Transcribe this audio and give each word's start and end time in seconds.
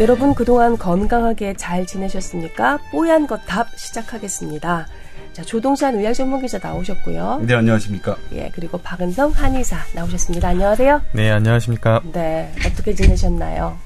여러분 0.00 0.34
그동안 0.34 0.78
건강하게 0.78 1.54
잘 1.54 1.86
지내셨습니까? 1.86 2.78
뽀얀 2.90 3.26
거탑 3.26 3.68
시작하겠습니다. 3.76 4.86
자, 5.34 5.42
조동산 5.42 5.94
의학 5.96 6.14
전문 6.14 6.40
기자 6.40 6.58
나오셨고요. 6.58 7.42
네, 7.46 7.54
안녕하십니까? 7.54 8.16
예, 8.32 8.50
그리고 8.54 8.78
박은성 8.78 9.30
한의사 9.32 9.76
나오셨습니다. 9.94 10.48
안녕하세요. 10.48 11.02
네, 11.12 11.30
안녕하십니까? 11.30 12.00
네, 12.12 12.50
어떻게 12.66 12.94
지내셨나요? 12.94 13.76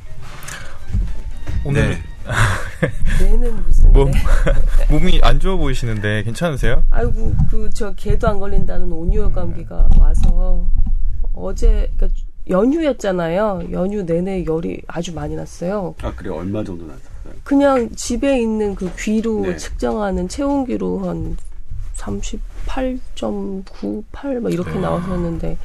오늘 1.64 1.90
네. 1.90 2.02
뇌는 3.20 3.62
무슨 3.64 3.92
몸, 3.92 4.10
뇌? 4.10 4.20
몸이 4.90 5.20
안 5.22 5.40
좋아 5.40 5.56
보이시는데 5.56 6.22
괜찮으세요? 6.22 6.84
아이고 6.90 7.34
그 7.50 7.68
저 7.74 7.92
개도 7.94 8.28
안 8.28 8.38
걸린다는 8.38 8.90
온유열 8.92 9.32
감기가 9.32 9.88
와서 9.98 10.64
어제 11.34 11.90
그러니까 11.96 12.20
연휴였잖아요. 12.48 13.68
연휴 13.72 14.02
내내 14.02 14.44
열이 14.44 14.82
아주 14.86 15.14
많이 15.14 15.34
났어요. 15.34 15.94
아, 16.02 16.12
그래 16.14 16.30
얼마 16.30 16.62
정도 16.62 16.86
났었어요? 16.86 17.34
그냥 17.42 17.90
집에 17.94 18.38
있는 18.40 18.74
그 18.74 18.90
귀로 18.98 19.40
네. 19.40 19.56
측정하는 19.56 20.28
체온기로 20.28 20.98
한 21.00 21.38
38.98 21.96 24.40
막 24.40 24.52
이렇게 24.52 24.78
나왔었는데 24.78 25.56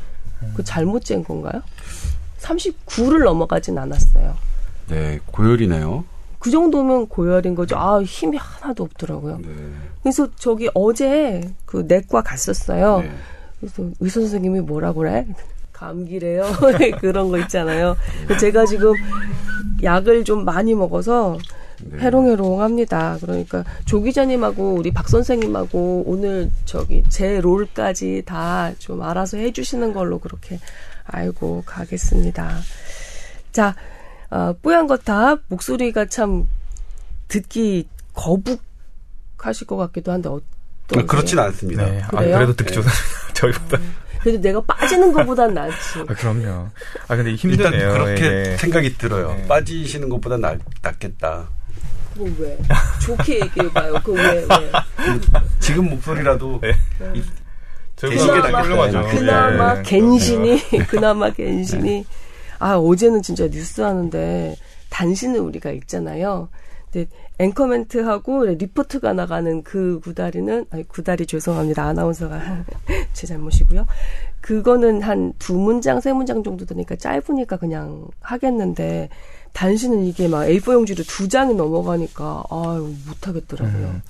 그 0.56 0.64
잘못 0.64 1.04
잰 1.04 1.22
건가요? 1.24 1.62
39를 2.40 3.26
넘어가진 3.26 3.78
않았어요. 3.78 4.36
네, 4.88 5.20
고열이네요. 5.28 6.06
그 6.40 6.52
정도면 6.52 7.08
고열인 7.08 7.56
거죠. 7.56 7.78
아, 7.78 8.02
힘이 8.02 8.38
하나도 8.38 8.86
없더라고요. 8.86 9.40
네. 9.40 9.48
그래서 10.02 10.30
저기 10.36 10.70
어제 10.74 11.54
그 11.66 11.84
내과 11.86 12.24
갔었어요. 12.24 13.02
네. 13.02 13.12
그래서 13.60 13.84
의사 14.00 14.22
선생님이 14.22 14.62
뭐라 14.62 14.94
그래? 14.94 15.28
감기래요. 15.80 16.44
그런 17.00 17.30
거 17.30 17.38
있잖아요. 17.40 17.96
제가 18.40 18.66
지금 18.66 18.94
약을 19.82 20.26
좀 20.26 20.44
많이 20.44 20.76
먹어서 20.76 21.38
네. 21.82 22.00
해롱해롱합니다. 22.00 23.20
그러니까 23.22 23.64
조 23.86 24.02
기자님하고 24.02 24.74
우리 24.76 24.92
박 24.92 25.08
선생님하고 25.08 26.04
오늘 26.06 26.52
저기 26.66 27.04
제 27.10 27.40
롤까지 27.40 28.24
다 28.26 28.74
좀 28.80 29.02
알아서 29.02 29.38
해주시는 29.38 29.94
걸로 29.94 30.20
그렇게 30.20 30.60
알고 31.06 31.64
가겠습니다. 31.66 32.58
자, 33.54 33.76
어, 34.30 34.54
뽀얀 34.62 34.88
거탑 34.88 35.40
목소리가 35.48 36.06
참 36.08 36.48
듣기 37.30 37.88
거북하실 38.14 39.66
것 39.68 39.78
같기도 39.78 40.12
한데 40.12 40.28
어떤? 40.30 41.08
그렇진 41.08 41.40
않습니다. 41.40 41.86
네. 41.86 42.02
아? 42.04 42.10
그래도 42.20 42.54
듣기 42.54 42.74
좋다. 42.74 42.90
저희보다. 43.34 43.78
그래도 44.22 44.42
내가 44.42 44.62
빠지는 44.62 45.12
것보단 45.14 45.54
낫지. 45.54 45.76
아, 46.08 46.14
그럼요. 46.14 46.68
아, 47.08 47.16
근데 47.16 47.32
일단 47.32 47.52
힘드네요. 47.52 47.92
그렇게 47.94 48.14
이게. 48.44 48.58
생각이 48.58 48.98
들어요. 48.98 49.34
네. 49.34 49.48
빠지시는 49.48 50.10
것보다 50.10 50.38
낫, 50.38 50.60
낫겠다. 50.82 51.48
그거 52.14 52.30
왜? 52.40 52.58
좋게 53.02 53.40
얘기해봐요. 53.42 53.94
그거 54.04 54.14
왜, 54.14 54.46
왜? 54.50 54.72
지금 55.60 55.90
목소리라도 55.90 56.60
네. 56.62 56.74
이- 57.16 57.24
그나마- 58.02 58.62
그나마 59.10 59.74
네. 59.76 59.84
갠신이, 59.84 60.62
그나마 60.90 61.30
갠신이. 61.32 62.06
아, 62.60 62.76
어제는 62.76 63.22
진짜 63.22 63.48
뉴스 63.50 63.82
하는데, 63.82 64.56
단신을 64.90 65.40
우리가 65.40 65.72
읽잖아요. 65.72 66.50
근데 66.92 67.08
앵커멘트하고 67.38 68.46
리포트가 68.46 69.14
나가는 69.14 69.64
그 69.64 70.00
구다리는, 70.04 70.66
아니, 70.72 70.88
구다리 70.88 71.26
죄송합니다. 71.26 71.84
아나운서가 71.84 72.40
제 73.14 73.28
잘못이고요. 73.28 73.86
그거는 74.42 75.02
한 75.02 75.34
두 75.38 75.54
문장, 75.58 76.00
세 76.02 76.14
문장 76.14 76.44
정도 76.44 76.66
되니까 76.66 76.96
짧으니까 76.96 77.58
그냥 77.58 78.08
하겠는데, 78.22 79.10
단신은 79.54 80.06
이게 80.06 80.28
막 80.28 80.46
A4 80.46 80.74
용지로 80.74 81.04
두 81.04 81.28
장이 81.28 81.54
넘어가니까, 81.56 82.44
아유, 82.50 82.94
못하겠더라고요. 83.08 83.88
음. 83.88 84.02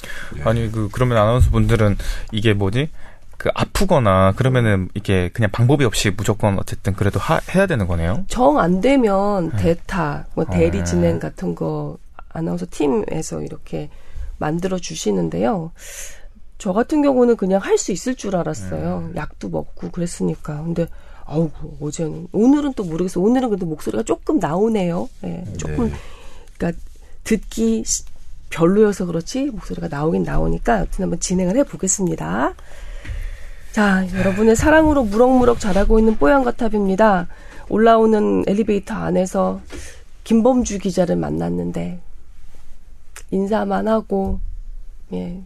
아니, 0.44 0.72
그, 0.72 0.90
그러면 0.92 1.18
아나운서 1.18 1.50
분들은 1.52 1.98
이게 2.32 2.54
뭐지? 2.54 2.90
그, 3.38 3.50
아프거나, 3.56 4.34
그러면은 4.36 4.90
이게 4.96 5.30
그냥 5.34 5.50
방법이 5.52 5.86
없이 5.86 6.12
무조건 6.16 6.60
어쨌든 6.60 6.94
그래도 6.94 7.20
하, 7.20 7.40
해야 7.56 7.68
되는 7.68 7.88
거네요? 7.88 8.26
정 8.28 8.58
안 8.58 8.82
되면 8.82 9.52
대타, 9.52 10.26
뭐 10.36 10.46
대리 10.46 10.80
어. 10.80 10.84
진행 10.84 11.20
같은 11.20 11.56
거 11.56 11.98
아나운서 12.30 12.66
팀에서 12.70 13.42
이렇게 13.42 13.90
만들어 14.38 14.78
주시는데요. 14.80 15.72
저 16.58 16.74
같은 16.74 17.02
경우는 17.02 17.36
그냥 17.38 17.62
할 17.62 17.78
수 17.78 17.92
있을 17.92 18.16
줄 18.16 18.36
알았어요. 18.36 19.12
약도 19.16 19.50
먹고 19.50 19.92
그랬으니까. 19.92 20.62
근데 20.64 20.88
아우 21.26 21.50
어제는 21.82 22.28
오늘은 22.32 22.74
또 22.74 22.84
모르겠어요. 22.84 23.24
오늘은 23.24 23.50
근데 23.50 23.66
목소리가 23.66 24.04
조금 24.04 24.40
나오네요. 24.40 25.10
예, 25.24 25.44
조금 25.58 25.90
네. 25.90 25.94
그러니까 26.58 26.82
듣기 27.24 27.84
시- 27.86 28.04
별로여서 28.50 29.06
그렇지 29.06 29.46
목소리가 29.52 29.88
나오긴 29.90 30.24
나오니까 30.24 30.80
여튼 30.80 31.04
한번 31.04 31.20
진행을 31.20 31.56
해 31.56 31.64
보겠습니다. 31.64 32.54
자, 33.72 34.08
여러분의 34.18 34.56
사랑으로 34.56 35.04
무럭무럭 35.04 35.60
자라고 35.60 36.00
있는 36.00 36.18
뽀얀거탑입니다. 36.18 37.28
올라오는 37.70 38.44
엘리베이터 38.48 38.96
안에서 38.96 39.62
김범주 40.24 40.80
기자를 40.80 41.16
만났는데 41.16 42.00
인사만 43.32 43.88
하고 43.88 44.40
예 45.14 45.42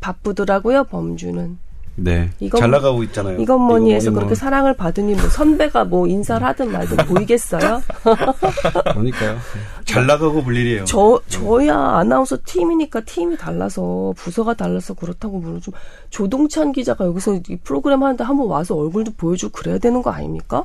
바쁘더라고요 0.00 0.84
범주는 0.84 1.58
네. 1.96 2.30
이건- 2.40 2.58
잘 2.60 2.70
나가고 2.72 3.04
있잖아요. 3.04 3.40
이건 3.40 3.60
뭐니 3.60 3.94
해서 3.94 4.06
이건 4.10 4.14
그렇게 4.14 4.34
사랑을 4.34 4.74
받으니 4.76 5.14
뭐 5.14 5.28
선배가 5.28 5.84
뭐 5.84 6.08
인사를 6.08 6.44
하든 6.44 6.72
말든 6.72 6.96
보이겠어요? 7.06 7.80
그러니까요. 8.92 9.38
잘 9.84 10.04
나가고 10.04 10.42
볼 10.42 10.56
일이에요. 10.56 10.86
저 10.86 11.20
저야 11.28 11.76
아나운서 11.76 12.36
팀이니까 12.44 13.02
팀이 13.02 13.36
달라서 13.36 14.12
부서가 14.16 14.54
달라서 14.54 14.94
그렇다고 14.94 15.38
물론 15.38 15.60
좀 15.60 15.72
조동찬 16.10 16.72
기자가 16.72 17.04
여기서 17.06 17.38
이 17.48 17.56
프로그램 17.62 18.02
하는데 18.02 18.24
한번 18.24 18.48
와서 18.48 18.74
얼굴도 18.74 19.12
보여주고 19.16 19.52
그래야 19.56 19.78
되는 19.78 20.02
거 20.02 20.10
아닙니까? 20.10 20.64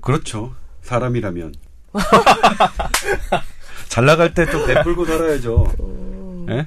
그렇죠. 0.00 0.52
사람이라면. 0.80 1.54
잘 3.90 4.04
나갈 4.06 4.32
때 4.32 4.46
좀 4.46 4.64
베풀고 4.66 5.04
살아야죠. 5.04 6.46
예? 6.50 6.66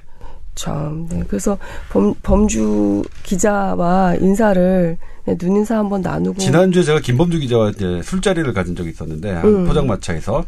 참, 0.56 1.08
네. 1.10 1.24
그래서 1.28 1.58
범, 1.90 2.14
범주 2.22 3.04
기자와 3.24 4.16
인사를 4.20 4.98
네, 5.26 5.38
눈인사 5.42 5.78
한번 5.78 6.02
나누고 6.02 6.38
지난주에 6.38 6.84
제가 6.84 7.00
김범주 7.00 7.40
기자와 7.40 7.70
이제 7.70 8.02
술자리를 8.04 8.52
가진 8.54 8.76
적이 8.76 8.90
있었는데, 8.90 9.32
한 9.32 9.46
음. 9.46 9.66
포장마차에서. 9.66 10.46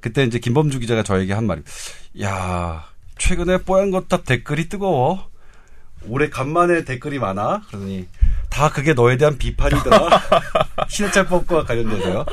그때 0.00 0.22
이제 0.24 0.38
김범주 0.38 0.80
기자가 0.80 1.02
저에게 1.02 1.32
한 1.32 1.46
말이, 1.46 1.62
야, 2.22 2.84
최근에 3.18 3.58
뽀얀 3.58 3.90
거탑 3.90 4.26
댓글이 4.26 4.68
뜨거워. 4.68 5.28
올해 6.08 6.28
간만에 6.28 6.84
댓글이 6.84 7.18
많아. 7.18 7.62
그러더니, 7.68 8.06
다 8.50 8.68
그게 8.68 8.92
너에 8.92 9.16
대한 9.16 9.38
비판이더라. 9.38 10.08
신해철법과 10.92 11.64
관련돼서요. 11.64 12.24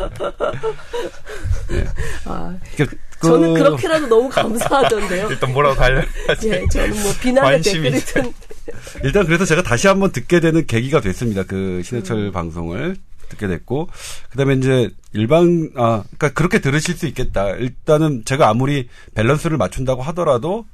아, 2.25 2.57
그, 2.75 2.85
그- 2.85 2.97
저는 3.21 3.53
그렇게라도 3.53 4.07
너무 4.07 4.29
감사하던데요. 4.29 5.27
일단 5.31 5.51
뭐라고 5.53 5.75
달려야지. 5.75 6.49
예, 6.49 6.65
저는 6.71 7.01
뭐 7.01 7.11
비난의 7.21 7.61
댓글이든 7.61 8.33
일단 9.03 9.25
그래서 9.25 9.45
제가 9.45 9.61
다시 9.63 9.87
한번 9.87 10.11
듣게 10.11 10.39
되는 10.39 10.65
계기가 10.65 11.01
됐습니다. 11.01 11.43
그 11.43 11.81
신해철 11.83 12.31
방송을 12.31 12.95
듣게 13.29 13.47
됐고 13.47 13.89
그다음에 14.31 14.55
이제 14.55 14.89
일반 15.13 15.69
아 15.75 16.03
그러니까 16.17 16.29
그렇게 16.29 16.59
들으실 16.59 16.95
수 16.95 17.07
있겠다. 17.07 17.49
일단은 17.51 18.23
제가 18.25 18.47
아무리 18.49 18.87
밸런스를 19.15 19.57
맞춘다고 19.57 20.01
하더라도 20.03 20.65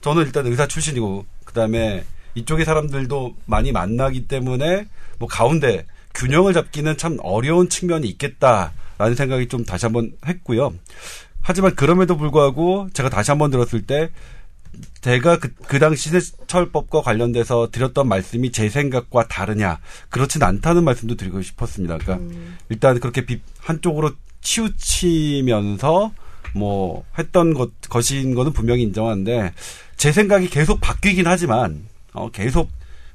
저는 0.00 0.24
일단 0.24 0.46
의사 0.46 0.66
출신이고 0.66 1.24
그다음에 1.44 2.04
이쪽의 2.34 2.64
사람들도 2.64 3.36
많이 3.46 3.70
만나기 3.72 4.26
때문에 4.26 4.88
뭐 5.18 5.28
가운데 5.28 5.86
균형을 6.14 6.52
잡기는 6.52 6.96
참 6.96 7.18
어려운 7.22 7.68
측면이 7.68 8.08
있겠다라는 8.08 9.14
생각이 9.16 9.48
좀 9.48 9.64
다시 9.64 9.86
한번 9.86 10.12
했고요. 10.26 10.72
하지만 11.40 11.74
그럼에도 11.74 12.16
불구하고 12.16 12.88
제가 12.92 13.08
다시 13.08 13.30
한번 13.30 13.50
들었을 13.50 13.82
때 13.82 14.10
제가 15.00 15.38
그, 15.38 15.52
그 15.66 15.78
당시 15.78 16.04
신해철법과 16.04 17.02
관련돼서 17.02 17.68
드렸던 17.70 18.08
말씀이 18.08 18.52
제 18.52 18.68
생각과 18.68 19.28
다르냐. 19.28 19.80
그렇진 20.08 20.42
않다는 20.42 20.84
말씀도 20.84 21.16
드리고 21.16 21.42
싶었습니다. 21.42 21.98
그러니까 21.98 22.34
일단 22.68 23.00
그렇게 23.00 23.26
비, 23.26 23.40
한쪽으로 23.58 24.12
치우치면서 24.40 26.12
뭐 26.54 27.04
했던 27.18 27.54
것, 27.54 27.70
것인 27.88 28.34
거는 28.34 28.52
분명히 28.52 28.82
인정하는데 28.82 29.52
제 29.96 30.12
생각이 30.12 30.48
계속 30.48 30.80
바뀌긴 30.80 31.26
하지만 31.26 31.84
어, 32.12 32.30
계속 32.30 32.70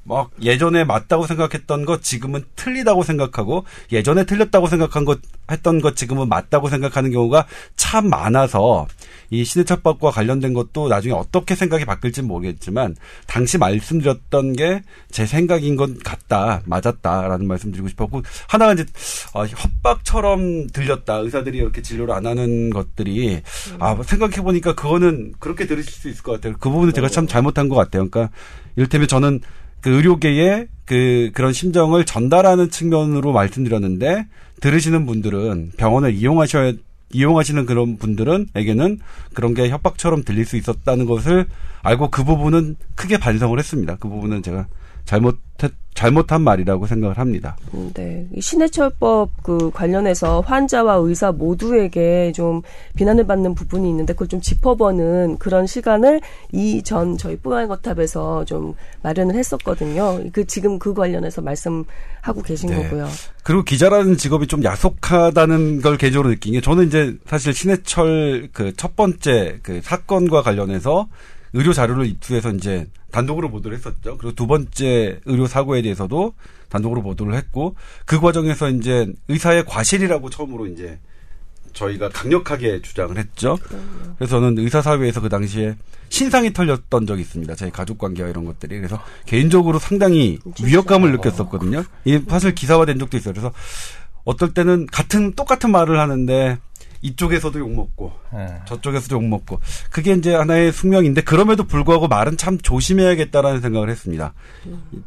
막 0.07 0.31
예전에 0.42 0.83
맞다고 0.83 1.27
생각했던 1.27 1.86
것 1.86 2.01
지금은 2.01 2.45
틀리다고 2.56 3.04
생각하고 3.04 3.65
예전에 3.92 4.25
틀렸다고 4.25 4.68
생각한 4.68 5.06
것 5.06 5.19
했던 5.51 5.81
것 5.81 5.95
지금은 5.95 6.30
맞다고 6.30 6.69
생각하는 6.69 7.12
경우가 7.12 7.45
참 7.75 8.09
많아서 8.09 8.88
이 9.30 9.44
시대첩법과 9.44 10.12
관련된 10.12 10.54
것도 10.54 10.88
나중에 10.88 11.13
어떻게 11.13 11.56
생각이 11.56 11.86
바뀔지 11.86 12.21
모르겠지만 12.21 12.95
당시 13.27 13.57
말씀드렸던 13.57 14.54
게 14.54 14.81
제 15.09 15.25
생각인 15.25 15.75
것 15.75 16.04
같다 16.04 16.62
맞았다라는 16.65 17.48
말씀드리고 17.48 17.88
싶었고 17.88 18.21
하나가 18.48 18.74
이제 18.74 18.86
어, 19.33 19.45
협박처럼 19.45 20.68
들렸다 20.68 21.18
의사들이 21.18 21.57
이렇게 21.57 21.81
진료를 21.81 22.13
안 22.13 22.25
하는 22.25 22.69
것들이 22.69 23.42
아 23.80 23.98
생각해 24.03 24.42
보니까 24.42 24.75
그거는 24.75 25.33
그렇게 25.39 25.65
들으실 25.65 25.92
수 25.92 26.10
있을 26.10 26.24
것 26.24 26.33
같아요. 26.33 26.53
그 26.60 26.69
부분은 26.69 26.94
제가 26.94 27.07
참 27.07 27.25
잘못한 27.25 27.69
것 27.69 27.75
같아요. 27.75 28.07
그러니까 28.07 28.33
이를테면 28.75 29.07
저는 29.07 29.42
그 29.88 29.95
의료계의 29.95 30.68
그 30.84 31.31
그런 31.34 31.54
심정을 31.54 32.04
전달하는 32.04 32.69
측면으로 32.69 33.31
말씀드렸는데 33.31 34.28
들으시는 34.60 35.06
분들은 35.06 35.72
병원을 35.78 36.13
이용하셔야 36.13 36.74
이용하시는 37.13 37.66
그런 37.66 37.98
분들은에게는 37.98 39.00
그런 39.34 39.54
게 39.54 39.69
협박처럼 39.69 40.25
들릴 40.25 40.45
수 40.45 40.57
있었다는 40.57 41.06
것을 41.06 41.45
알고 41.84 42.10
그 42.10 42.25
부분은 42.25 42.75
크게 42.95 43.18
반성을 43.18 43.57
했습니다. 43.57 43.95
그 43.98 44.10
부분은 44.10 44.44
제가 44.44 44.68
잘못했 45.07 45.71
잘못한 45.95 46.44
말이라고 46.44 46.86
생각을 46.86 47.18
합니다. 47.18 47.57
음, 47.74 47.92
네. 47.95 48.27
신해철법 48.39 49.31
그 49.42 49.71
관련해서 49.71 50.42
환자와 50.42 50.98
의사 50.98 51.31
모두에게 51.31 52.31
좀 52.36 52.62
비난을 52.95 53.25
받는 53.25 53.56
부분이 53.56 53.89
있는데 53.89 54.13
그걸 54.13 54.27
좀 54.27 54.39
짚어보는 54.39 55.38
그런 55.39 55.65
시간을 55.65 56.21
이전 56.51 57.18
저희 57.18 57.36
뿌안거탑에서 57.38 58.45
좀 58.45 58.75
마련을 59.01 59.33
했었거든요. 59.33 60.21
그 60.31 60.45
지금 60.45 60.77
그 60.77 60.94
관련해서 60.94 61.42
말씀하고 61.42 62.44
계신 62.45 62.69
네. 62.69 62.83
거고요. 62.83 63.07
그리고 63.42 63.63
기자라는 63.63 64.18
직업이 64.18 64.45
좀 64.45 64.63
야속하다는 64.63 65.81
걸 65.81 65.98
개인적으로 65.98 66.30
느낀 66.30 66.53
게 66.53 66.62
저는 66.62 66.86
이제 66.86 67.15
사실 67.25 67.56
신해철 67.56 68.50
그 68.53 68.68
첫 68.77 68.95
번째 68.95 69.60
그 69.63 69.81
사건과 69.81 70.44
관련해서 70.44 71.07
의료 71.53 71.73
자료를 71.73 72.05
입수해서 72.05 72.51
이제 72.51 72.88
단독으로 73.11 73.49
보도를 73.49 73.77
했었죠. 73.77 74.17
그리고 74.17 74.33
두 74.33 74.47
번째 74.47 75.19
의료 75.25 75.47
사고에 75.47 75.81
대해서도 75.81 76.33
단독으로 76.69 77.01
보도를 77.01 77.35
했고 77.35 77.75
그 78.05 78.19
과정에서 78.19 78.69
이제 78.69 79.07
의사의 79.27 79.65
과실이라고 79.65 80.29
처음으로 80.29 80.67
이제 80.67 80.99
저희가 81.73 82.09
강력하게 82.09 82.81
주장을 82.81 83.15
했죠. 83.17 83.57
그래서 84.17 84.39
저는 84.39 84.57
의사 84.57 84.81
사회에서 84.81 85.21
그 85.21 85.29
당시에 85.29 85.75
신상이 86.09 86.53
털렸던 86.53 87.05
적이 87.05 87.21
있습니다. 87.21 87.55
제 87.55 87.69
가족 87.69 87.97
관계와 87.97 88.29
이런 88.29 88.45
것들이. 88.45 88.77
그래서 88.77 89.01
개인적으로 89.25 89.77
상당히 89.77 90.39
위협감을 90.63 91.11
느꼈었거든요. 91.13 91.83
이게 92.05 92.23
사실 92.27 92.55
기사화된 92.55 92.97
적도 93.00 93.17
있어요. 93.17 93.33
그래서 93.33 93.51
어떨 94.23 94.53
때는 94.53 94.88
같은 94.88 95.33
똑같은 95.33 95.71
말을 95.71 96.00
하는데 96.00 96.57
이쪽에서도 97.01 97.59
욕먹고 97.59 98.11
어. 98.31 98.61
저쪽에서도 98.65 99.15
욕먹고 99.15 99.59
그게 99.91 100.13
이제 100.13 100.33
하나의 100.33 100.71
숙명인데 100.71 101.21
그럼에도 101.21 101.63
불구하고 101.63 102.07
말은 102.07 102.38
참 102.38 102.57
조심해야겠다라는 102.57 103.61
생각을 103.61 103.89
했습니다. 103.89 104.33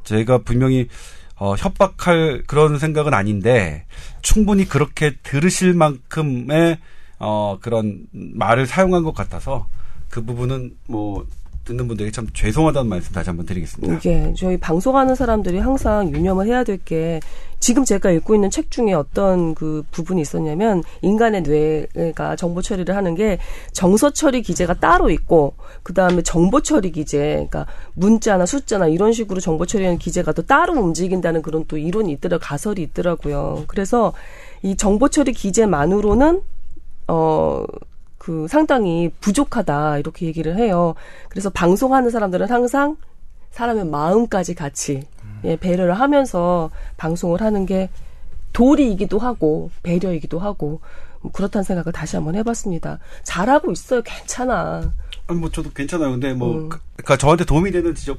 제가 0.04 0.38
분명히 0.38 0.88
어, 1.36 1.54
협박할 1.54 2.44
그런 2.46 2.78
생각은 2.78 3.14
아닌데 3.14 3.86
충분히 4.20 4.68
그렇게 4.68 5.16
들으실 5.22 5.72
만큼의 5.72 6.78
어, 7.18 7.58
그런 7.60 8.06
말을 8.12 8.66
사용한 8.66 9.04
것 9.04 9.14
같아서 9.14 9.66
그 10.10 10.22
부분은 10.24 10.76
뭐 10.86 11.26
듣는 11.70 11.88
분들에게 11.88 12.12
참 12.12 12.26
죄송하다는 12.34 12.88
말씀 12.88 13.12
다시 13.12 13.30
한번 13.30 13.46
드리겠습니다. 13.46 13.94
이게 13.94 14.34
저희 14.36 14.56
방송하는 14.56 15.14
사람들이 15.14 15.58
항상 15.58 16.12
유념을 16.12 16.46
해야 16.46 16.64
될 16.64 16.80
게 16.84 17.20
지금 17.60 17.84
제가 17.84 18.10
읽고 18.10 18.34
있는 18.34 18.50
책 18.50 18.70
중에 18.70 18.94
어떤 18.94 19.54
그 19.54 19.84
부분이 19.90 20.20
있었냐면 20.22 20.82
인간의 21.02 21.42
뇌가 21.94 22.36
정보 22.36 22.62
처리를 22.62 22.96
하는 22.96 23.14
게 23.14 23.38
정서 23.72 24.10
처리 24.10 24.40
기제가 24.40 24.74
따로 24.80 25.10
있고 25.10 25.54
그 25.82 25.92
다음에 25.92 26.22
정보 26.22 26.62
처리 26.62 26.90
기제, 26.90 27.18
그러니까 27.34 27.66
문자나 27.94 28.46
숫자나 28.46 28.88
이런 28.88 29.12
식으로 29.12 29.40
정보 29.40 29.66
처리하는 29.66 29.98
기제가 29.98 30.32
또 30.32 30.42
따로 30.42 30.72
움직인다는 30.72 31.42
그런 31.42 31.66
또 31.68 31.76
이론이 31.76 32.10
있더라 32.12 32.38
가설이 32.38 32.82
있더라고요. 32.82 33.64
그래서 33.66 34.14
이 34.62 34.74
정보 34.76 35.08
처리 35.08 35.32
기제만으로는 35.32 36.40
어. 37.08 37.64
그 38.30 38.46
상당히 38.46 39.10
부족하다 39.20 39.98
이렇게 39.98 40.24
얘기를 40.26 40.56
해요. 40.56 40.94
그래서 41.30 41.50
방송하는 41.50 42.10
사람들은 42.10 42.48
항상 42.48 42.96
사람의 43.50 43.86
마음까지 43.86 44.54
같이 44.54 45.02
예, 45.42 45.56
배려를 45.56 45.94
하면서 45.94 46.70
방송을 46.96 47.40
하는 47.40 47.66
게 47.66 47.90
도리이기도 48.52 49.18
하고 49.18 49.72
배려이기도 49.82 50.38
하고 50.38 50.80
뭐 51.22 51.32
그렇다는 51.32 51.64
생각을 51.64 51.92
다시 51.92 52.14
한번 52.14 52.36
해봤습니다. 52.36 53.00
잘하고 53.24 53.72
있어요. 53.72 54.02
괜찮아. 54.02 54.92
아니 55.26 55.40
뭐 55.40 55.50
저도 55.50 55.70
괜찮아요. 55.70 56.12
근데 56.12 56.32
뭐 56.32 56.54
음. 56.54 56.68
그러니까 56.68 57.16
저한테 57.16 57.44
도움이 57.44 57.72
되는 57.72 57.92
지적 57.96 58.16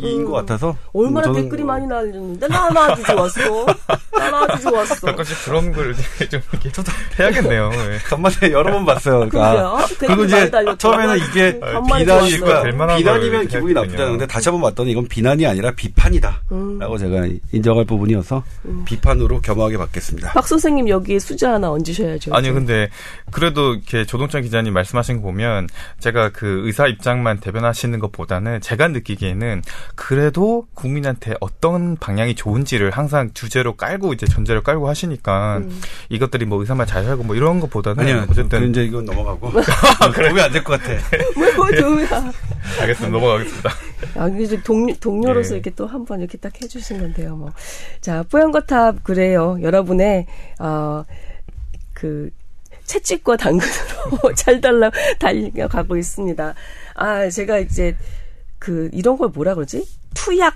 이인 0.00 0.20
음. 0.20 0.24
것 0.24 0.32
같아서 0.32 0.76
얼마나 0.92 1.26
저는... 1.26 1.42
댓글이 1.42 1.62
많이 1.64 1.86
날렸는데 1.86 2.48
난 2.48 2.74
아주 2.76 3.02
좋았어. 3.02 3.66
난 4.12 4.34
아주 4.34 4.62
좋았어. 4.62 5.06
가끔씩 5.06 5.44
그런 5.44 5.72
걸좀 5.72 6.40
이렇게 6.50 6.72
저도 6.72 6.90
해야겠네요. 7.18 7.68
네. 7.88 7.98
간만에 8.06 8.52
여러 8.52 8.72
번 8.72 8.86
봤어요. 8.86 9.28
그러니까 9.28 9.86
그리고 9.98 10.24
이제 10.24 10.50
처음에는 10.78 11.18
이게 11.18 11.60
비난이니까 11.98 12.96
비난이면 12.96 13.48
기분이. 13.48 13.74
근데 13.74 14.26
다시 14.26 14.48
한번 14.48 14.70
봤더니 14.70 14.92
이건 14.92 15.06
비난이 15.08 15.46
아니라 15.46 15.70
비판이다라고 15.72 16.42
음. 16.52 16.98
제가 16.98 17.28
인정할 17.52 17.84
부분이어서 17.84 18.42
음. 18.64 18.84
비판으로 18.86 19.40
겸허하게 19.42 19.76
받겠습니다. 19.76 20.32
박 20.32 20.46
선생님 20.46 20.88
여기에 20.88 21.18
수자 21.18 21.52
하나 21.52 21.70
얹으셔야죠. 21.70 22.34
아니요, 22.34 22.54
근데 22.54 22.88
그래도 23.30 23.74
이렇게 23.74 24.06
조동찬 24.06 24.42
기자님 24.42 24.72
말씀하신 24.72 25.16
거 25.16 25.22
보면 25.22 25.68
제가 26.00 26.30
그 26.30 26.62
의사 26.64 26.86
입장만 26.86 27.40
대변하시는 27.40 27.98
것보다는 27.98 28.60
제가 28.60 28.88
느끼기에는 28.88 29.62
그래도 29.94 30.66
국민한테 30.74 31.34
어떤 31.40 31.96
방향이 31.96 32.34
좋은지를 32.34 32.90
항상 32.90 33.30
주제로 33.34 33.76
깔고 33.76 34.12
이제 34.12 34.26
전제로 34.26 34.62
깔고 34.62 34.88
하시니까 34.88 35.58
음. 35.58 35.80
이것들이 36.08 36.44
뭐 36.46 36.58
의사만 36.60 36.86
잘 36.86 37.04
살고 37.04 37.24
뭐 37.24 37.36
이런 37.36 37.60
것보다는 37.60 38.02
아니요 38.02 38.26
어쨌든 38.30 38.70
이제 38.70 38.84
이건 38.84 39.04
넘어가고 39.04 39.50
도움이 40.14 40.40
안 40.40 40.52
될 40.52 40.62
것 40.64 40.80
같아. 40.80 40.92
뭐 41.56 41.70
도움이야. 41.70 42.32
알겠습니다. 42.80 43.08
넘어가겠습니다. 43.18 43.70
아, 44.16 44.28
이제 44.28 44.60
동, 44.62 44.86
동료로서 44.94 45.50
네. 45.50 45.54
이렇게 45.56 45.70
또 45.70 45.86
한 45.86 46.04
번 46.04 46.20
이렇게 46.20 46.36
딱 46.38 46.52
해주신 46.60 46.98
건데요. 47.00 47.36
뭐. 47.36 47.52
자, 48.00 48.22
뽀얀거탑 48.30 49.04
그래요. 49.04 49.58
여러분의, 49.62 50.26
어, 50.58 51.04
그, 51.94 52.30
채찍과 52.84 53.36
당근으로 53.36 54.34
잘 54.36 54.60
달라, 54.60 54.90
달려가고 55.18 55.96
있습니다. 55.96 56.54
아, 56.94 57.28
제가 57.30 57.58
이제 57.58 57.96
그 58.62 58.88
이런 58.92 59.18
걸 59.18 59.30
뭐라 59.30 59.56
그러지? 59.56 59.84
투약 60.14 60.54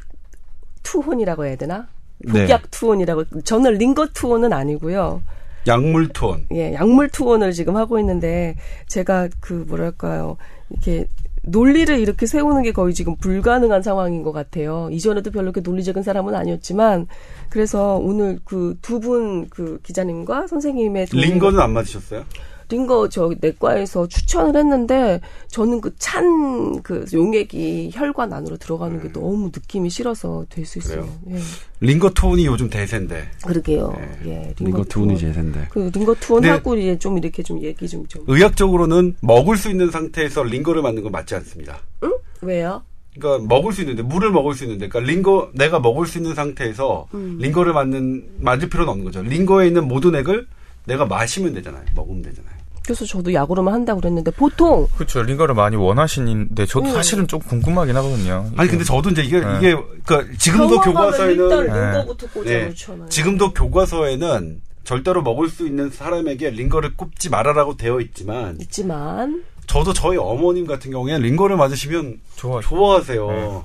투혼이라고 0.84 1.44
해야 1.44 1.56
되나? 1.56 1.88
네. 2.18 2.44
복약 2.46 2.62
네. 2.62 2.68
투혼이라고 2.70 3.24
저는 3.42 3.74
링거 3.74 4.06
투혼은 4.14 4.52
아니고요. 4.52 5.22
약물 5.66 6.10
투혼. 6.10 6.46
예, 6.52 6.72
약물 6.74 7.08
투혼을 7.08 7.52
지금 7.52 7.76
하고 7.76 7.98
있는데 7.98 8.54
제가 8.86 9.28
그 9.40 9.64
뭐랄까요? 9.66 10.36
이렇게 10.70 11.08
논리를 11.42 11.98
이렇게 11.98 12.26
세우는 12.26 12.62
게 12.62 12.70
거의 12.70 12.94
지금 12.94 13.16
불가능한 13.16 13.82
상황인 13.82 14.22
것 14.22 14.30
같아요. 14.30 14.88
이전에도 14.92 15.32
별로 15.32 15.50
그렇게 15.50 15.68
논리적인 15.68 16.04
사람은 16.04 16.32
아니었지만 16.36 17.08
그래서 17.50 17.96
오늘 17.96 18.38
그 18.44 18.76
두 18.82 19.00
분 19.00 19.48
그 19.50 19.80
기자님과 19.82 20.46
선생님의 20.46 21.06
링거는 21.10 21.58
안 21.58 21.72
맞으셨어요? 21.72 22.24
링거 22.68 23.08
저 23.08 23.32
내과에서 23.40 24.08
추천을 24.08 24.56
했는데 24.56 25.20
저는 25.48 25.80
그 25.80 25.94
찬그 25.98 26.80
그 26.82 27.04
용액이 27.12 27.90
혈관 27.94 28.32
안으로 28.32 28.56
들어가는 28.56 29.00
게 29.00 29.08
음. 29.08 29.12
너무 29.12 29.46
느낌이 29.46 29.88
싫어서 29.90 30.44
될 30.50 30.66
수 30.66 30.78
있어요. 30.78 31.08
예. 31.30 31.38
링거 31.80 32.10
투혼이 32.10 32.44
요즘 32.46 32.68
대세인데. 32.68 33.28
그러게요. 33.44 33.94
네. 33.96 34.30
예, 34.30 34.54
링거, 34.58 34.64
링거 34.64 34.84
투혼이 34.84 35.16
대세인데. 35.16 35.68
그 35.70 35.90
링거 35.94 36.14
투혼하고 36.14 36.74
이제 36.76 36.98
좀 36.98 37.18
이렇게 37.18 37.42
좀 37.42 37.62
얘기 37.62 37.86
좀 37.88 38.06
좀. 38.08 38.24
의학적으로는 38.26 39.16
먹을 39.20 39.56
수 39.56 39.70
있는 39.70 39.90
상태에서 39.90 40.42
링거를 40.42 40.82
맞는 40.82 41.02
건 41.04 41.12
맞지 41.12 41.34
않습니다. 41.36 41.78
응? 42.02 42.12
왜요? 42.42 42.82
그러니까 43.18 43.46
먹을 43.48 43.72
수 43.72 43.80
있는데 43.82 44.02
물을 44.02 44.30
먹을 44.30 44.54
수 44.54 44.64
있는데 44.64 44.88
그러니까 44.88 45.10
링거 45.12 45.50
내가 45.54 45.78
먹을 45.80 46.06
수 46.06 46.18
있는 46.18 46.34
상태에서 46.34 47.06
음. 47.14 47.38
링거를 47.40 47.72
맞는 47.72 48.28
맞을 48.40 48.68
필요는 48.68 48.90
없는 48.90 49.04
거죠. 49.04 49.22
링거에 49.22 49.68
있는 49.68 49.86
모든 49.88 50.14
액을 50.16 50.46
내가 50.84 51.06
마시면 51.06 51.54
되잖아요. 51.54 51.82
먹으면 51.94 52.22
되잖아요. 52.22 52.55
그래서 52.86 53.04
저도 53.04 53.34
약으로만 53.34 53.74
한다고 53.74 54.00
그랬는데 54.00 54.30
보통 54.30 54.86
그렇죠 54.94 55.20
링거를 55.22 55.56
많이 55.56 55.74
원하시는데 55.74 56.66
저도 56.66 56.86
음. 56.86 56.92
사실은 56.92 57.26
좀 57.26 57.40
궁금하긴 57.40 57.96
하거든요. 57.96 58.48
아니 58.56 58.70
근데 58.70 58.84
저도 58.84 59.10
이제 59.10 59.22
이게 59.22 59.40
네. 59.40 59.56
이게 59.58 59.76
그러니까 60.04 60.36
지금도 60.38 60.80
교과서에는 60.80 61.66
네. 61.66 62.04
네. 62.44 62.72
지금도 63.08 63.52
교과서에는 63.52 64.62
절대로 64.84 65.22
먹을 65.22 65.48
수 65.48 65.66
있는 65.66 65.90
사람에게 65.90 66.50
링거를 66.50 66.94
꼽지 66.94 67.28
말아라고 67.28 67.76
되어 67.76 68.00
있지만 68.00 68.56
있지만 68.60 69.42
저도 69.66 69.92
저희 69.92 70.16
어머님 70.16 70.64
같은 70.64 70.92
경우에 70.92 71.18
링거를 71.18 71.56
맞으시면 71.56 72.20
좋아 72.36 72.60
좋아하세요. 72.60 73.64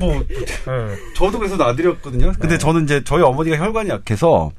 네. 0.00 0.06
뭐 0.06 0.24
네. 0.28 0.96
저도 1.14 1.38
그래서 1.38 1.56
놔드렸거든요. 1.56 2.32
근데 2.38 2.58
저는 2.58 2.84
이제 2.84 3.02
저희 3.04 3.22
어머니가 3.22 3.56
혈관이 3.56 3.88
약해서 3.90 4.52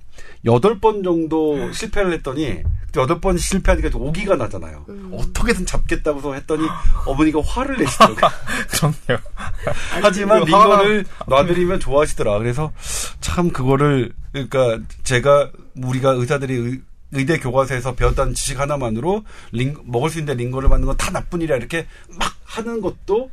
여덟 0.46 0.80
번 0.80 1.04
정도 1.04 1.72
실패를 1.72 2.14
했더니 2.14 2.62
여덟 2.96 3.20
번 3.20 3.38
실패하니까 3.38 3.90
좀 3.90 4.02
오기가 4.04 4.36
나잖아요. 4.36 4.86
어떻게든 5.12 5.66
잡겠다고 5.66 6.36
했더니 6.36 6.66
어머니가 7.06 7.42
화를 7.42 7.78
내시더라고요. 7.78 8.30
그럼요. 8.72 9.22
하지만 10.02 10.44
링거를 10.44 11.06
놔드리면 11.28 11.80
좋아하시더라. 11.80 12.40
그래서 12.40 12.72
참 13.20 13.52
그거를 13.52 14.14
그러니까 14.32 14.80
제가 15.04 15.52
우리가 15.76 16.12
의사들이 16.12 16.56
의, 16.56 16.82
의대 17.12 17.38
교과서에서 17.40 17.96
배웠다는 17.96 18.34
지식 18.34 18.60
하나만으로 18.60 19.24
링 19.52 19.76
먹을 19.86 20.10
수 20.10 20.20
있는 20.20 20.38
링거를 20.38 20.70
맞는 20.70 20.86
건 20.86 20.96
다 20.98 21.12
나쁜 21.12 21.42
일이야 21.42 21.58
이렇게 21.58 21.88
막 22.18 22.34
하는 22.44 22.82
것도 22.82 23.30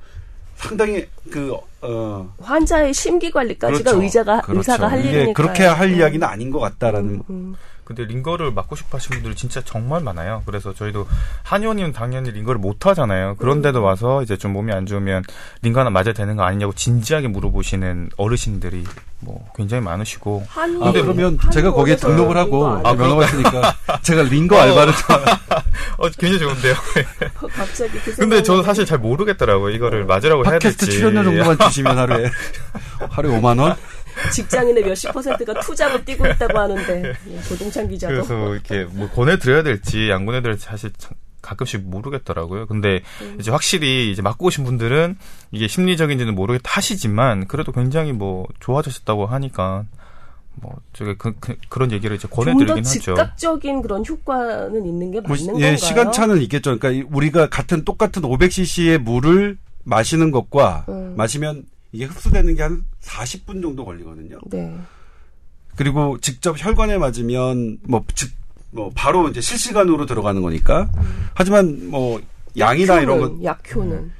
상당히 0.56 1.06
그 1.30 1.52
어 1.82 2.28
환자의 2.40 2.92
심기 2.92 3.30
관리까지가 3.30 3.92
의자가 3.92 4.42
의사가 4.48 4.88
할 4.88 5.04
일이니까. 5.04 5.40
그렇게 5.40 5.64
할 5.64 5.92
이야기는 5.92 6.26
아닌 6.26 6.50
것 6.50 6.58
같다라는 6.58 7.22
음. 7.30 7.54
근데 7.86 8.04
링거를 8.04 8.50
맞고 8.50 8.74
싶어 8.74 8.96
하시는 8.96 9.18
분들이 9.18 9.36
진짜 9.36 9.62
정말 9.64 10.02
많아요. 10.02 10.42
그래서 10.44 10.74
저희도 10.74 11.06
한의원이면 11.44 11.92
당연히 11.92 12.32
링거를 12.32 12.60
못 12.60 12.84
하잖아요. 12.84 13.36
그런데도 13.36 13.80
와서 13.80 14.24
이제 14.24 14.36
좀 14.36 14.52
몸이 14.52 14.72
안 14.72 14.86
좋으면 14.86 15.22
링거 15.62 15.78
하나 15.80 15.90
맞아야 15.90 16.12
되는 16.12 16.34
거 16.34 16.42
아니냐고 16.42 16.72
진지하게 16.74 17.28
물어보시는 17.28 18.10
어르신들이 18.16 18.82
뭐 19.20 19.48
굉장히 19.54 19.84
많으시고 19.84 20.44
한의, 20.48 20.82
아, 20.82 20.92
그러면 20.92 21.38
제가 21.52 21.70
거기에 21.70 21.94
등록을 21.94 22.36
하고 22.36 22.66
안 22.66 22.84
아. 22.84 22.92
면허가 22.92 23.24
있으니까 23.24 23.76
제가 24.02 24.22
링거 24.24 24.58
알바를 24.58 24.92
좀 24.92 25.16
어, 25.98 26.08
굉장히 26.18 26.40
좋은데요. 26.40 26.74
갑자기 27.54 27.98
그 28.00 28.16
근데 28.16 28.42
저는 28.42 28.64
사실 28.64 28.84
잘 28.84 28.98
모르겠더라고요. 28.98 29.70
이거를 29.70 30.06
맞으라고 30.06 30.44
해야 30.44 30.58
될지. 30.58 30.76
팟캐스트 30.76 30.90
출연료 30.90 31.22
정도만 31.22 31.56
주시면 31.58 31.96
하루에 31.96 32.30
하루에 33.10 33.40
5만 33.40 33.60
원? 33.60 33.76
직장인의 34.32 34.84
몇십 34.84 35.12
퍼센트가 35.12 35.60
투잡을 35.60 36.04
뛰고 36.04 36.26
있다고 36.26 36.58
하는데 36.58 37.12
예, 37.30 37.42
조동찬 37.42 37.88
기자도 37.88 38.14
그래서 38.14 38.54
이렇게 38.54 38.84
뭐 38.84 39.08
권해드려야 39.10 39.62
될지 39.62 40.10
안 40.12 40.26
권해드려야 40.26 40.54
될지 40.56 40.66
사실 40.66 40.90
참 40.98 41.12
가끔씩 41.42 41.82
모르겠더라고요. 41.82 42.66
근데 42.66 43.02
음. 43.22 43.36
이제 43.40 43.50
확실히 43.52 44.10
이제 44.10 44.20
맞고 44.22 44.46
오신 44.46 44.64
분들은 44.64 45.16
이게 45.52 45.68
심리적인지는 45.68 46.34
모르겠다 46.34 46.70
하시지만 46.74 47.46
그래도 47.46 47.70
굉장히 47.72 48.12
뭐 48.12 48.46
좋아지셨다고 48.58 49.26
하니까 49.26 49.84
뭐 50.54 50.74
제가 50.94 51.14
그, 51.18 51.34
그, 51.38 51.78
런 51.78 51.92
얘기를 51.92 52.16
이제 52.16 52.26
권해드리긴 52.28 52.78
하죠. 52.78 53.00
즉각적인 53.00 53.82
그런 53.82 54.04
효과는 54.04 54.86
있는 54.86 55.10
게 55.12 55.20
뭐, 55.20 55.30
맞는 55.36 55.46
예, 55.46 55.50
건가요? 55.50 55.76
시간차는 55.76 56.42
있겠죠. 56.42 56.76
그러니까 56.78 56.90
이- 56.90 57.06
우리가 57.14 57.48
같은 57.48 57.84
똑같은 57.84 58.22
500cc의 58.22 58.98
물을 58.98 59.58
마시는 59.84 60.30
것과 60.32 60.86
음. 60.88 61.14
마시면 61.16 61.64
이게 61.96 62.04
흡수되는 62.04 62.54
게 62.54 62.62
한 62.62 62.84
40분 63.02 63.62
정도 63.62 63.84
걸리거든요. 63.84 64.38
네. 64.50 64.76
그리고 65.76 66.18
직접 66.20 66.54
혈관에 66.58 66.98
맞으면 66.98 67.78
뭐 67.88 68.04
즉 68.14 68.30
뭐 68.72 68.90
바로 68.94 69.28
이제 69.28 69.40
실시간으로 69.40 70.04
들어가는 70.06 70.42
거니까. 70.42 70.88
하지만 71.34 71.88
뭐 71.88 72.20
양이나 72.58 73.00
이런 73.00 73.18
거 73.20 73.24
약효는, 73.42 73.44
약효는 73.44 74.12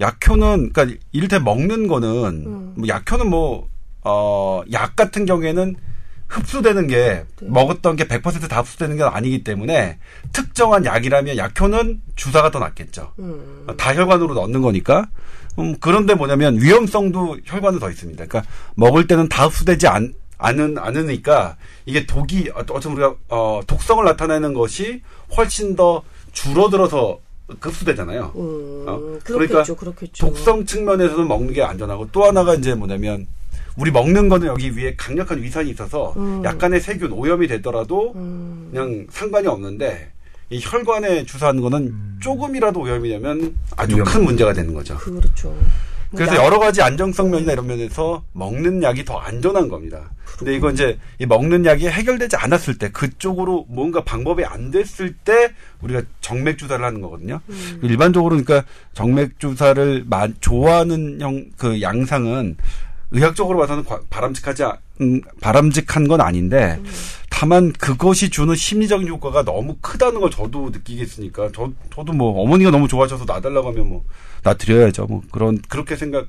약효는 0.00 0.72
그러니까 0.72 0.98
이를테 1.12 1.38
먹는 1.38 1.86
거는 1.86 2.08
음. 2.46 2.74
뭐 2.76 2.88
약효는 2.88 3.28
뭐 3.30 3.68
어, 4.02 4.62
약 4.72 4.96
같은 4.96 5.26
경우에는 5.26 5.76
흡수되는 6.28 6.86
게 6.86 7.24
네. 7.40 7.48
먹었던 7.48 7.96
게 7.96 8.06
100%다 8.08 8.60
흡수되는 8.60 8.96
게 8.96 9.02
아니기 9.02 9.44
때문에 9.44 9.98
특정한 10.32 10.84
약이라면 10.84 11.36
약효는 11.36 12.00
주사가 12.16 12.50
더 12.50 12.58
낫겠죠. 12.58 13.12
음. 13.18 13.66
다 13.76 13.94
혈관으로 13.94 14.34
넣는 14.34 14.62
거니까. 14.62 15.06
음, 15.58 15.76
그런데 15.78 16.14
뭐냐면 16.14 16.60
위험성도 16.60 17.38
혈관에 17.44 17.78
더 17.78 17.90
있습니다. 17.90 18.26
그러니까 18.26 18.50
먹을 18.74 19.06
때는 19.06 19.28
다 19.28 19.46
흡수되지 19.46 19.86
않, 19.86 20.12
않은, 20.38 20.78
않으니까 20.78 21.56
이게 21.86 22.06
독이, 22.06 22.50
어, 22.54 22.64
어쩌면 22.70 22.98
우리가, 22.98 23.14
어, 23.28 23.60
독성을 23.66 24.04
나타내는 24.04 24.54
것이 24.54 25.02
훨씬 25.36 25.76
더 25.76 26.02
줄어들어서 26.32 27.20
흡수되잖아요. 27.60 28.32
음, 28.36 28.84
어? 28.88 28.98
그렇겠죠, 29.22 29.36
그러니까 29.36 29.74
그렇겠죠. 29.74 30.26
독성 30.26 30.64
측면에서는 30.64 31.28
먹는 31.28 31.52
게 31.52 31.62
안전하고 31.62 32.08
또 32.10 32.24
하나가 32.24 32.54
이제 32.54 32.74
뭐냐면 32.74 33.26
우리 33.76 33.90
먹는 33.90 34.28
거는 34.28 34.46
여기 34.46 34.70
위에 34.76 34.94
강력한 34.96 35.42
위산이 35.42 35.70
있어서 35.70 36.14
음. 36.16 36.42
약간의 36.44 36.80
세균 36.80 37.12
오염이 37.12 37.46
되더라도 37.48 38.12
음, 38.14 38.68
그냥 38.70 39.06
상관이 39.10 39.46
없는데 39.48 40.12
이 40.50 40.60
혈관에 40.62 41.24
주사하는 41.24 41.60
거는 41.60 41.94
조금이라도 42.20 42.80
오염이 42.80 43.08
되면 43.08 43.56
아주 43.76 43.96
위험해. 43.96 44.12
큰 44.12 44.24
문제가 44.24 44.52
되는 44.52 44.72
거죠. 44.74 44.96
그렇죠. 44.98 45.56
그래서 46.14 46.36
약- 46.36 46.44
여러 46.44 46.60
가지 46.60 46.80
안정성 46.80 47.30
면이나 47.32 47.52
이런 47.54 47.66
면에서 47.66 48.22
먹는 48.34 48.84
약이 48.84 49.04
더 49.04 49.16
안전한 49.18 49.68
겁니다. 49.68 50.12
근데 50.38 50.54
이거 50.54 50.70
이제 50.70 50.96
이 51.18 51.26
먹는 51.26 51.64
약이 51.64 51.88
해결되지 51.88 52.36
않았을 52.36 52.78
때 52.78 52.90
그쪽으로 52.92 53.66
뭔가 53.68 54.04
방법이 54.04 54.44
안 54.44 54.70
됐을 54.70 55.12
때 55.24 55.52
우리가 55.80 56.02
정맥 56.20 56.56
주사를 56.58 56.84
하는 56.84 57.00
거거든요. 57.00 57.40
음. 57.48 57.80
일반적으로 57.82 58.36
그러니까 58.36 58.64
정맥 58.92 59.40
주사를 59.40 60.04
마- 60.06 60.28
좋아하는 60.40 61.20
형 61.20 61.46
그 61.56 61.80
양상은 61.82 62.56
의학적으로 63.18 63.58
봐서는 63.58 63.84
과- 63.84 64.00
바람직하지 64.10 64.64
않- 64.64 64.76
음, 65.00 65.20
바람직한 65.40 66.06
건 66.08 66.20
아닌데 66.20 66.76
음. 66.80 66.84
다만 67.30 67.72
그것이 67.72 68.28
주는 68.30 68.54
심리적인 68.54 69.08
효과가 69.08 69.44
너무 69.44 69.76
크다는 69.80 70.20
걸 70.20 70.30
저도 70.30 70.70
느끼겠으니까 70.70 71.50
저 71.54 71.70
저도 71.94 72.12
뭐 72.12 72.42
어머니가 72.42 72.70
너무 72.70 72.86
좋아하셔서 72.88 73.24
놔달라고 73.24 73.68
하면 73.68 73.88
뭐 73.88 74.04
놔드려야죠 74.44 75.06
뭐 75.06 75.22
그런 75.32 75.58
그렇게 75.68 75.96
생각 75.96 76.26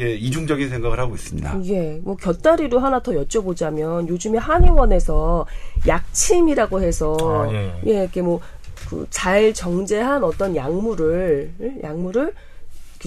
예, 0.00 0.14
이중적인 0.14 0.70
생각을 0.70 0.98
하고 0.98 1.14
있습니다. 1.14 1.60
예, 1.66 2.00
뭐 2.02 2.16
곁다리로 2.16 2.78
하나 2.78 2.98
더 3.02 3.12
여쭤보자면 3.12 4.08
요즘에 4.08 4.38
한의원에서 4.38 5.44
약침이라고 5.86 6.80
해서 6.80 7.14
아, 7.20 7.52
예. 7.52 7.74
예, 7.86 8.00
이렇게 8.02 8.22
뭐 8.22 8.40
그 8.88 9.06
잘 9.10 9.54
정제한 9.54 10.24
어떤 10.24 10.56
약물을 10.56 11.52
약물을 11.84 12.32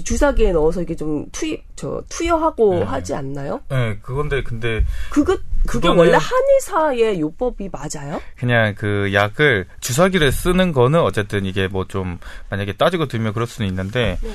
주사기에 0.04 0.52
넣어서 0.52 0.82
이게 0.82 0.96
좀 0.96 1.26
투입 1.32 1.64
저 1.76 2.04
투여하고 2.10 2.76
네. 2.76 2.84
하지 2.84 3.14
않나요? 3.14 3.62
네, 3.70 3.98
그건데 4.02 4.44
근데 4.44 4.84
그거 5.10 5.38
그게 5.66 5.88
원래 5.88 6.18
한의사의 6.18 7.20
요법이 7.20 7.70
맞아요? 7.72 8.22
그냥 8.38 8.76
그 8.78 9.12
약을 9.14 9.66
주사기를 9.80 10.32
쓰는 10.32 10.72
거는 10.72 11.00
어쨌든 11.00 11.46
이게 11.46 11.68
뭐 11.68 11.86
좀 11.88 12.20
만약에 12.50 12.74
따지고 12.74 13.08
들면 13.08 13.34
그럴 13.34 13.48
수는 13.48 13.70
있는데 13.70 14.18
네. 14.22 14.30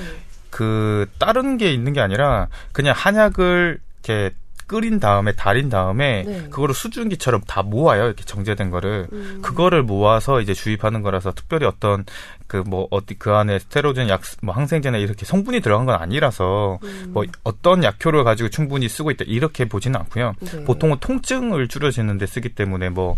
그 0.50 1.07
다른 1.19 1.59
게 1.59 1.73
있는 1.73 1.93
게 1.93 2.00
아니라 2.00 2.49
그냥 2.73 2.95
한약을 2.97 3.81
이렇게 4.05 4.35
끓인 4.71 5.00
다음에 5.00 5.33
달인 5.33 5.69
다음에 5.69 6.23
네. 6.23 6.43
그거를 6.49 6.77
수증기처럼 6.77 7.41
다 7.49 7.65
모아요 7.65 8.05
이렇게 8.05 8.23
정제된 8.25 8.71
거를 8.71 9.09
음. 9.12 9.41
그거를 9.43 9.83
모아서 9.83 10.41
이제 10.41 10.55
주입하는 10.55 11.03
거라서 11.03 11.33
특별히 11.33 11.67
어떤 11.67 12.05
그 12.47 12.62
뭐 12.71 12.87
어디 12.91 13.15
그 13.19 13.33
안에 13.33 13.59
스테로젠 13.59 14.09
약 14.09 14.21
뭐 14.43 14.55
항생제나 14.55 14.99
이렇게 14.99 15.27
성분이 15.27 15.61
들어간 15.61 15.87
건 15.87 15.97
아니라서 15.97 16.79
음. 16.85 17.11
뭐 17.12 17.25
어떤 17.43 17.83
약효를 17.83 18.23
가지고 18.23 18.49
충분히 18.49 18.89
쓰고 18.89 19.11
있다 19.11 19.25
이렇게 19.27 19.65
보지는 19.65 19.99
않고요 20.00 20.35
네. 20.41 20.65
보통은 20.65 20.99
통증을 21.00 21.67
줄여주는 21.67 22.17
데 22.17 22.27
쓰기 22.27 22.50
때문에 22.50 22.91
뭐 22.91 23.17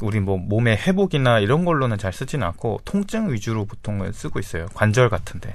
우리 0.00 0.20
뭐 0.20 0.36
몸의 0.36 0.76
회복이나 0.76 1.40
이런 1.40 1.64
걸로는 1.64 1.98
잘 1.98 2.12
쓰지는 2.12 2.46
않고 2.46 2.82
통증 2.84 3.32
위주로 3.32 3.64
보통은 3.64 4.12
쓰고 4.12 4.38
있어요 4.38 4.66
관절 4.74 5.08
같은데 5.08 5.52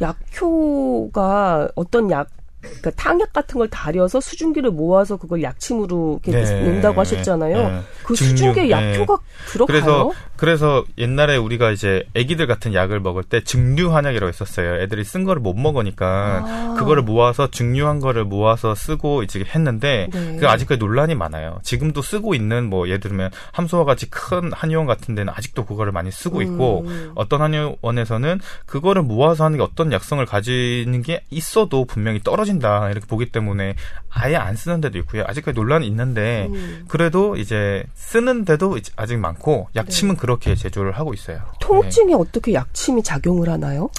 약효가 0.00 1.68
어떤 1.74 2.10
약 2.10 2.28
그러니까 2.62 2.90
탕약 2.92 3.32
같은 3.32 3.58
걸 3.58 3.68
달여서 3.68 4.20
수증기를 4.20 4.70
모아서 4.70 5.16
그걸 5.16 5.42
약침으로 5.42 6.20
이렇게 6.24 6.44
네. 6.44 6.60
넣는다고 6.60 7.00
하셨잖아요. 7.00 7.56
네. 7.56 7.80
그 8.04 8.14
증류, 8.14 8.30
수증기에 8.30 8.62
네. 8.64 8.70
약효가 8.70 9.18
들어가요? 9.48 9.66
그래서 9.66 10.10
그래서 10.42 10.84
옛날에 10.98 11.36
우리가 11.36 11.70
이제 11.70 12.02
아기들 12.16 12.48
같은 12.48 12.74
약을 12.74 12.98
먹을 12.98 13.22
때 13.22 13.44
증류 13.44 13.94
한약이라고 13.94 14.28
있었어요. 14.28 14.82
애들이 14.82 15.04
쓴 15.04 15.22
거를 15.22 15.40
못 15.40 15.54
먹으니까 15.54 16.42
아. 16.44 16.74
그거를 16.76 17.04
모아서 17.04 17.48
증류한 17.48 18.00
거를 18.00 18.24
모아서 18.24 18.74
쓰고 18.74 19.22
이제 19.22 19.44
했는데 19.54 20.08
네. 20.12 20.38
그 20.40 20.48
아직까지 20.48 20.80
논란이 20.80 21.14
많아요. 21.14 21.60
지금도 21.62 22.02
쓰고 22.02 22.34
있는 22.34 22.68
뭐 22.68 22.88
예를 22.88 22.98
들면 22.98 23.30
함소와 23.52 23.84
같이 23.84 24.10
큰 24.10 24.52
한의원 24.52 24.86
같은 24.86 25.14
데는 25.14 25.32
아직도 25.32 25.64
그거를 25.64 25.92
많이 25.92 26.10
쓰고 26.10 26.42
있고 26.42 26.86
음. 26.88 27.12
어떤 27.14 27.40
한의원에서는 27.40 28.40
그거를 28.66 29.02
모아서 29.02 29.44
하는 29.44 29.58
게 29.58 29.62
어떤 29.62 29.92
약성을 29.92 30.26
가지는 30.26 31.02
게 31.02 31.22
있어도 31.30 31.84
분명히 31.84 32.20
떨어진다 32.20 32.90
이렇게 32.90 33.06
보기 33.06 33.26
때문에 33.26 33.76
아예 34.10 34.34
안 34.34 34.56
쓰는 34.56 34.80
데도 34.80 34.98
있고요. 34.98 35.22
아직까지 35.24 35.54
논란이 35.54 35.86
있는데 35.86 36.48
음. 36.50 36.84
그래도 36.88 37.36
이제 37.36 37.84
쓰는데도 37.94 38.76
이제 38.76 38.90
아직 38.96 39.20
많고 39.20 39.68
네. 39.72 39.78
약침은 39.78 40.16
그 40.16 40.31
렇게 40.32 40.54
제조를 40.54 40.92
하고 40.92 41.14
있어요. 41.14 41.38
네. 41.38 41.58
통증에 41.60 42.14
어떻게 42.14 42.54
약침이 42.54 43.02
작용을 43.02 43.48
하나요? 43.48 43.90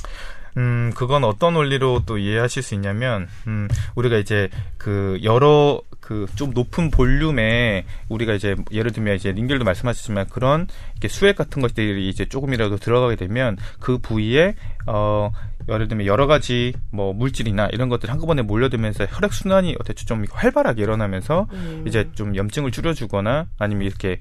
음, 0.57 0.91
그건 0.95 1.23
어떤 1.23 1.55
원리로 1.55 2.03
또 2.05 2.17
이해하실 2.19 2.61
수 2.61 2.75
있냐면, 2.75 3.27
음, 3.47 3.67
우리가 3.95 4.17
이제 4.17 4.49
그 4.77 5.19
여러 5.23 5.81
그 6.03 6.27
좀 6.35 6.51
높은 6.51 6.91
볼륨에 6.91 7.85
우리가 8.09 8.33
이제 8.33 8.55
예를 8.71 8.91
들면 8.91 9.15
이제 9.15 9.31
링겔도 9.31 9.63
말씀하셨지만 9.63 10.27
그런 10.27 10.67
이렇게 10.91 11.07
수액 11.07 11.37
같은 11.37 11.61
것들이 11.61 12.09
이제 12.09 12.25
조금이라도 12.25 12.77
들어가게 12.77 13.15
되면 13.15 13.57
그 13.79 13.97
부위에 13.97 14.55
어 14.85 15.31
예를 15.69 15.87
들면 15.87 16.05
여러 16.05 16.27
가지 16.27 16.73
뭐 16.91 17.13
물질이나 17.13 17.69
이런 17.71 17.87
것들이 17.87 18.09
한꺼번에 18.09 18.41
몰려들면서 18.41 19.05
혈액 19.09 19.31
순환이 19.31 19.77
어떻게 19.79 20.03
좀 20.05 20.25
활발하게 20.29 20.81
일어나면서 20.81 21.47
음. 21.53 21.85
이제 21.87 22.09
좀 22.15 22.35
염증을 22.35 22.71
줄여주거나 22.71 23.47
아니면 23.57 23.85
이렇게 23.85 24.19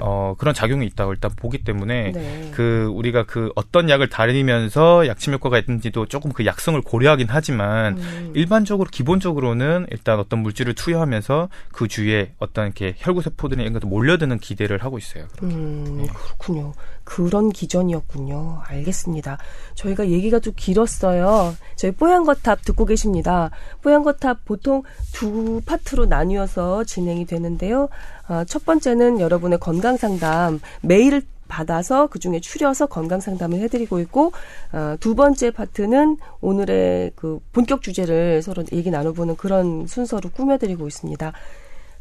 어 0.00 0.34
그런 0.38 0.54
작용이 0.54 0.86
있다고 0.86 1.12
일단 1.12 1.30
보기 1.34 1.58
때문에 1.58 2.12
네. 2.12 2.50
그 2.54 2.90
우리가 2.92 3.24
그 3.24 3.50
어떤 3.54 3.88
약을 3.88 4.08
다리면서 4.08 5.06
약침 5.06 5.32
효과가 5.32 5.58
있는지도 5.58 6.06
조금 6.06 6.32
그 6.32 6.44
약성을 6.44 6.80
고려하긴 6.82 7.28
하지만 7.30 7.98
음. 7.98 8.32
일반적으로 8.34 8.88
기본적으로는 8.90 9.86
일단 9.90 10.18
어떤 10.18 10.40
물질을 10.40 10.74
투여하면서 10.74 11.48
그 11.72 11.88
주위에 11.88 12.32
어떤 12.38 12.66
이렇게 12.66 12.94
혈구 12.98 13.22
세포들이 13.22 13.62
이런 13.62 13.72
것도 13.72 13.88
몰려드는 13.88 14.38
기대를 14.38 14.82
하고 14.84 14.98
있어요. 14.98 15.26
음, 15.42 16.06
그렇군요. 16.06 16.72
그런 17.06 17.50
기전이었군요. 17.50 18.62
알겠습니다. 18.66 19.38
저희가 19.76 20.08
얘기가 20.08 20.40
좀 20.40 20.52
길었어요. 20.56 21.54
저희 21.76 21.92
뽀얀거탑 21.92 22.64
듣고 22.64 22.84
계십니다. 22.84 23.50
뽀얀거탑 23.82 24.44
보통 24.44 24.82
두 25.14 25.62
파트로 25.64 26.06
나뉘어서 26.06 26.84
진행이 26.84 27.24
되는데요. 27.24 27.88
아, 28.26 28.44
첫 28.44 28.66
번째는 28.66 29.20
여러분의 29.20 29.60
건강 29.60 29.96
상담 29.96 30.60
메일을 30.82 31.22
받아서 31.46 32.08
그 32.08 32.18
중에 32.18 32.40
추려서 32.40 32.86
건강 32.86 33.20
상담을 33.20 33.60
해드리고 33.60 34.00
있고 34.00 34.32
아, 34.72 34.96
두 34.98 35.14
번째 35.14 35.52
파트는 35.52 36.18
오늘의 36.40 37.12
그 37.14 37.38
본격 37.52 37.82
주제를 37.82 38.42
서로 38.42 38.64
얘기 38.72 38.90
나눠보는 38.90 39.36
그런 39.36 39.86
순서로 39.86 40.30
꾸며드리고 40.30 40.88
있습니다. 40.88 41.32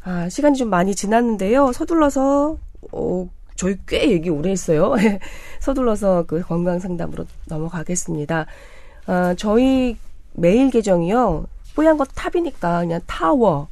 아, 0.04 0.30
시간이 0.30 0.58
좀 0.58 0.70
많이 0.72 0.96
지났는데요. 0.96 1.74
서둘러서 1.74 2.58
어, 2.92 3.30
저희 3.56 3.78
꽤 3.88 4.12
얘기 4.12 4.30
오래 4.30 4.52
했어요. 4.52 4.94
서둘러서 5.62 6.26
그 6.28 6.42
건강 6.42 6.80
상담으로 6.80 7.26
넘어가겠습니다. 7.48 8.46
아, 9.08 9.36
저희 9.38 9.98
메일 10.34 10.70
계정이요. 10.72 11.48
뽀얀 11.76 11.98
거 11.98 12.06
탑이니까 12.06 12.82
그냥 12.82 13.02
타워 13.06 13.68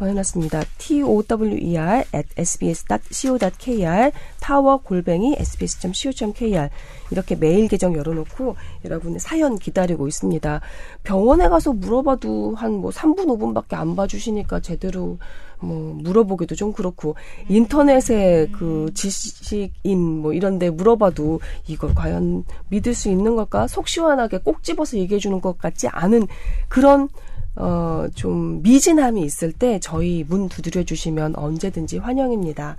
해놨습니다. 0.00 0.62
T-O-W-E-R 0.78 2.04
at 2.14 2.28
sbs.co.kr 2.36 4.10
타워 4.40 4.78
골뱅이 4.78 5.36
sbs.co.kr 5.38 6.70
이렇게 7.10 7.36
메일 7.36 7.68
계정 7.68 7.94
열어놓고 7.94 8.56
여러분의 8.84 9.20
사연 9.20 9.58
기다리고 9.58 10.08
있습니다. 10.08 10.60
병원에 11.04 11.48
가서 11.48 11.72
물어봐도 11.72 12.54
한 12.56 12.72
뭐 12.72 12.90
3분, 12.90 13.26
5분밖에 13.26 13.74
안 13.74 13.94
봐주시니까 13.94 14.58
제대로 14.60 15.18
뭐 15.62 15.94
물어보기도 15.94 16.54
좀 16.54 16.72
그렇고 16.72 17.14
인터넷에 17.48 18.48
그 18.52 18.90
지식인 18.94 19.98
뭐 19.98 20.32
이런데 20.32 20.70
물어봐도 20.70 21.40
이걸 21.66 21.94
과연 21.94 22.44
믿을 22.68 22.94
수 22.94 23.08
있는 23.08 23.36
걸까? 23.36 23.66
속 23.66 23.88
시원하게 23.88 24.38
꼭 24.38 24.62
집어서 24.62 24.98
얘기해 24.98 25.18
주는 25.20 25.40
것 25.40 25.58
같지 25.58 25.88
않은 25.88 26.26
그런 26.68 27.08
어, 27.54 28.06
좀 28.14 28.62
미진함이 28.62 29.22
있을 29.22 29.52
때 29.52 29.78
저희 29.78 30.24
문 30.26 30.48
두드려 30.48 30.84
주시면 30.84 31.36
언제든지 31.36 31.98
환영입니다. 31.98 32.76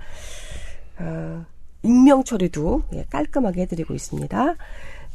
어, 0.98 1.44
익명 1.82 2.24
처리도 2.24 2.82
예, 2.94 3.04
깔끔하게 3.10 3.62
해드리고 3.62 3.94
있습니다. 3.94 4.56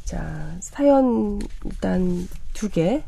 자, 0.04 0.56
사연 0.60 1.40
일단 1.64 2.26
두 2.54 2.68
개. 2.70 3.02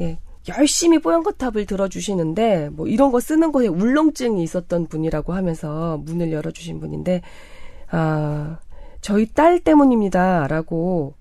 예, 0.00 0.18
열심히 0.48 0.98
뽀얀거탑을 0.98 1.66
들어주시는데 1.66 2.70
뭐 2.72 2.86
이런 2.86 3.10
거 3.10 3.20
쓰는 3.20 3.50
거에 3.52 3.66
울렁증이 3.66 4.42
있었던 4.42 4.88
분이라고 4.88 5.32
하면서 5.32 5.98
문을 5.98 6.32
열어주신 6.32 6.80
분인데 6.80 7.22
아, 7.90 8.58
저희 9.00 9.26
딸 9.32 9.60
때문입니다라고 9.60 11.14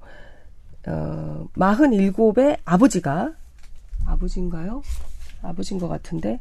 어, 0.87 1.47
47의 1.55 2.57
아버지가 2.65 3.31
아버지인가요? 4.05 4.81
아버지인 5.41 5.79
것 5.79 5.87
같은데. 5.87 6.39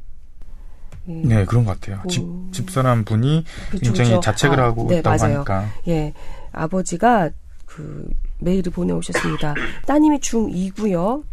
예. 1.09 1.13
네, 1.13 1.45
그런 1.45 1.65
것 1.65 1.81
같아요. 1.81 2.01
집, 2.09 2.23
음. 2.23 2.49
집사람 2.53 3.05
분이 3.05 3.45
그쵸, 3.71 3.85
굉장히 3.85 4.11
그쵸. 4.11 4.21
자책을 4.21 4.61
아, 4.61 4.65
하고 4.67 4.87
네, 4.89 4.99
있다고 4.99 5.17
맞아요. 5.17 5.35
하니까. 5.37 5.67
예, 5.89 6.13
아버지가 6.53 7.31
그 7.67 8.09
메일을 8.39 8.71
보내오셨습니다. 8.73 9.55
따님이 9.87 10.19
중2고요. 10.19 11.25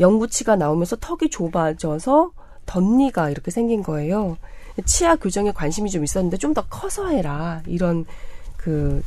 영구치가 0.00 0.56
나오면서 0.56 0.96
턱이 0.96 1.30
좁아져서 1.30 2.32
덧니가 2.66 3.30
이렇게 3.30 3.50
생긴 3.50 3.82
거예요. 3.82 4.36
치아 4.84 5.16
교정에 5.16 5.52
관심이 5.52 5.90
좀 5.90 6.02
있었는데 6.04 6.36
좀 6.38 6.54
더 6.54 6.62
커서 6.68 7.08
해라 7.08 7.62
이런 7.66 8.04
그, 8.56 9.02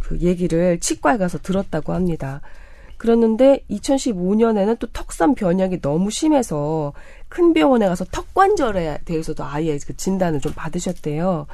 그 0.00 0.18
얘기를 0.20 0.78
치과에 0.80 1.16
가서 1.18 1.38
들었다고 1.38 1.92
합니다. 1.92 2.40
그랬는데 2.96 3.62
2015년에는 3.70 4.78
또 4.78 4.86
턱선 4.88 5.34
변형이 5.34 5.80
너무 5.80 6.10
심해서 6.10 6.92
큰 7.28 7.52
병원에 7.52 7.86
가서 7.86 8.04
턱관절에 8.06 9.00
대해서도 9.04 9.44
아예 9.44 9.78
그 9.86 9.96
진단을 9.96 10.40
좀 10.40 10.52
받으셨대요. 10.54 11.46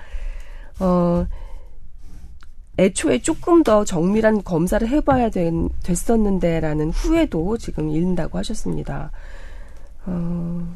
어, 0.80 1.26
애초에 2.78 3.20
조금 3.20 3.62
더 3.62 3.84
정밀한 3.84 4.44
검사를 4.44 4.86
해봐야 4.86 5.30
된, 5.30 5.68
됐었는데라는 5.82 6.90
후회도 6.90 7.58
지금 7.58 7.90
일다고 7.90 8.38
하셨습니다. 8.38 9.10
어, 10.06 10.74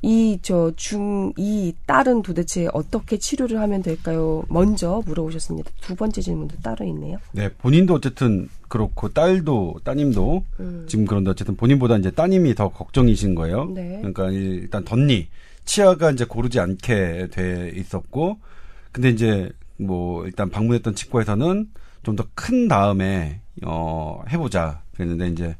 이, 0.00 0.38
저, 0.42 0.72
중, 0.76 1.32
이 1.36 1.74
딸은 1.86 2.22
도대체 2.22 2.68
어떻게 2.72 3.18
치료를 3.18 3.58
하면 3.60 3.82
될까요? 3.82 4.44
먼저 4.48 5.02
물어보셨습니다. 5.04 5.70
두 5.80 5.96
번째 5.96 6.20
질문도 6.20 6.58
따로 6.62 6.84
있네요. 6.86 7.18
네, 7.32 7.52
본인도 7.54 7.94
어쨌든 7.94 8.48
그렇고 8.68 9.08
딸도 9.08 9.80
따님도 9.82 10.44
음. 10.60 10.86
지금 10.88 11.04
그런데 11.04 11.30
어쨌든 11.30 11.56
본인보다 11.56 11.96
이제 11.96 12.12
따님이 12.12 12.54
더 12.54 12.68
걱정이신 12.68 13.34
거예요. 13.34 13.64
네. 13.74 13.98
그러니까 13.98 14.30
일단 14.30 14.84
덧니 14.84 15.28
치아가 15.64 16.12
이제 16.12 16.24
고르지 16.24 16.60
않게 16.60 17.28
돼 17.32 17.72
있었고 17.74 18.38
근데 18.92 19.10
이제 19.10 19.50
뭐 19.78 20.24
일단 20.26 20.50
방문했던 20.50 20.94
치과에서는 20.94 21.68
좀 22.02 22.16
더 22.16 22.24
큰 22.34 22.68
다음에 22.68 23.40
어 23.64 24.22
해보자 24.30 24.82
그랬는데 24.94 25.28
이제 25.28 25.56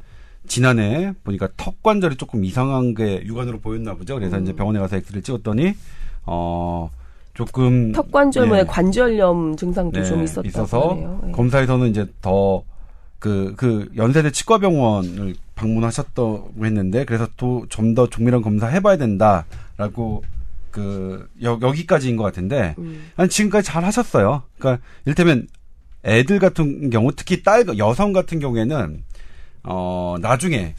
지난해 0.47 1.13
보니까 1.25 1.49
턱 1.57 1.83
관절이 1.83 2.17
조금 2.17 2.45
이상한 2.45 2.95
게 2.95 3.23
육안으로 3.25 3.61
보였나 3.61 3.95
보죠. 3.95 4.15
그래서 4.15 4.39
음. 4.39 4.43
이제 4.45 4.53
병원에 4.55 4.79
가서 4.79 4.97
엑스를 4.97 5.23
찍었더니 5.23 5.75
어 6.27 6.91
조금 7.35 7.93
턱 7.93 8.11
관절모의 8.11 8.63
예. 8.63 8.65
관절염 8.65 9.57
증상도 9.57 10.01
네, 10.01 10.07
좀 10.07 10.23
있었다고 10.23 10.49
있어서. 10.49 10.99
예. 11.27 11.33
검사에서는 11.33 11.89
이제 11.89 12.07
더 12.23 12.63
그, 13.21 13.55
그, 13.57 13.91
연세대 13.97 14.31
치과병원을 14.31 15.35
방문하셨다고 15.57 16.53
했는데, 16.65 17.05
그래서 17.05 17.27
또 17.37 17.67
좀 17.69 17.93
더 17.95 18.09
정밀한 18.09 18.43
검사 18.43 18.69
해봐야 18.69 18.97
된다라고, 18.97 20.23
그, 20.79 21.29
여, 21.43 21.59
여기까지인 21.61 22.17
것 22.17 22.23
같은데, 22.23 22.75
음. 22.79 23.11
아니, 23.17 23.29
지금까지 23.29 23.67
잘 23.67 23.85
하셨어요. 23.85 24.43
그러니까, 24.59 24.83
일테면 25.07 25.49
애들 26.05 26.39
같은 26.39 26.91
경우, 26.91 27.11
특히 27.15 27.43
딸, 27.43 27.65
여성 27.79 28.13
같은 28.13 28.39
경우에는, 28.39 29.03
어, 29.65 30.17
나중에, 30.21 30.75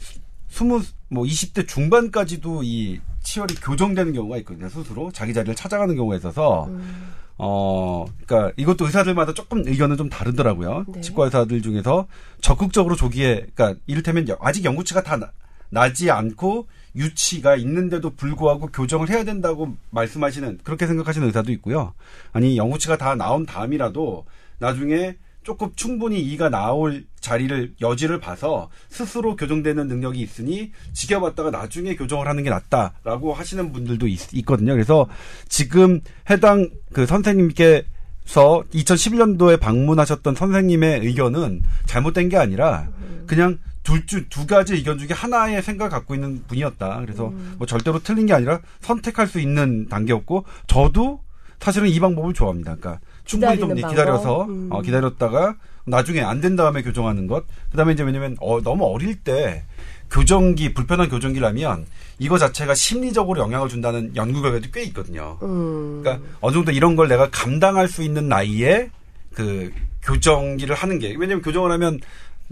스무, 0.48 0.80
뭐, 1.10 1.24
20대 1.24 1.68
중반까지도 1.68 2.62
이 2.64 3.00
치열이 3.22 3.54
교정되는 3.56 4.12
경우가 4.14 4.38
있거든요, 4.38 4.68
스스로. 4.70 5.12
자기 5.12 5.34
자리를 5.34 5.54
찾아가는 5.54 5.94
경우가 5.94 6.16
있어서, 6.16 6.64
음. 6.68 7.12
어, 7.36 8.06
그러니까 8.26 8.52
이것도 8.56 8.86
의사들마다 8.86 9.34
조금 9.34 9.62
의견은 9.66 9.96
좀 9.96 10.08
다르더라고요. 10.08 10.84
네. 10.88 11.00
치과 11.00 11.24
의사들 11.26 11.62
중에서 11.62 12.06
적극적으로 12.40 12.96
조기에, 12.96 13.46
그러니까 13.54 13.74
이를테면 13.86 14.28
여- 14.28 14.38
아직 14.40 14.64
영구치가 14.64 15.02
다 15.02 15.16
나, 15.16 15.30
나지 15.70 16.10
않고 16.10 16.66
유치가 16.96 17.56
있는데도 17.56 18.10
불구하고 18.10 18.66
교정을 18.68 19.08
해야 19.10 19.24
된다고 19.24 19.76
말씀하시는 19.90 20.60
그렇게 20.64 20.86
생각하시는 20.86 21.26
의사도 21.26 21.52
있고요. 21.52 21.94
아니 22.32 22.56
영구치가 22.56 22.96
다 22.96 23.14
나온 23.14 23.46
다음이라도 23.46 24.26
나중에 24.58 25.16
조금 25.42 25.70
충분히 25.74 26.20
이가 26.20 26.50
나올 26.50 27.06
자리를 27.20 27.74
여지를 27.80 28.20
봐서 28.20 28.68
스스로 28.88 29.36
교정되는 29.36 29.88
능력이 29.88 30.20
있으니 30.20 30.72
지켜봤다가 30.92 31.50
나중에 31.50 31.96
교정을 31.96 32.28
하는 32.28 32.42
게 32.42 32.50
낫다라고 32.50 33.32
하시는 33.32 33.72
분들도 33.72 34.06
있, 34.06 34.44
거든요 34.44 34.72
그래서 34.72 35.08
지금 35.48 36.00
해당 36.28 36.68
그 36.92 37.06
선생님께서 37.06 37.84
2011년도에 38.26 39.58
방문하셨던 39.58 40.34
선생님의 40.34 41.00
의견은 41.06 41.62
잘못된 41.86 42.28
게 42.28 42.36
아니라 42.36 42.88
그냥 43.26 43.58
둘중두 43.82 44.46
가지 44.46 44.74
의견 44.74 44.98
중에 44.98 45.08
하나의 45.10 45.62
생각을 45.62 45.90
갖고 45.90 46.14
있는 46.14 46.42
분이었다. 46.46 47.00
그래서 47.00 47.32
뭐 47.58 47.66
절대로 47.66 47.98
틀린 48.00 48.26
게 48.26 48.32
아니라 48.34 48.60
선택할 48.80 49.26
수 49.26 49.40
있는 49.40 49.88
단계였고 49.88 50.44
저도 50.66 51.20
사실은 51.60 51.88
이 51.88 51.98
방법을 52.00 52.32
좋아합니다. 52.34 52.76
그러니까 52.76 53.00
충분히 53.24 53.58
좀 53.58 53.68
기다리는 53.74 53.90
기다려서 53.90 54.38
방법? 54.38 54.50
음. 54.50 54.68
어, 54.70 54.82
기다렸다가 54.82 55.56
나중에 55.84 56.20
안 56.20 56.40
된 56.40 56.56
다음에 56.56 56.82
교정하는 56.82 57.26
것. 57.26 57.44
그다음에 57.70 57.92
이제 57.94 58.02
왜냐면 58.02 58.36
어, 58.40 58.60
너무 58.62 58.84
어릴 58.86 59.16
때 59.16 59.64
교정기 60.10 60.74
불편한 60.74 61.08
교정기라면 61.08 61.86
이거 62.18 62.36
자체가 62.38 62.74
심리적으로 62.74 63.40
영향을 63.40 63.68
준다는 63.68 64.14
연구 64.16 64.42
결과도 64.42 64.68
꽤 64.72 64.82
있거든요. 64.84 65.38
음. 65.42 66.00
그러니까 66.02 66.26
어느 66.40 66.52
정도 66.54 66.72
이런 66.72 66.96
걸 66.96 67.08
내가 67.08 67.28
감당할 67.30 67.88
수 67.88 68.02
있는 68.02 68.28
나이에 68.28 68.90
그 69.34 69.72
교정기를 70.02 70.74
하는 70.74 70.98
게 70.98 71.14
왜냐면 71.18 71.42
교정을 71.42 71.70
하면 71.72 72.00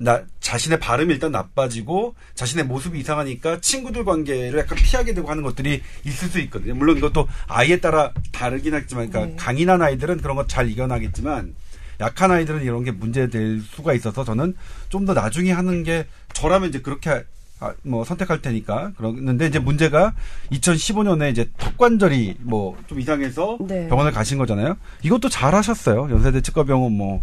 나 0.01 0.23
자신의 0.41 0.79
발음이 0.79 1.13
일단 1.13 1.33
나빠지고 1.33 2.15
자신의 2.35 2.67
모습이 2.67 3.01
이상하니까 3.01 3.61
친구들 3.61 4.05
관계를 4.05 4.61
약간 4.61 4.79
피하게 4.79 5.13
되고 5.13 5.29
하는 5.29 5.43
것들이 5.43 5.83
있을 6.05 6.29
수 6.29 6.39
있거든요. 6.41 6.75
물론 6.77 6.99
이것도 6.99 7.27
아이에 7.49 7.81
따라 7.81 8.13
다르긴 8.31 8.75
하지만 8.75 9.11
그러니까 9.11 9.33
네. 9.33 9.37
강인한 9.37 9.83
아이들은 9.83 10.19
그런 10.19 10.37
거 10.37 10.47
잘 10.47 10.71
이겨나겠지만 10.71 11.55
약한 12.01 12.31
아이들은 12.31 12.63
이런 12.63 12.85
게 12.85 12.93
문제될 12.93 13.61
수가 13.61 13.93
있어서 13.95 14.25
저는 14.25 14.55
좀 14.89 15.05
더 15.05 15.15
나중에 15.15 15.51
하는 15.51 15.83
게 15.83 16.07
저라면 16.33 16.69
이제 16.69 16.81
그렇게 16.81 17.25
아, 17.61 17.75
뭐 17.83 18.05
선택할 18.05 18.41
테니까 18.41 18.93
그러는데 18.97 19.47
이제 19.49 19.59
문제가 19.59 20.15
2015년에 20.53 21.33
이제 21.33 21.51
턱관절이 21.59 22.37
뭐 22.43 22.77
좀 22.87 23.01
이상해서 23.01 23.59
네. 23.67 23.89
병원을 23.89 24.13
가신 24.13 24.39
거잖아요. 24.39 24.77
이것도 25.03 25.29
잘 25.29 25.57
하셨어요. 25.57 26.09
연세대 26.09 26.41
치과병원 26.41 26.93
뭐 26.93 27.23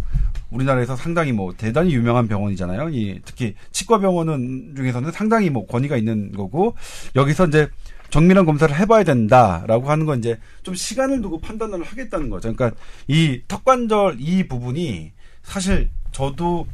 우리나라에서 0.56 0.96
상당히 0.96 1.32
뭐 1.32 1.54
대단히 1.56 1.94
유명한 1.94 2.28
병원이잖아요. 2.28 2.90
이 2.90 3.20
특히 3.26 3.56
치과 3.72 4.00
병원은 4.00 4.74
중에서는 4.76 5.12
상당히 5.12 5.50
뭐 5.50 5.66
권위가 5.68 5.98
있는 5.98 6.32
거고 6.32 6.76
여기서 7.16 7.48
이제 7.48 7.68
정밀한 8.10 8.46
검사를 8.46 8.74
해봐야 8.74 9.04
된다라고 9.04 9.90
하는 9.90 10.06
건 10.06 10.20
이제 10.20 10.40
좀 10.64 10.74
시간을 10.76 11.22
두고 11.22 11.40
판단을 11.42 11.84
하겠다는 11.84 12.30
거죠. 12.30 12.54
그러니까 12.54 12.80
이 13.08 13.42
턱관절 13.48 14.18
이 14.20 14.48
부분이 14.48 15.12
사실 15.44 15.90
저도 16.12 16.68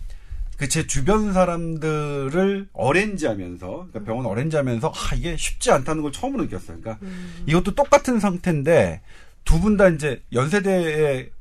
그 0.58 0.68
제 0.68 0.86
주변 0.86 1.34
사람들을 1.34 2.68
어렌지하면서 2.74 3.68
그러니까 3.68 4.00
병원 4.04 4.28
어렌지하면서 4.28 4.90
아 4.96 5.16
이게 5.16 5.36
쉽지 5.36 5.72
않다는 5.72 6.04
걸 6.04 6.12
처음으로 6.12 6.44
느꼈어요. 6.44 6.78
그러니까 6.82 7.04
이것도 7.48 7.74
똑같은 7.74 8.20
상태인데 8.20 9.02
두 9.44 9.60
분 9.60 9.76
다 9.78 9.88
이제 9.90 10.22
연세대의 10.34 11.32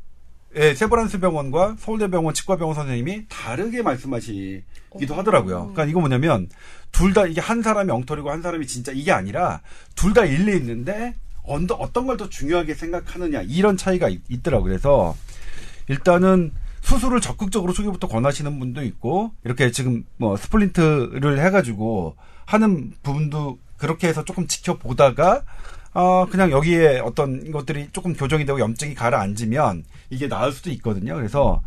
의 0.52 0.74
세브란스 0.74 1.20
병원과 1.20 1.76
서울대병원 1.78 2.34
치과병원 2.34 2.74
선생님이 2.74 3.26
다르게 3.28 3.82
말씀하시기도 3.82 5.14
하더라고요. 5.14 5.72
그러니까 5.72 5.84
이거 5.84 6.00
뭐냐면 6.00 6.48
둘 6.90 7.14
다 7.14 7.26
이게 7.26 7.40
한 7.40 7.62
사람이 7.62 7.90
엉터리고 7.92 8.30
한 8.30 8.42
사람이 8.42 8.66
진짜 8.66 8.90
이게 8.92 9.12
아니라 9.12 9.60
둘 9.94 10.12
다 10.12 10.24
일리 10.24 10.56
있는데 10.56 11.14
언더, 11.44 11.74
어떤 11.76 12.06
걸 12.06 12.16
더 12.16 12.28
중요하게 12.28 12.74
생각하느냐 12.74 13.42
이런 13.42 13.76
차이가 13.76 14.08
있, 14.08 14.20
있더라고요. 14.28 14.64
그래서 14.70 15.16
일단은 15.88 16.52
수술을 16.82 17.20
적극적으로 17.20 17.72
초기부터 17.72 18.08
권하시는 18.08 18.58
분도 18.58 18.82
있고 18.82 19.32
이렇게 19.44 19.70
지금 19.70 20.04
뭐 20.16 20.36
splint를 20.36 21.38
해가지고 21.44 22.16
하는 22.44 22.92
부분도 23.02 23.58
그렇게 23.76 24.08
해서 24.08 24.24
조금 24.24 24.46
지켜보다가 24.48 25.42
어 25.92 26.26
그냥 26.30 26.50
여기에 26.50 27.00
어떤 27.00 27.50
것들이 27.50 27.88
조금 27.92 28.14
교정이 28.14 28.44
되고 28.46 28.60
염증이 28.60 28.94
가라앉으면 28.94 29.84
이게 30.10 30.28
나을 30.28 30.52
수도 30.52 30.70
있거든요. 30.70 31.14
그래서 31.16 31.62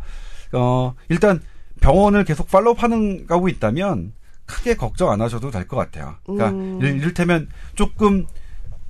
어 0.52 0.94
일단 1.08 1.40
병원을 1.80 2.24
계속 2.24 2.48
팔로우 2.50 2.74
하는 2.78 3.26
가고 3.26 3.48
있다면 3.48 4.12
크게 4.46 4.76
걱정 4.76 5.10
안 5.10 5.20
하셔도 5.20 5.50
될 5.50 5.66
것 5.68 5.76
같아요. 5.76 6.16
그러니까 6.24 6.50
음. 6.50 6.78
일- 6.82 6.96
이를테면 6.98 7.48
조금 7.74 8.26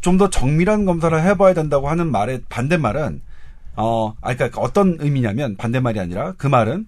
좀 0.01 0.19
더 0.19 0.29
정밀한 0.29 0.85
검사를 0.85 1.19
해봐야 1.23 1.55
된다고 1.55 1.89
하는 1.89 2.11
말의 2.11 2.43
반대말은 2.51 3.23
어, 3.77 4.15
아, 4.21 4.35
그러니까 4.35 4.61
어떤 4.61 4.99
의미냐면 5.01 5.57
반대말이 5.57 5.99
아니라 5.99 6.35
그 6.37 6.47
말은 6.47 6.87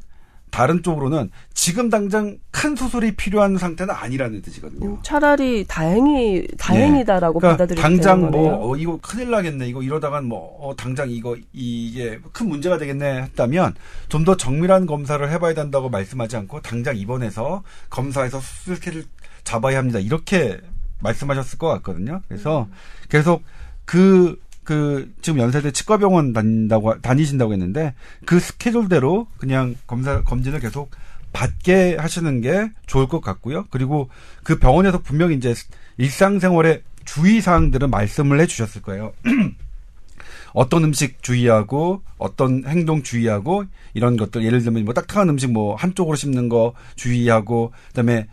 다른 0.51 0.83
쪽으로는 0.83 1.31
지금 1.53 1.91
당장 1.91 2.39
큰 2.51 2.75
수술이 2.77 3.17
필요한 3.17 3.59
상태는 3.59 3.95
아니라는 3.95 4.41
뜻이거든요. 4.43 4.87
음, 4.87 4.99
차라리 5.03 5.65
다행이 5.69 6.47
다행이다라고 6.59 7.41
그러니까 7.41 7.57
받아들이면 7.59 7.83
당장 7.83 8.31
뭐. 8.31 8.71
어, 8.73 8.77
이거 8.77 8.99
큰일 9.03 9.31
나겠네. 9.31 9.69
이거 9.69 9.83
이러다간 9.83 10.25
뭐 10.25 10.57
어, 10.61 10.75
당장 10.77 11.11
이거 11.11 11.37
이게 11.53 12.19
큰 12.33 12.49
문제가 12.49 12.79
되겠네 12.79 13.23
했다면 13.23 13.75
좀 14.09 14.25
더 14.27 14.37
정밀한 14.37 14.87
검사를 14.87 15.31
해봐야 15.31 15.55
된다고 15.55 15.89
말씀하지 15.89 16.37
않고 16.37 16.61
당장 16.63 16.97
입원해서 16.97 17.63
검사해서 17.91 18.41
수술 18.41 18.77
스케줄 18.77 19.05
잡아야 19.45 19.79
합니다. 19.79 20.01
이렇게 20.01 20.59
말씀하셨을 21.01 21.59
것 21.59 21.69
같거든요. 21.69 22.23
그래서 22.27 22.63
음. 22.63 22.73
계속 23.09 23.43
그, 23.85 24.41
그, 24.67 25.15
지금 25.23 25.39
연세대 25.39 25.71
치과병원 25.71 26.35
다닌다고, 26.35 27.01
다니신다고 27.01 27.53
했는데, 27.53 27.95
그 28.27 28.39
스케줄대로 28.39 29.29
그냥 29.39 29.77
검사, 29.87 30.23
검진을 30.23 30.61
계속 30.61 30.91
받게 31.33 31.97
하시는 31.99 32.41
게 32.41 32.71
좋을 32.87 33.09
것 33.09 33.21
같고요. 33.21 33.67
그리고 33.71 34.11
그 34.43 34.59
병원에서 34.59 34.99
분명히 34.99 35.37
이제 35.37 35.55
일상생활의 35.99 36.83
주의 37.05 37.41
사항들은 37.41 37.91
말씀을 37.91 38.41
해 38.41 38.47
주셨을 38.47 38.83
거예요. 38.83 39.13
어떤 40.53 40.85
음식 40.85 41.23
주의하고 41.23 42.03
어떤 42.17 42.65
행동 42.67 43.03
주의하고 43.03 43.65
이런 43.95 44.17
것들 44.17 44.43
예를 44.45 44.63
들면 44.63 44.87
뭐 44.87 44.95
딱딱한 44.95 45.29
음식 45.29 45.53
뭐 45.53 45.75
한쪽으로 45.77 46.17
씹는 46.17 46.49
거 46.49 46.73
주의하고 46.97 47.73
그다음에 47.89 48.27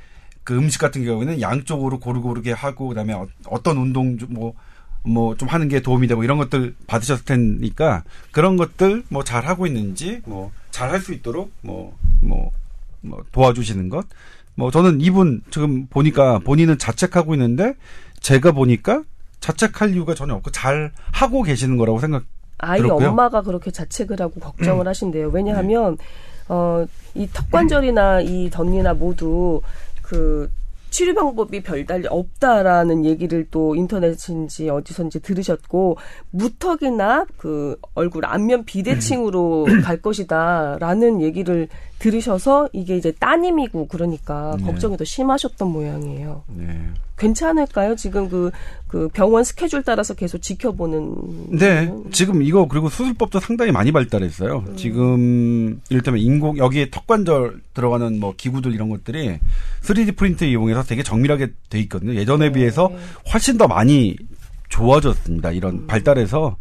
그 0.46 0.56
음식 0.56 0.80
같은 0.80 1.04
경우에는 1.04 1.42
양쪽으로 1.42 2.00
고루고루게 2.00 2.54
하고 2.54 2.88
그다음에 2.88 3.14
어, 3.14 3.28
어떤 3.48 3.78
운동 3.78 4.18
뭐 4.30 4.54
뭐 5.04 5.36
좀 5.36 5.50
하는 5.50 5.68
게 5.68 5.82
도움이 5.82 6.08
되고 6.08 6.24
이런 6.24 6.38
것들 6.38 6.76
받으셨을 6.88 7.26
테니까 7.26 8.04
그런 8.32 8.56
것들 8.58 9.04
뭐 9.10 9.24
잘 9.24 9.46
하고 9.46 9.68
있는지 9.68 10.22
뭐 10.26 10.52
잘 10.72 10.90
할 10.92 11.02
수 11.02 11.14
있도록 11.14 11.52
뭐 11.62 11.94
뭐 12.22 12.52
뭐 13.02 13.22
도와주시는 13.34 13.90
것. 13.90 14.06
뭐 14.56 14.72
저는 14.72 15.02
이분 15.02 15.42
지금 15.50 15.88
보니까 15.88 16.40
본인은 16.40 16.78
자책하고 16.78 17.34
있는데 17.36 17.74
제가 18.22 18.54
보니까 18.54 19.04
자책할 19.42 19.94
이유가 19.94 20.16
전혀 20.16 20.34
없고 20.36 20.52
잘 20.52 20.92
하고 21.12 21.44
계시는 21.44 21.76
거라고 21.78 22.00
생각. 22.00 22.24
아이 22.60 22.80
들었고요. 22.80 23.08
음. 23.08 23.12
엄마가 23.12 23.42
그렇게 23.42 23.72
자책을 23.72 24.22
하고 24.22 24.40
걱정을 24.40 24.88
하신대요. 24.88 25.30
왜냐하면 25.30 25.98
어, 26.48 26.86
이 27.14 27.28
턱관절이나 27.34 28.22
이 28.22 28.50
덧니나 28.50 28.94
모두 28.94 29.60
그 30.02 30.50
치료 30.94 31.16
방법이 31.16 31.64
별달리 31.64 32.06
없다라는 32.08 33.04
얘기를 33.04 33.48
또 33.50 33.74
인터넷인지 33.74 34.70
어디선지 34.70 35.22
들으셨고 35.22 35.98
무턱이나 36.30 37.26
그 37.36 37.80
얼굴 37.96 38.28
안면 38.28 38.66
비대칭으로 38.66 39.66
음. 39.66 39.82
갈 39.82 39.98
것이다라는 39.98 41.22
얘기를 41.22 41.68
들으셔서 42.04 42.68
이게 42.74 42.98
이제 42.98 43.14
따님이고 43.14 43.88
그러니까 43.88 44.58
네. 44.60 44.66
걱정이 44.66 44.98
더 44.98 45.06
심하셨던 45.06 45.70
모양이에요. 45.70 46.44
네. 46.48 46.90
괜찮을까요? 47.18 47.96
지금 47.96 48.28
그, 48.28 48.52
그 48.88 49.08
병원 49.14 49.46
스케줄 49.46 49.84
따라서 49.84 50.14
계속 50.14 50.40
지켜보는. 50.40 51.58
네, 51.58 51.88
거는? 51.88 52.12
지금 52.12 52.42
이거 52.42 52.68
그리고 52.68 52.90
수술법도 52.90 53.40
상당히 53.40 53.72
많이 53.72 53.94
발달했어요. 53.94 54.66
지금 54.76 55.80
이를테면 55.90 56.20
인공 56.20 56.58
여기에 56.58 56.90
턱관절 56.90 57.62
들어가는 57.74 58.20
뭐 58.20 58.34
기구들 58.36 58.74
이런 58.74 58.90
것들이 58.90 59.40
3D 59.82 60.18
프린트 60.18 60.44
이용해서 60.44 60.84
되게 60.84 61.04
정밀하게 61.04 61.54
돼 61.70 61.80
있거든요. 61.82 62.16
예전에 62.16 62.52
비해서 62.52 62.92
훨씬 63.32 63.58
더 63.58 63.68
많이 63.68 64.18
좋아졌습니다. 64.68 65.52
이런 65.52 65.88
발달해서 65.88 66.58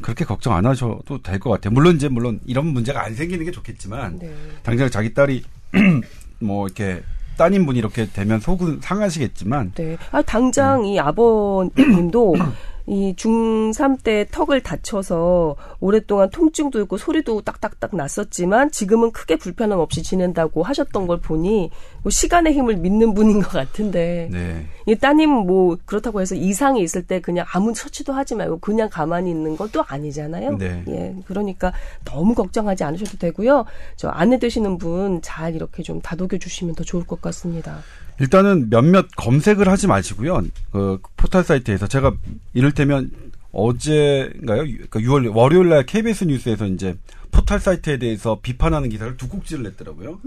그렇게 0.00 0.24
걱정 0.24 0.54
안 0.54 0.64
하셔도 0.66 1.20
될 1.22 1.38
것 1.38 1.50
같아요. 1.50 1.72
물론 1.72 1.96
이제 1.96 2.08
물론 2.08 2.40
이런 2.46 2.66
문제가 2.66 3.04
안 3.04 3.14
생기는 3.14 3.44
게 3.44 3.50
좋겠지만 3.50 4.18
네. 4.18 4.32
당장 4.62 4.88
자기 4.90 5.12
딸이 5.14 5.42
뭐 6.40 6.66
이렇게 6.66 7.02
따님분이 7.36 7.78
이렇게 7.78 8.06
되면 8.10 8.40
속은 8.40 8.80
상하시겠지만 8.80 9.72
네. 9.74 9.96
아, 10.10 10.22
당장 10.22 10.84
이 10.84 10.98
아버님도 10.98 12.34
이 12.88 13.14
중3 13.16 14.02
때 14.02 14.26
턱을 14.30 14.62
다쳐서 14.62 15.56
오랫동안 15.78 16.30
통증도 16.30 16.80
있고 16.82 16.96
소리도 16.96 17.42
딱딱딱 17.42 17.94
났었지만 17.94 18.70
지금은 18.70 19.12
크게 19.12 19.36
불편함 19.36 19.78
없이 19.78 20.02
지낸다고 20.02 20.62
하셨던 20.62 21.06
걸 21.06 21.20
보니 21.20 21.70
뭐 22.02 22.10
시간의 22.10 22.54
힘을 22.54 22.76
믿는 22.78 23.14
분인 23.14 23.40
것 23.42 23.50
같은데 23.50 24.28
네. 24.32 24.66
이 24.86 24.96
따님 24.96 25.30
뭐 25.30 25.76
그렇다고 25.84 26.20
해서 26.20 26.34
이상이 26.34 26.80
있을 26.82 27.06
때 27.06 27.20
그냥 27.20 27.44
아무 27.52 27.74
처치도 27.74 28.12
하지 28.12 28.34
말고 28.34 28.58
그냥 28.58 28.88
가만히 28.90 29.30
있는 29.30 29.56
건 29.56 29.68
또 29.70 29.84
아니잖아요. 29.86 30.56
네. 30.56 30.82
예. 30.88 31.14
그러니까 31.26 31.74
너무 32.06 32.34
걱정하지 32.34 32.84
않으셔도 32.84 33.18
되고요. 33.18 33.66
저 33.96 34.08
아내 34.08 34.38
되시는 34.38 34.78
분 34.78 35.20
잘 35.20 35.54
이렇게 35.54 35.82
좀 35.82 36.00
다독여 36.00 36.38
주시면 36.40 36.74
더 36.74 36.84
좋을 36.84 37.04
것 37.06 37.20
같습니다. 37.20 37.80
일단은 38.20 38.70
몇몇 38.70 39.06
검색을 39.16 39.68
하지 39.68 39.86
마시고요. 39.86 40.42
그 40.72 40.98
포털 41.16 41.44
사이트에서 41.44 41.86
제가 41.86 42.14
이를테면 42.54 43.10
어제인가요? 43.52 44.64
그 44.90 45.00
6월 45.00 45.34
월요일 45.34 45.68
날 45.70 45.86
KBS 45.86 46.24
뉴스에서 46.24 46.66
이제 46.66 46.96
포털 47.30 47.60
사이트에 47.60 47.98
대해서 47.98 48.40
비판하는 48.42 48.88
기사를 48.88 49.16
두 49.16 49.28
꼭지를 49.28 49.64
냈더라고요. 49.64 50.20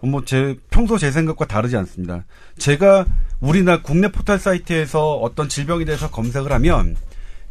뭐제 0.00 0.58
평소 0.70 0.98
제 0.98 1.10
생각과 1.10 1.46
다르지 1.46 1.76
않습니다. 1.76 2.24
제가 2.58 3.06
우리나라 3.40 3.82
국내 3.82 4.10
포털 4.10 4.38
사이트에서 4.38 5.16
어떤 5.16 5.48
질병에 5.48 5.84
대해서 5.84 6.10
검색을 6.10 6.52
하면 6.52 6.96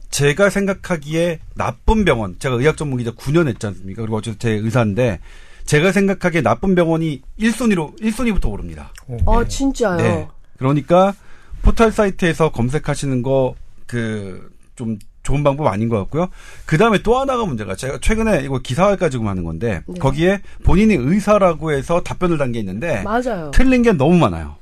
제가 0.09 0.49
생각하기에 0.49 1.39
나쁜 1.55 2.05
병원, 2.05 2.39
제가 2.39 2.55
의학 2.55 2.77
전문 2.77 2.99
기자 2.99 3.11
9년 3.11 3.47
했지 3.47 3.67
않습니까? 3.67 4.01
그리고 4.01 4.17
어쨌든 4.17 4.39
제 4.39 4.51
의사인데 4.55 5.19
제가 5.65 5.91
생각하기에 5.91 6.41
나쁜 6.41 6.75
병원이 6.75 7.21
1순위로 7.39 7.99
1순위부터 8.01 8.51
오릅니다. 8.51 8.91
아, 9.25 9.43
진짜요? 9.47 9.97
네. 9.97 10.27
그러니까 10.57 11.13
포털 11.61 11.91
사이트에서 11.91 12.51
검색하시는 12.51 13.21
거 13.21 13.55
그 13.87 14.49
좀 14.75 14.97
좋은 15.23 15.41
방법 15.43 15.67
아닌 15.67 15.87
것 15.89 15.97
같고요. 15.99 16.27
그 16.65 16.77
다음에 16.77 17.01
또 17.01 17.17
하나가 17.17 17.45
문제가 17.45 17.75
제가 17.75 17.97
최근에 18.01 18.43
이거 18.43 18.59
기사화 18.59 18.97
가지고 18.97 19.29
하는 19.29 19.43
건데 19.45 19.81
네. 19.87 19.97
거기에 19.99 20.41
본인이 20.63 20.93
의사라고 20.95 21.71
해서 21.71 22.01
답변을 22.01 22.37
단 22.37 22.51
게 22.51 22.59
있는데 22.59 23.01
맞아요. 23.03 23.49
틀린 23.53 23.81
게 23.83 23.93
너무 23.93 24.17
많아요. 24.17 24.55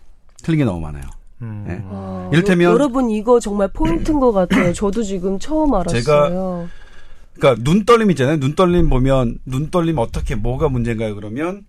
틀린 0.44 0.60
게 0.60 0.66
너무 0.66 0.80
많아요. 0.82 1.04
음. 1.42 1.66
네. 1.68 1.82
아, 1.90 2.30
이를테면- 2.32 2.64
여- 2.66 2.70
여러분 2.74 3.10
이거 3.10 3.40
정말 3.40 3.70
포인트인 3.74 4.20
것 4.20 4.32
같아요. 4.34 4.72
저도 4.72 5.02
지금 5.04 5.40
처음 5.40 5.74
알았어요. 5.74 6.70
그러니까 7.36 7.64
눈 7.64 7.86
떨림 7.86 8.12
있잖아요. 8.12 8.40
눈 8.40 8.56
떨림 8.56 8.90
보면 8.90 9.40
눈 9.46 9.70
떨림 9.70 9.98
어떻게 9.98 10.36
뭐가 10.36 10.70
문제인가요? 10.70 11.16
그러면 11.16 11.66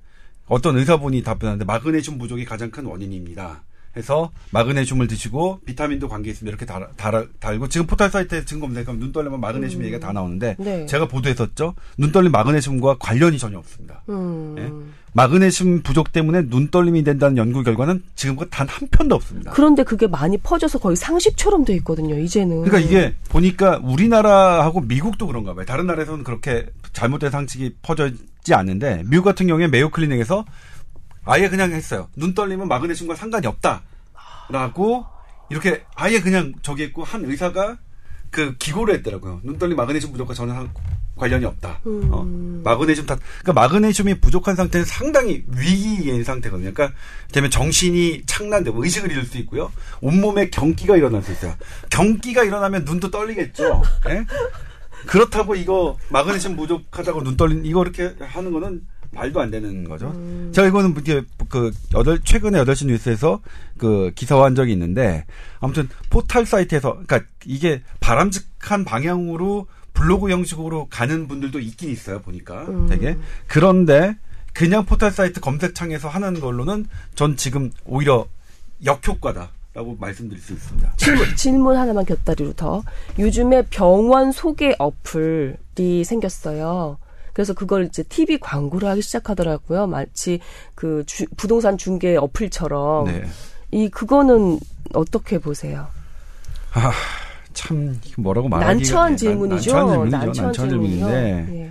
어떤 0.47 0.77
의사분이 0.77 1.23
답변하는데 1.23 1.65
마그네슘 1.65 2.19
부족이 2.19 2.45
가장 2.45 2.71
큰 2.71 2.85
원인입니다. 2.85 3.63
해서 3.97 4.33
마그네슘을 4.51 5.07
드시고 5.07 5.61
비타민도 5.65 6.09
관계 6.09 6.31
있습니다. 6.31 6.51
이렇게 6.51 6.67
달, 6.67 6.89
달, 6.97 7.29
달고 7.39 7.69
지금 7.69 7.87
포털 7.87 8.11
사이트에 8.11 8.45
지금 8.45 8.61
검색하면 8.61 9.01
눈 9.01 9.13
떨리면 9.13 9.41
마그네슘 9.41 9.81
음. 9.81 9.85
얘기가 9.85 10.05
다 10.05 10.13
나오는데 10.13 10.57
네. 10.59 10.87
제가 10.87 11.07
보도했었죠. 11.07 11.75
눈 11.97 12.11
떨림 12.11 12.33
마그네슘과 12.33 12.97
관련이 12.99 13.39
전혀 13.39 13.59
없습니다. 13.59 14.03
음. 14.09 14.57
예? 14.59 15.04
마그네슘 15.17 15.83
부족 15.83 16.13
때문에 16.13 16.49
눈 16.49 16.69
떨림이 16.71 17.05
된다는 17.05 17.37
연구 17.37 17.63
결과는 17.63 18.03
지금껏 18.17 18.49
단 18.51 18.67
한 18.69 18.89
편도 18.91 19.15
없습니다. 19.15 19.53
그런데 19.53 19.85
그게 19.85 20.07
많이 20.09 20.37
퍼져서 20.39 20.79
거의 20.81 20.97
상식처럼 20.97 21.65
돼 21.65 21.73
있거든요. 21.77 22.19
이제는. 22.19 22.63
그러니까 22.65 22.79
이게 22.81 23.15
보니까 23.29 23.79
우리나라하고 23.85 24.81
미국도 24.81 25.27
그런가 25.29 25.55
봐요. 25.55 25.65
다른 25.65 25.87
나라에서는 25.87 26.25
그렇게 26.25 26.67
잘못된 26.93 27.31
상식이 27.31 27.77
퍼져있지 27.83 28.55
않는데 28.55 29.03
미국 29.07 29.25
같은 29.25 29.47
경우에 29.47 29.69
메이오 29.69 29.91
클리닉에서 29.91 30.45
아예 31.27 31.49
그냥 31.49 31.71
했어요. 31.73 32.09
눈 32.17 32.35
떨리면 32.35 32.67
마그네슘과 32.67 33.15
상관이 33.15 33.47
없다라고 34.49 35.05
이렇게 35.51 35.85
아예 35.95 36.21
그냥 36.21 36.53
저기 36.63 36.83
했고 36.83 37.05
한 37.05 37.25
의사가 37.25 37.77
그 38.31 38.57
기고를 38.57 38.95
했더라고요. 38.97 39.41
눈 39.45 39.59
떨림 39.59 39.77
마그네슘 39.77 40.11
부족과 40.11 40.35
전혀 40.35 40.55
상- 40.55 40.71
관련이 41.17 41.45
없다. 41.45 41.81
음. 41.87 42.09
어? 42.11 42.25
마그네슘 42.65 43.07
다 43.07 43.17
그러니까 43.43 43.53
마그네슘이 43.53 44.21
부족한 44.21 44.57
상태는 44.57 44.85
상당히 44.85 45.45
위기인 45.49 46.25
상태거든요. 46.25 46.73
그러니까 46.73 46.97
되면 47.33 47.51
정신이 47.51 48.23
착란되고 48.27 48.83
의식을 48.83 49.11
잃을 49.11 49.25
수 49.25 49.39
있고요. 49.39 49.71
온몸에 50.01 50.51
경기가 50.51 50.97
일어날 50.97 51.23
수 51.23 51.33
있어요. 51.33 51.55
경기가 51.91 52.45
일어나면 52.45 52.85
눈도 52.85 53.11
떨리겠죠. 53.11 53.83
예? 54.11 54.25
그렇다고 55.07 55.55
이거 55.55 55.97
마그네슘 56.09 56.57
부족하다고 56.57 57.23
눈 57.23 57.37
떨린 57.37 57.65
이거 57.65 57.83
이렇게 57.83 58.15
하는 58.19 58.53
거는 58.53 58.83
말도 59.15 59.41
안 59.41 59.51
되는 59.51 59.85
거죠. 59.85 60.13
제가 60.53 60.67
이거는 60.67 60.95
이제 61.01 61.23
그 61.49 61.71
여덟 61.95 62.21
최근에 62.21 62.59
여덟 62.59 62.75
시 62.75 62.87
뉴스에서 62.87 63.41
그 63.79 64.11
기사화한 64.15 64.57
적이 64.57 64.73
있는데 64.73 65.25
아무튼 65.61 65.89
포털 66.11 66.45
사이트에서 66.45 66.95
그러니까 67.07 67.21
이게 67.45 67.83
바람직한 68.01 68.85
방향으로 68.85 69.69
블로그 69.95 70.31
형식으로 70.31 70.89
가는 70.91 71.27
분들도 71.29 71.59
있긴 71.61 71.89
있어요 71.91 72.21
보니까 72.21 72.63
음. 72.65 72.87
되게 72.89 73.17
그런데 73.47 74.17
그냥 74.53 74.85
포털 74.85 75.11
사이트 75.11 75.41
검색창에서 75.41 76.09
하는 76.09 76.39
걸로는 76.41 76.87
전 77.15 77.37
지금 77.37 77.71
오히려 77.87 78.27
역효과다 78.85 79.51
라고 79.73 79.97
말씀드릴 79.99 80.41
수 80.41 80.53
있습니다. 80.53 80.93
질문, 80.99 81.35
질문 81.35 81.77
하나만 81.77 82.05
곁다리로 82.05 82.53
더. 82.53 82.85
요즘에 83.19 83.63
병원 83.71 84.31
소개 84.31 84.73
어플이 84.79 86.05
생겼어요. 86.05 86.99
그래서 87.33 87.53
그걸 87.55 87.87
이제 87.87 88.05
TV 88.05 88.39
광고를 88.39 88.89
하기 88.91 89.03
시작하더라고요. 89.03 89.89
마치 89.89 90.39
그 90.77 91.03
주- 91.07 91.27
부동산 91.37 91.77
중개 91.77 92.15
어플처럼. 92.15 93.07
네. 93.07 93.25
이 93.73 93.89
그거는 93.89 94.61
어떻게 94.93 95.39
보세요? 95.41 95.89
참 97.55 97.99
뭐라고 98.19 98.49
말하기가 98.49 98.75
난처한 98.75 99.09
난- 99.13 99.17
질문이죠. 99.17 99.73
난처한 99.73 99.89
질문이죠. 99.89 100.17
난처한 100.17 100.47
난처한. 100.49 100.69
질문인데 100.71 101.47
예. 101.61 101.71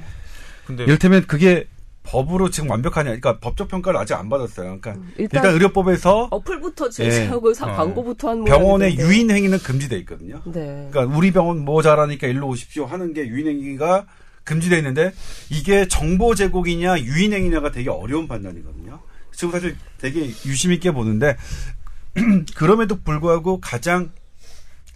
근데 0.65 0.83
이를테면 0.85 1.25
그게 1.27 1.67
법으로 2.03 2.49
지금 2.49 2.69
완벽하냐? 2.69 3.05
그러니까 3.11 3.39
법적 3.39 3.69
평가를 3.69 3.97
아직 3.99 4.13
안 4.15 4.27
받았어요. 4.29 4.77
그러니까 4.81 4.91
일단, 5.17 5.39
일단 5.41 5.53
의료법에서 5.53 6.27
어플부터 6.31 6.89
제시하고 6.89 7.53
사- 7.53 7.71
어. 7.71 7.75
광고부터 7.77 8.29
한 8.29 8.43
병원의. 8.43 8.97
유인 8.97 9.31
행위는 9.31 9.59
금지돼 9.59 9.97
있거든요. 9.99 10.41
네. 10.45 10.89
그러니까 10.91 11.15
우리 11.17 11.31
병원 11.31 11.63
뭐 11.63 11.81
잘하니까 11.81 12.27
일로 12.27 12.47
오십시오 12.49 12.85
하는 12.85 13.13
게 13.13 13.25
유인 13.27 13.47
행위가 13.47 14.05
금지돼 14.43 14.77
있는데 14.79 15.13
이게 15.49 15.87
정보 15.87 16.35
제공이냐 16.35 16.99
유인 17.01 17.31
행위냐가 17.31 17.71
되게 17.71 17.89
어려운 17.89 18.27
판단이거든요. 18.27 18.99
지금 19.31 19.51
사실 19.51 19.77
되게 19.99 20.25
유심 20.45 20.73
있게 20.73 20.91
보는데 20.91 21.37
그럼에도 22.55 22.99
불구하고 23.01 23.59
가장 23.61 24.11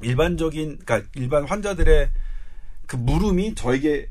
일반적인 0.02 0.80
그러니까 0.86 1.10
일반 1.16 1.46
환자들의 1.46 2.10
그 2.86 2.96
물음이 2.96 3.56
저에게 3.56 4.08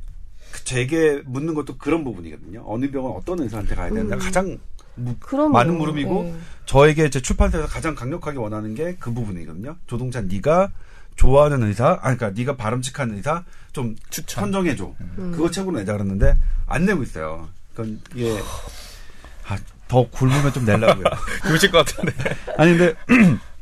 그 0.53 0.64
제게 0.64 1.22
묻는 1.27 1.55
것도 1.55 1.77
그런 1.79 2.05
부분이거든요. 2.05 2.62
어느 2.66 2.90
병원 2.90 3.16
어떤 3.16 3.40
의사한테 3.40 3.75
가야 3.75 3.88
되는가 3.90 4.16
음. 4.16 4.18
가장 4.18 4.59
무- 4.94 5.16
그럼요. 5.18 5.51
많은 5.51 5.77
물음이고 5.79 6.22
네. 6.25 6.35
저에게 6.66 7.11
제 7.11 7.20
출판사에서 7.20 7.68
가장 7.68 7.94
강력하게 7.94 8.38
원하는 8.38 8.75
게 8.75 8.96
그 8.99 9.12
부분이거든요. 9.12 9.77
조동찬 9.87 10.29
네가 10.29 10.70
좋아하는 11.16 11.62
의사, 11.62 11.92
아 12.03 12.14
그러니까 12.14 12.31
네가 12.31 12.57
바람직한 12.57 13.12
의사 13.14 13.44
좀 13.72 13.96
추천. 14.11 14.44
선정해 14.44 14.77
줘. 14.77 14.94
음. 15.01 15.33
그거 15.33 15.51
책으로 15.51 15.79
내자 15.79 15.92
그랬는데 15.92 16.35
안 16.66 16.85
내고 16.87 17.03
있어요. 17.03 17.49
그건 17.75 18.01
이게 18.14 18.38
아, 19.49 19.57
더 19.88 20.09
굶으면 20.11 20.53
좀 20.53 20.64
내려고요. 20.64 21.05
그러실 21.42 21.70
것 21.70 21.85
같은데. 21.87 22.12
아니 22.59 22.77
근데 22.77 22.94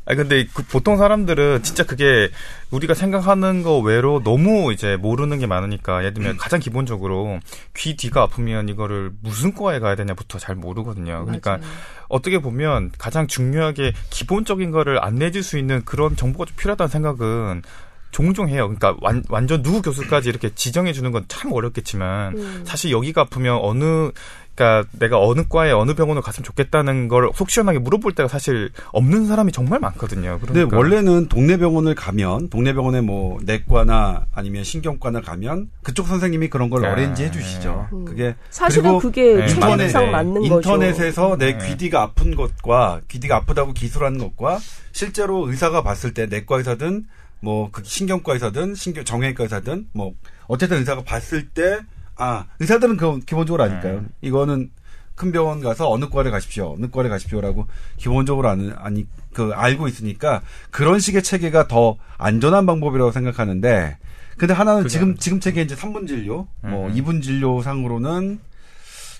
아 0.07 0.13
근데 0.15 0.47
그 0.53 0.63
보통 0.63 0.97
사람들은 0.97 1.63
진짜 1.63 1.83
그게 1.83 2.29
우리가 2.69 2.93
생각하는 2.93 3.63
거 3.63 3.79
외로 3.79 4.21
너무 4.23 4.71
이제 4.71 4.97
모르는 4.97 5.39
게 5.39 5.47
많으니까 5.47 5.99
예를 5.99 6.13
들면 6.13 6.37
가장 6.37 6.59
기본적으로 6.59 7.39
귀 7.75 7.95
뒤가 7.95 8.21
아프면 8.21 8.69
이거를 8.69 9.11
무슨 9.21 9.53
과에 9.55 9.79
가야 9.79 9.95
되냐부터 9.95 10.37
잘 10.37 10.55
모르거든요. 10.55 11.23
그러니까 11.25 11.57
맞아요. 11.57 11.71
어떻게 12.07 12.39
보면 12.39 12.91
가장 12.97 13.25
중요하게 13.27 13.93
기본적인 14.11 14.69
거를 14.71 15.03
안내줄 15.03 15.41
수 15.41 15.57
있는 15.57 15.83
그런 15.85 16.15
정보가 16.15 16.45
좀 16.45 16.55
필요하다는 16.55 16.87
생각은 16.89 17.63
종종 18.11 18.47
해요. 18.47 18.63
그러니까 18.67 18.95
완, 19.01 19.23
완전 19.27 19.61
누구 19.61 19.81
교수까지 19.81 20.29
이렇게 20.29 20.53
지정해 20.55 20.93
주는 20.93 21.11
건 21.11 21.25
참 21.27 21.51
어렵겠지만 21.51 22.37
음. 22.37 22.61
사실 22.65 22.91
여기가 22.91 23.21
아프면 23.21 23.59
어느 23.61 24.11
그러니까 24.55 24.87
내가 24.93 25.19
어느 25.19 25.43
과에 25.47 25.71
어느 25.71 25.93
병원을 25.93 26.21
갔으면 26.21 26.45
좋겠다는 26.45 27.07
걸 27.09 27.29
속 27.35 27.49
시원하게 27.49 27.79
물어볼 27.79 28.13
때가 28.13 28.29
사실 28.29 28.69
없는 28.93 29.25
사람이 29.27 29.51
정말 29.51 29.79
많거든요. 29.79 30.39
근데 30.39 30.53
그러니까 30.53 30.77
원래는 30.77 31.27
동네 31.27 31.57
병원을 31.57 31.95
가면 31.95 32.49
동네 32.49 32.73
병원에 32.73 33.01
뭐 33.01 33.37
내과나 33.43 34.25
아니면 34.33 34.63
신경과나 34.63 35.21
가면 35.21 35.69
그쪽 35.83 36.07
선생님이 36.07 36.49
그런 36.49 36.69
걸 36.69 36.81
네. 36.81 36.87
어레인지 36.87 37.23
해주시죠. 37.25 37.87
음. 37.91 38.05
그게 38.05 38.35
사실은 38.49 38.99
그게 38.99 39.35
네, 39.35 39.47
최대상 39.47 40.11
맞는데 40.11 40.11
맞는 40.11 40.49
거죠. 40.49 40.69
인터넷에서 40.71 41.37
내 41.37 41.57
네. 41.57 41.67
귀뒤가 41.67 42.03
아픈 42.03 42.35
것과 42.35 43.01
귀뒤가 43.09 43.37
아프다고 43.37 43.73
기술하는 43.73 44.19
것과 44.19 44.59
실제로 44.91 45.49
의사가 45.49 45.83
봤을 45.83 46.13
때 46.13 46.27
내과 46.27 46.57
의사든 46.57 47.05
뭐 47.41 47.69
그 47.71 47.81
신경과 47.83 48.33
의사든 48.33 48.75
신경 48.75 49.03
정형외과 49.03 49.43
의사든 49.43 49.87
뭐 49.93 50.13
어쨌든 50.47 50.77
의사가 50.77 51.03
봤을 51.03 51.49
때 51.49 51.79
아 52.17 52.45
의사들은 52.59 52.97
그 52.97 53.19
기본적으로 53.19 53.63
아니까요. 53.63 54.01
네. 54.01 54.07
이거는 54.21 54.71
큰 55.15 55.31
병원 55.31 55.61
가서 55.61 55.89
어느 55.89 56.09
과를 56.09 56.31
가십시오, 56.31 56.73
어느 56.73 56.89
과를 56.89 57.09
가십시오라고 57.09 57.67
기본적으로 57.97 58.49
아는 58.49 58.73
아니 58.77 59.07
그 59.33 59.51
알고 59.53 59.87
있으니까 59.87 60.41
그런 60.71 60.99
식의 60.99 61.23
체계가 61.23 61.67
더 61.67 61.97
안전한 62.17 62.65
방법이라고 62.65 63.11
생각하는데 63.11 63.97
근데 64.37 64.53
하나는 64.53 64.87
지금. 64.87 65.15
지금 65.17 65.39
체계 65.39 65.61
이제 65.61 65.75
3분 65.75 66.07
진료, 66.07 66.47
뭐 66.61 66.87
음. 66.87 66.93
2분 66.93 67.21
진료 67.21 67.61
상으로는 67.61 68.39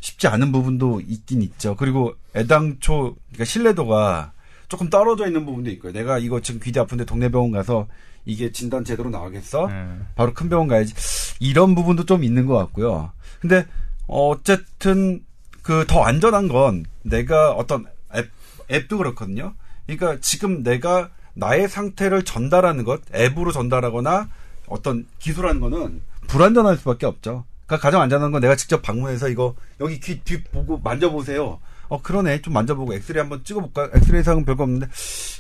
쉽지 0.02 0.28
않은 0.28 0.52
부분도 0.52 1.02
있긴 1.02 1.42
있죠. 1.42 1.76
그리고 1.76 2.14
애당초 2.36 3.16
그러니까 3.30 3.46
신뢰도가 3.46 4.34
조금 4.68 4.90
떨어져 4.90 5.26
있는 5.28 5.46
부분도 5.46 5.70
있고요. 5.72 5.94
내가 5.94 6.18
이거 6.18 6.42
지금 6.42 6.60
귀대 6.62 6.80
아픈데 6.80 7.06
동네 7.06 7.30
병원 7.30 7.52
가서 7.52 7.88
이게 8.26 8.52
진단 8.52 8.84
제대로 8.84 9.10
나오겠어? 9.10 9.68
음. 9.68 10.08
바로 10.16 10.34
큰 10.34 10.50
병원 10.50 10.68
가야지. 10.68 10.94
이런 11.40 11.76
부분도 11.76 12.06
좀 12.06 12.24
있는 12.24 12.46
것 12.46 12.56
같고요. 12.58 13.12
근데 13.40 13.66
어쨌든 14.08 15.24
그 15.62 15.86
더 15.88 16.04
안전한 16.04 16.48
건 16.48 16.86
내가 17.04 17.52
어떤 17.52 17.86
앱, 18.16 18.30
앱도 18.72 18.98
그렇거든요. 18.98 19.54
그러니까 19.88 20.18
지금 20.22 20.64
내가 20.64 21.10
나의 21.34 21.68
상태를 21.68 22.24
전달하는 22.24 22.84
것, 22.84 23.02
앱으로 23.14 23.52
전달하거나 23.52 24.30
어떤 24.68 25.06
기술하는 25.20 25.60
거는 25.62 26.02
불안전할 26.28 26.78
수밖에 26.78 27.06
없죠. 27.06 27.46
그러니까 27.66 27.84
가장 27.88 28.02
안전한 28.02 28.32
건 28.32 28.42
내가 28.42 28.56
직접 28.56 28.82
방문해서 28.82 29.28
이거 29.30 29.56
여기 29.80 30.00
귀 30.00 30.20
뒤 30.22 30.44
보고 30.44 30.78
만져보세요. 30.78 31.60
어 31.88 32.02
그러네 32.02 32.42
좀 32.42 32.54
만져보고 32.54 32.94
엑스레이 32.94 33.20
한번 33.22 33.44
찍어볼까? 33.44 33.90
엑스레이 33.94 34.24
상은 34.24 34.46
별거 34.46 34.64
없는데 34.64 34.88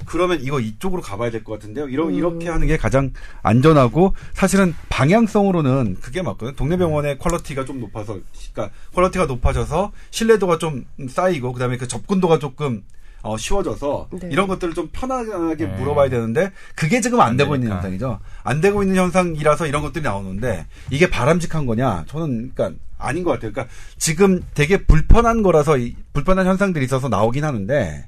그러면 0.05 0.39
이거 0.41 0.59
이쪽으로 0.59 1.01
가봐야 1.01 1.31
될 1.31 1.43
것 1.43 1.53
같은데요. 1.53 1.87
이러, 1.89 2.05
음. 2.05 2.13
이렇게 2.13 2.49
하는 2.49 2.67
게 2.67 2.77
가장 2.77 3.11
안전하고 3.43 4.13
사실은 4.33 4.73
방향성으로는 4.89 5.97
그게 6.01 6.21
맞거든요. 6.21 6.55
동네 6.55 6.77
병원의 6.77 7.17
quality가 7.19 7.65
좀 7.65 7.79
높아서 7.79 8.17
그러니까 8.53 8.75
quality가 8.93 9.25
높아져서 9.25 9.91
신뢰도가 10.11 10.57
좀 10.57 10.85
쌓이고 11.09 11.53
그다음에 11.53 11.77
그 11.77 11.87
접근도가 11.87 12.39
조금 12.39 12.83
어, 13.21 13.37
쉬워져서 13.37 14.09
네. 14.21 14.29
이런 14.31 14.47
것들을 14.47 14.75
좀 14.75 14.87
편하게 14.91 15.65
네. 15.65 15.77
물어봐야 15.77 16.09
되는데 16.09 16.51
그게 16.75 17.01
지금 17.01 17.19
안, 17.21 17.29
안 17.29 17.37
되고 17.37 17.55
있는 17.55 17.69
되니까. 17.69 17.77
현상이죠. 17.83 18.19
안 18.43 18.61
되고 18.61 18.83
있는 18.83 18.97
현상이라서 18.97 19.65
이런 19.65 19.81
것들이 19.81 20.03
나오는데 20.03 20.67
이게 20.91 21.09
바람직한 21.09 21.65
거냐? 21.65 22.05
저는 22.07 22.51
그러니까 22.53 22.79
아닌 23.05 23.23
것 23.23 23.31
같아요. 23.31 23.51
그러니까 23.51 23.73
지금 23.97 24.41
되게 24.53 24.83
불편한 24.85 25.43
거라서 25.43 25.77
이 25.77 25.95
불편한 26.13 26.45
현상들이 26.47 26.83
있어서 26.85 27.07
나오긴 27.09 27.43
하는데 27.43 28.07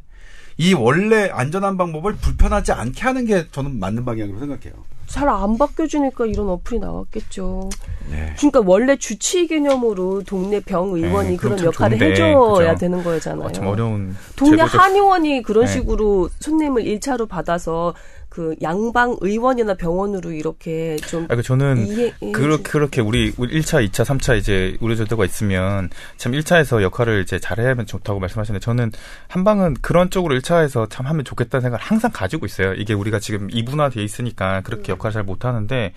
이 0.57 0.73
원래 0.73 1.29
안전한 1.31 1.77
방법을 1.77 2.15
불편하지 2.15 2.71
않게 2.71 3.01
하는 3.01 3.25
게 3.25 3.45
저는 3.51 3.79
맞는 3.79 4.05
방향으로 4.05 4.39
생각해요. 4.39 4.73
잘 5.05 5.29
안 5.29 5.57
바뀌어주니까 5.57 6.25
이런 6.25 6.49
어플이 6.49 6.79
나왔겠죠. 6.79 7.69
네. 8.11 8.33
그러니까 8.37 8.61
원래 8.65 8.97
주치 8.97 9.47
개념으로 9.47 10.23
동네 10.23 10.59
병 10.59 10.89
의원이 10.89 11.29
네, 11.29 11.35
그런 11.37 11.55
참 11.57 11.67
역할을 11.67 11.97
좋은데, 11.97 12.11
해줘야 12.13 12.71
그죠? 12.73 12.79
되는 12.79 13.03
거잖아요. 13.03 13.47
어, 13.47 13.51
참 13.53 13.67
어려운 13.67 14.17
동네 14.35 14.57
제도적- 14.63 14.67
한의원이 14.77 15.43
그런 15.43 15.65
네. 15.65 15.71
식으로 15.71 16.29
손님을 16.41 16.83
1차로 16.83 17.29
받아서 17.29 17.93
그 18.37 18.55
양방 18.61 19.17
의원이나 19.21 19.73
병원으로 19.73 20.31
이렇게 20.31 20.95
좀 20.97 21.25
아, 21.27 21.35
그 21.35 21.41
저는 21.41 21.87
이해, 21.87 22.13
이해 22.21 22.31
그렇, 22.31 22.57
좀- 22.57 22.63
그렇게 22.63 23.01
우리 23.01 23.31
1차, 23.33 23.83
2차, 23.89 24.05
3차 24.05 24.37
이제 24.37 24.77
우리 24.79 24.95
제도가 24.95 25.25
있으면 25.25 25.89
참 26.17 26.33
1차에서 26.33 26.83
역할을 26.83 27.23
이제 27.23 27.39
잘해야 27.39 27.69
하면 27.71 27.87
좋다고 27.87 28.19
말씀하시는데 28.19 28.63
저는 28.63 28.91
한방은 29.27 29.77
그런 29.81 30.11
쪽으로 30.11 30.37
1차에서 30.37 30.87
참 30.87 31.07
하면 31.07 31.25
좋겠다는 31.25 31.63
생각을 31.63 31.83
항상 31.83 32.11
가지고 32.13 32.45
있어요. 32.45 32.73
이게 32.75 32.93
우리가 32.93 33.17
지금 33.19 33.47
이분화돼 33.51 34.03
있으니까 34.03 34.61
그렇게 34.61 34.91
역할을 34.91 35.13
잘 35.13 35.23
못하는데 35.23 35.93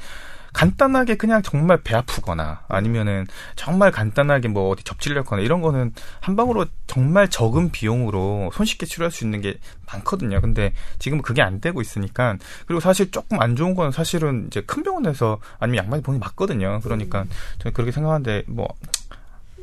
간단하게 0.52 1.16
그냥 1.16 1.42
정말 1.42 1.80
배 1.82 1.94
아프거나 1.94 2.64
아니면은 2.68 3.26
정말 3.56 3.90
간단하게 3.90 4.48
뭐 4.48 4.70
어디 4.70 4.84
접질렸거나 4.84 5.42
이런 5.42 5.60
거는 5.60 5.92
한 6.20 6.36
방으로 6.36 6.66
정말 6.86 7.28
적은 7.28 7.70
비용으로 7.70 8.50
손쉽게 8.52 8.86
치료할 8.86 9.10
수 9.10 9.24
있는 9.24 9.40
게 9.40 9.58
많거든요. 9.86 10.40
근데 10.40 10.72
지금은 10.98 11.22
그게 11.22 11.42
안 11.42 11.60
되고 11.60 11.80
있으니까 11.80 12.36
그리고 12.66 12.80
사실 12.80 13.10
조금 13.10 13.40
안 13.40 13.56
좋은 13.56 13.74
건 13.74 13.92
사실은 13.92 14.46
이제 14.48 14.60
큰 14.62 14.82
병원에서 14.82 15.38
아니면 15.58 15.84
양방이 15.84 16.02
본인이 16.02 16.20
맞거든요. 16.20 16.80
그러니까 16.82 17.24
저는 17.58 17.72
그렇게 17.72 17.92
생각하는데 17.92 18.44
뭐 18.46 18.68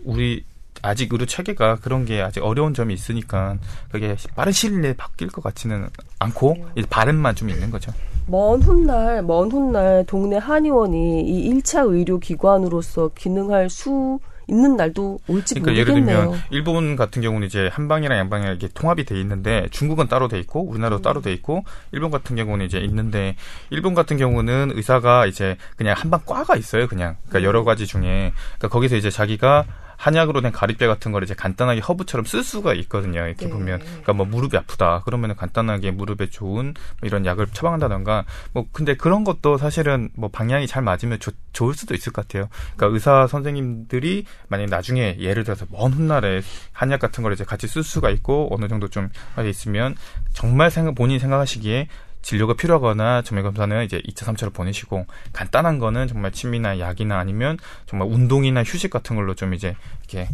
우리 0.03 0.45
아직 0.81 1.11
의료 1.11 1.25
체계가 1.25 1.77
그런 1.77 2.05
게 2.05 2.21
아직 2.21 2.43
어려운 2.43 2.73
점이 2.73 2.93
있으니까 2.93 3.57
그게 3.91 4.15
빠른 4.35 4.51
시일 4.51 4.81
내에 4.81 4.93
바뀔 4.93 5.27
것 5.29 5.43
같지는 5.43 5.89
않고 6.19 6.57
바람만 6.89 7.35
좀 7.35 7.49
있는 7.49 7.71
거죠. 7.71 7.91
먼 8.27 8.61
훗날, 8.61 9.23
먼 9.23 9.49
훗날 9.51 10.05
동네 10.05 10.37
한의원이 10.37 11.21
이 11.21 11.49
1차 11.49 11.89
의료 11.89 12.19
기관으로서 12.19 13.11
기능할 13.15 13.69
수 13.69 14.19
있는 14.49 14.77
날도 14.77 15.19
올지 15.27 15.55
그러니까 15.55 15.73
예를 15.73 15.93
모르겠네요. 15.93 16.21
들면 16.21 16.41
일본 16.51 16.95
같은 16.95 17.21
경우는 17.21 17.47
이제 17.47 17.69
한방이랑 17.71 18.17
양방이랑 18.17 18.55
이게 18.55 18.69
통합이 18.73 19.03
돼 19.03 19.19
있는데 19.19 19.67
중국은 19.71 20.07
따로 20.07 20.27
돼 20.27 20.39
있고 20.39 20.61
우리나라도 20.61 21.01
따로 21.01 21.21
돼 21.21 21.33
있고 21.33 21.65
일본 21.91 22.11
같은 22.11 22.35
경우는 22.35 22.65
이제 22.65 22.79
있는데 22.79 23.35
일본 23.69 23.93
같은 23.93 24.17
경우는 24.17 24.71
의사가 24.73 25.25
이제 25.25 25.57
그냥 25.75 25.95
한방 25.97 26.21
과가 26.25 26.55
있어요 26.55 26.87
그냥 26.87 27.17
그러니까 27.27 27.47
여러 27.47 27.63
가지 27.65 27.85
중에 27.85 28.31
그러니까 28.57 28.69
거기서 28.69 28.95
이제 28.95 29.09
자기가 29.09 29.65
한약으로 29.97 30.41
된 30.41 30.51
가리뼈 30.51 30.87
같은 30.87 31.11
걸 31.11 31.23
이제 31.23 31.33
간단하게 31.33 31.81
허브처럼 31.81 32.25
쓸 32.25 32.43
수가 32.43 32.73
있거든요. 32.75 33.25
이렇게 33.25 33.47
네. 33.47 33.51
보면 33.51 33.79
그러니까 33.79 34.13
뭐 34.13 34.25
무릎이 34.25 34.55
아프다 34.55 35.01
그러면은 35.03 35.35
간단하게 35.35 35.91
무릎에 35.91 36.29
좋은 36.29 36.73
뭐 37.01 37.07
이런 37.07 37.25
약을 37.25 37.47
처방한다던가 37.47 38.25
뭐 38.53 38.65
근데 38.71 38.95
그런 38.95 39.23
것도 39.23 39.57
사실은 39.57 40.09
뭐 40.15 40.29
방향이 40.29 40.67
잘 40.67 40.83
맞으면 40.83 41.19
좋, 41.19 41.33
좋을 41.51 41.73
수도 41.73 41.93
있을 41.95 42.13
것 42.13 42.27
같아요. 42.27 42.47
그러니까 42.75 42.93
의사 42.93 43.27
선생님들이 43.27 44.25
만약 44.47 44.67
나중에 44.67 45.17
예를 45.19 45.43
들어서 45.43 45.65
먼 45.71 45.91
훗날에 45.91 46.41
한약 46.71 46.99
같은 46.99 47.23
걸 47.23 47.33
이제 47.33 47.43
같이 47.43 47.67
쓸 47.67 47.83
수가 47.83 48.09
있고 48.11 48.49
어느 48.51 48.67
정도 48.67 48.87
좀 48.87 49.09
있으면 49.43 49.95
정말 50.33 50.69
생각 50.69 50.93
본인이 50.95 51.19
생각하시기에 51.19 51.87
진료가 52.27 52.55
필요하거나 52.55 53.21
정밀 53.21 53.43
검사는 53.43 53.85
이제 53.85 54.01
2차, 54.01 54.25
3차로 54.25 54.53
보내시고 54.53 55.05
간단한 55.31 55.79
거는 55.79 56.09
정말 56.09 56.33
침이나 56.33 56.77
약이나 56.77 57.17
아니면 57.17 57.57
정말 57.85 58.09
운동이나 58.09 58.63
휴식 58.63 58.89
같은 58.89 59.15
걸로 59.15 59.33
좀 59.33 59.53
이제 59.53 59.75
이렇게 60.01 60.27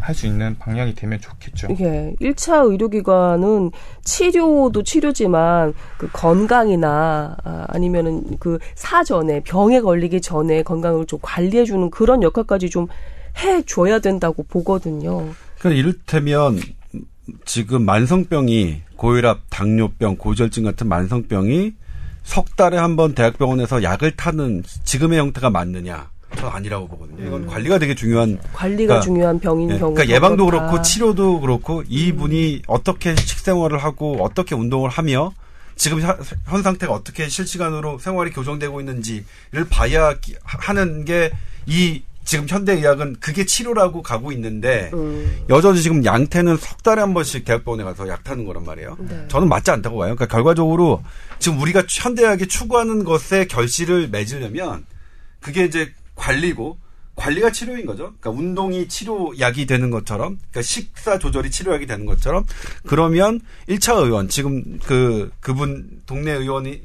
할수 0.00 0.28
있는 0.28 0.56
방향이 0.56 0.94
되면 0.94 1.20
좋겠죠. 1.20 1.66
이게 1.70 2.14
1차 2.20 2.70
의료기관은 2.70 3.72
치료도 4.04 4.84
치료지만 4.84 5.74
그 5.98 6.08
건강이나 6.12 7.36
아, 7.42 7.64
아니면은 7.70 8.38
그 8.38 8.60
사전에 8.76 9.40
병에 9.40 9.80
걸리기 9.80 10.20
전에 10.20 10.62
건강을 10.62 11.06
좀 11.06 11.18
관리해 11.20 11.64
주는 11.64 11.90
그런 11.90 12.22
역할까지 12.22 12.70
좀 12.70 12.86
해 13.38 13.62
줘야 13.66 13.98
된다고 13.98 14.42
보거든요. 14.44 15.28
그러니까 15.58 15.80
이를테면 15.80 16.58
지금 17.44 17.82
만성병이 17.84 18.82
고혈압, 18.96 19.40
당뇨병, 19.50 20.16
고지혈증 20.16 20.64
같은 20.64 20.88
만성병이 20.88 21.72
석 22.24 22.56
달에 22.56 22.76
한 22.76 22.96
번 22.96 23.14
대학병원에서 23.14 23.82
약을 23.82 24.12
타는 24.16 24.64
지금의 24.84 25.18
형태가 25.18 25.50
맞느냐? 25.50 26.10
저 26.36 26.48
아니라고 26.48 26.88
보거든요. 26.88 27.26
이건 27.26 27.46
관리가 27.46 27.78
되게 27.78 27.94
중요한 27.94 28.38
관리가 28.52 28.94
그러니까, 28.94 29.00
중요한 29.04 29.38
병인 29.38 29.70
예, 29.70 29.78
경우. 29.78 29.94
그러니까 29.94 30.14
예방도 30.14 30.46
그렇다. 30.46 30.66
그렇고 30.66 30.82
치료도 30.82 31.40
그렇고 31.40 31.82
이분이 31.88 32.62
어떻게 32.66 33.14
식생활을 33.14 33.78
하고 33.78 34.22
어떻게 34.24 34.54
운동을 34.54 34.90
하며 34.90 35.32
지금 35.76 36.00
현- 36.00 36.18
현 36.46 36.62
상태가 36.62 36.92
어떻게 36.92 37.28
실시간으로 37.28 37.98
생활이 37.98 38.32
교정되고 38.32 38.80
있는지를 38.80 39.68
봐야 39.70 40.14
기- 40.18 40.34
하는 40.42 41.04
게 41.04 41.30
이 41.68 42.02
지금 42.26 42.46
현대의학은 42.48 43.16
그게 43.20 43.46
치료라고 43.46 44.02
가고 44.02 44.32
있는데 44.32 44.90
음, 44.92 45.44
여전히 45.48 45.80
지금 45.80 46.04
양태는 46.04 46.56
석 46.56 46.82
달에 46.82 47.00
한 47.00 47.14
번씩 47.14 47.44
대학병원에 47.44 47.84
가서 47.84 48.08
약 48.08 48.24
타는 48.24 48.44
거란 48.44 48.64
말이에요. 48.64 48.96
네. 48.98 49.24
저는 49.28 49.48
맞지 49.48 49.70
않다고 49.70 49.96
봐요. 49.96 50.14
그러니까 50.14 50.26
결과적으로 50.26 51.02
지금 51.38 51.60
우리가 51.60 51.84
현대의학이 51.88 52.48
추구하는 52.48 53.04
것에 53.04 53.46
결실을 53.46 54.08
맺으려면 54.08 54.84
그게 55.40 55.64
이제 55.64 55.92
관리고 56.16 56.78
관리가 57.14 57.50
치료인 57.50 57.86
거죠. 57.86 58.12
그러니까 58.20 58.30
운동이 58.30 58.88
치료약이 58.88 59.64
되는 59.66 59.90
것처럼, 59.90 60.36
그러니까 60.36 60.62
식사 60.62 61.18
조절이 61.18 61.50
치료약이 61.50 61.86
되는 61.86 62.04
것처럼, 62.04 62.44
그러면 62.86 63.40
1차 63.68 64.04
의원, 64.04 64.28
지금 64.28 64.78
그, 64.84 65.30
그분 65.40 66.02
동네 66.04 66.32
의원이 66.32 66.82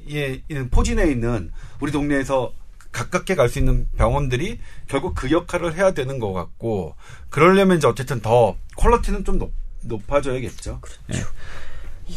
포진에 0.72 1.12
있는 1.12 1.52
우리 1.82 1.92
동네에서 1.92 2.54
가깝게 2.92 3.36
갈 3.36 3.50
수 3.50 3.60
있는 3.60 3.88
병원들이 3.98 4.60
결국 4.88 5.14
그 5.16 5.32
역할을 5.32 5.76
해야 5.76 5.94
되는 5.94 6.20
것 6.20 6.34
같고, 6.34 6.96
그러려면 7.30 7.78
이제 7.78 7.88
어쨌든 7.88 8.22
더 8.22 8.56
퀄리티는 8.78 9.24
좀 9.26 9.38
높, 9.40 9.52
높아져야겠죠. 9.84 10.80
예. 11.14 11.18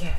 예. 0.06 0.14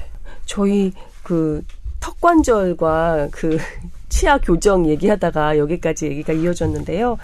저희 0.46 0.94
그 1.24 1.63
턱관절과 2.00 3.30
그 3.32 3.58
치아 4.10 4.38
교정 4.38 4.88
얘기하다가 4.88 5.58
여기까지 5.58 6.06
얘기가 6.08 6.34
이어졌는데요. 6.34 7.18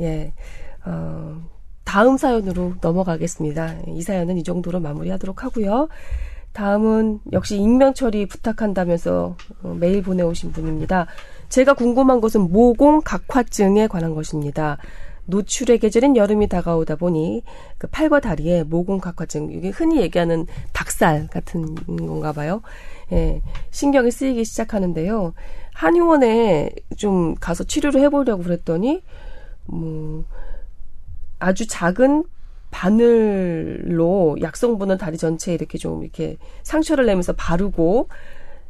예. 0.00 0.32
어, 0.84 1.42
다음 1.84 2.16
사연으로 2.16 2.74
넘어가겠습니다. 2.80 3.76
이 3.88 4.02
사연은 4.02 4.36
이 4.36 4.44
정도로 4.44 4.78
마무리하도록 4.80 5.42
하고요. 5.42 5.88
다음은 6.52 7.20
역시 7.32 7.56
익명 7.56 7.94
처리 7.94 8.26
부탁한다면서 8.26 9.36
어, 9.62 9.76
메일 9.78 10.02
보내오신 10.02 10.52
분입니다. 10.52 11.06
제가 11.48 11.74
궁금한 11.74 12.20
것은 12.20 12.50
모공 12.52 13.00
각화증에 13.00 13.86
관한 13.86 14.14
것입니다. 14.14 14.78
노출의 15.26 15.78
계절인 15.78 16.16
여름이 16.16 16.48
다가오다 16.48 16.96
보니 16.96 17.42
그 17.76 17.86
팔과 17.86 18.20
다리에 18.20 18.62
모공 18.62 18.98
각화증, 18.98 19.52
이게 19.52 19.68
흔히 19.68 20.00
얘기하는 20.00 20.46
닭살 20.72 21.26
같은 21.28 21.74
건가 21.74 22.32
봐요. 22.32 22.62
예, 23.12 23.42
신경이 23.70 24.10
쓰이기 24.10 24.44
시작하는데요. 24.44 25.34
한의원에 25.74 26.70
좀 26.96 27.34
가서 27.34 27.64
치료를 27.64 28.00
해 28.00 28.08
보려고 28.08 28.42
그랬더니 28.42 29.02
뭐 29.66 30.24
아주 31.38 31.66
작은 31.66 32.24
바늘로 32.70 34.36
약성분을 34.40 34.98
다리 34.98 35.16
전체에 35.16 35.54
이렇게 35.54 35.78
좀 35.78 36.02
이렇게 36.02 36.36
상처를 36.62 37.06
내면서 37.06 37.32
바르고 37.34 38.08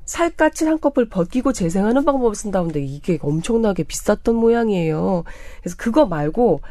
살갗을 0.09 0.69
한꺼풀 0.69 1.11
벗기고 1.11 1.53
재생하는 1.53 2.05
방법을 2.07 2.35
쓴다는데 2.35 2.81
이게 2.81 3.19
엄청나게 3.21 3.83
비쌌던 3.83 4.35
모양이에요. 4.35 5.25
그래서 5.61 5.77
그거 5.79 6.07
말고 6.07 6.63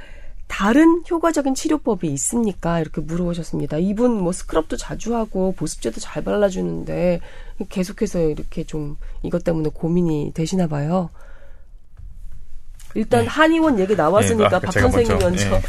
다른 0.47 1.03
효과적인 1.09 1.53
치료법이 1.53 2.07
있습니까? 2.13 2.79
이렇게 2.79 2.99
물어보셨습니다. 2.99 3.77
이분 3.77 4.11
뭐 4.11 4.31
스크럽도 4.31 4.75
자주 4.75 5.15
하고 5.15 5.53
보습제도 5.55 5.99
잘 5.99 6.23
발라주는데 6.23 7.19
계속해서 7.69 8.21
이렇게 8.21 8.63
좀 8.63 8.97
이것 9.21 9.43
때문에 9.43 9.69
고민이 9.71 10.31
되시나 10.33 10.65
봐요. 10.65 11.11
일단 12.95 13.21
네. 13.21 13.27
한의원 13.27 13.79
얘기 13.79 13.95
나왔으니까 13.95 14.49
예, 14.51 14.55
아, 14.55 14.59
박 14.59 14.71
선생님 14.71 15.19
먼저. 15.19 15.45
예. 15.45 15.61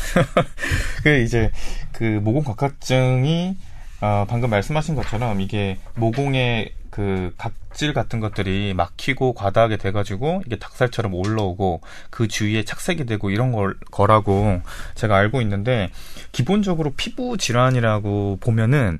그 1.04 1.18
이제 1.18 1.50
그 1.92 2.04
모공 2.22 2.44
각화증이 2.44 3.56
어, 4.00 4.24
방금 4.26 4.48
말씀하신 4.48 4.94
것처럼 4.94 5.42
이게 5.42 5.76
모공의 5.96 6.72
그 6.90 7.32
각질 7.38 7.92
같은 7.92 8.20
것들이 8.20 8.74
막히고 8.74 9.34
과다하게 9.34 9.76
돼가지고 9.76 10.42
이게 10.46 10.56
닭살처럼 10.58 11.14
올라오고 11.14 11.80
그 12.10 12.28
주위에 12.28 12.64
착색이 12.64 13.06
되고 13.06 13.30
이런 13.30 13.52
걸 13.52 13.76
거라고 13.90 14.60
제가 14.94 15.16
알고 15.16 15.40
있는데 15.42 15.90
기본적으로 16.32 16.92
피부 16.96 17.36
질환이라고 17.36 18.38
보면은 18.40 18.98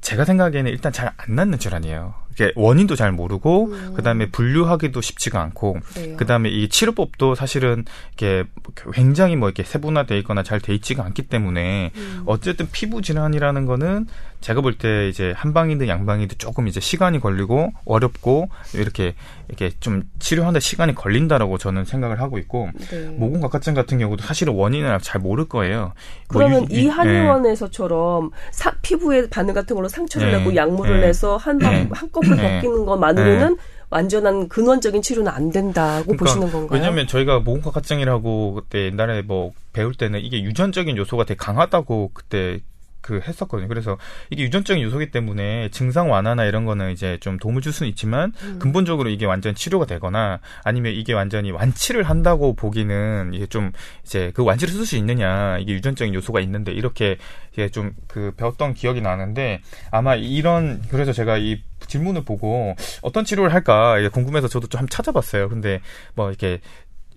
제가 0.00 0.24
생각에는 0.24 0.70
일단 0.70 0.92
잘 0.92 1.12
안 1.16 1.34
낫는 1.36 1.58
질환이에요. 1.58 2.21
이게 2.32 2.52
원인도 2.56 2.96
잘 2.96 3.12
모르고 3.12 3.66
음. 3.66 3.94
그다음에 3.94 4.30
분류하기도 4.30 5.00
쉽지가 5.00 5.40
않고 5.40 5.76
그래요. 5.94 6.16
그다음에 6.16 6.48
이 6.48 6.68
치료법도 6.68 7.34
사실은 7.34 7.84
이게 8.14 8.44
굉장히 8.92 9.36
뭐 9.36 9.48
이렇게 9.48 9.62
세분화돼 9.62 10.18
있거나 10.20 10.42
잘 10.42 10.60
돼 10.60 10.74
있지가 10.74 11.04
않기 11.04 11.22
때문에 11.24 11.90
음. 11.96 12.22
어쨌든 12.26 12.68
피부 12.72 13.02
질환이라는 13.02 13.66
거는 13.66 14.06
제가 14.40 14.60
볼 14.60 14.72
때 14.78 15.08
이제 15.08 15.32
한방이든 15.36 15.86
양방이든 15.88 16.38
조금 16.38 16.66
이제 16.66 16.80
시간이 16.80 17.20
걸리고 17.20 17.72
어렵고 17.84 18.48
이렇게 18.74 19.14
이렇게 19.48 19.70
좀 19.80 20.02
치료하는데 20.18 20.58
시간이 20.60 20.94
걸린다라고 20.94 21.58
저는 21.58 21.84
생각을 21.84 22.20
하고 22.20 22.38
있고 22.38 22.68
네. 22.90 23.04
모공각화증 23.18 23.74
같은 23.74 23.98
경우도 23.98 24.24
사실은 24.24 24.54
원인을 24.54 24.98
잘 25.00 25.20
모를 25.20 25.44
거예요. 25.44 25.92
뭐 26.32 26.38
그러면 26.42 26.66
유- 26.72 26.74
이 26.80 26.84
유- 26.86 26.90
한의원에서처럼 26.90 28.30
사- 28.50 28.74
피부에 28.82 29.28
반응 29.28 29.54
같은 29.54 29.76
걸로 29.76 29.88
상처를 29.88 30.32
네. 30.32 30.38
내고 30.38 30.54
약물을 30.56 31.00
네. 31.00 31.06
내서 31.08 31.36
한방 31.36 31.72
네. 31.72 31.88
한 31.92 32.20
꺼풀 32.22 32.36
네. 32.36 32.54
벗기는 32.54 32.84
것만으로는 32.84 33.56
완전한 33.90 34.48
근원적인 34.48 35.02
치료는 35.02 35.30
안 35.30 35.50
된다고 35.50 36.04
그러니까 36.04 36.24
보시는 36.24 36.50
건가요? 36.50 36.78
왜냐하면 36.78 37.06
저희가 37.06 37.40
모공각화증이라고 37.40 38.54
그때 38.54 38.86
옛날에 38.86 39.22
뭐 39.22 39.52
배울 39.72 39.94
때는 39.94 40.20
이게 40.20 40.42
유전적인 40.42 40.96
요소가 40.96 41.24
되게 41.24 41.36
강하다고 41.36 42.12
그때 42.14 42.60
그 43.02 43.20
했었거든요. 43.20 43.68
그래서 43.68 43.98
이게 44.30 44.44
유전적인 44.44 44.82
요소기 44.82 45.10
때문에 45.10 45.68
증상 45.70 46.08
완화나 46.08 46.44
이런 46.44 46.64
거는 46.64 46.92
이제 46.92 47.18
좀 47.20 47.36
도움을 47.36 47.60
줄 47.60 47.72
수는 47.72 47.90
있지만 47.90 48.32
음. 48.44 48.58
근본적으로 48.60 49.10
이게 49.10 49.26
완전 49.26 49.54
치료가 49.54 49.84
되거나 49.86 50.38
아니면 50.62 50.92
이게 50.92 51.12
완전히 51.12 51.50
완치를 51.50 52.04
한다고 52.04 52.54
보기는 52.54 53.32
이게 53.34 53.46
좀 53.46 53.72
이제 54.04 54.30
그 54.34 54.44
완치를 54.44 54.72
쓸 54.72 54.86
수 54.86 54.96
있느냐 54.96 55.58
이게 55.58 55.72
유전적인 55.72 56.14
요소가 56.14 56.40
있는데 56.40 56.72
이렇게 56.72 57.18
이게 57.52 57.68
좀 57.68 57.92
그 58.12 58.32
배웠던 58.36 58.74
기억이 58.74 59.00
나는데 59.00 59.62
아마 59.90 60.14
이런 60.14 60.82
그래서 60.90 61.12
제가 61.12 61.38
이 61.38 61.62
질문을 61.92 62.24
보고 62.24 62.74
어떤 63.02 63.24
치료를 63.24 63.52
할까 63.52 63.96
궁금해서 64.12 64.48
저도 64.48 64.66
좀 64.68 64.88
찾아봤어요. 64.88 65.48
근데 65.48 65.80
뭐 66.14 66.28
이렇게 66.28 66.60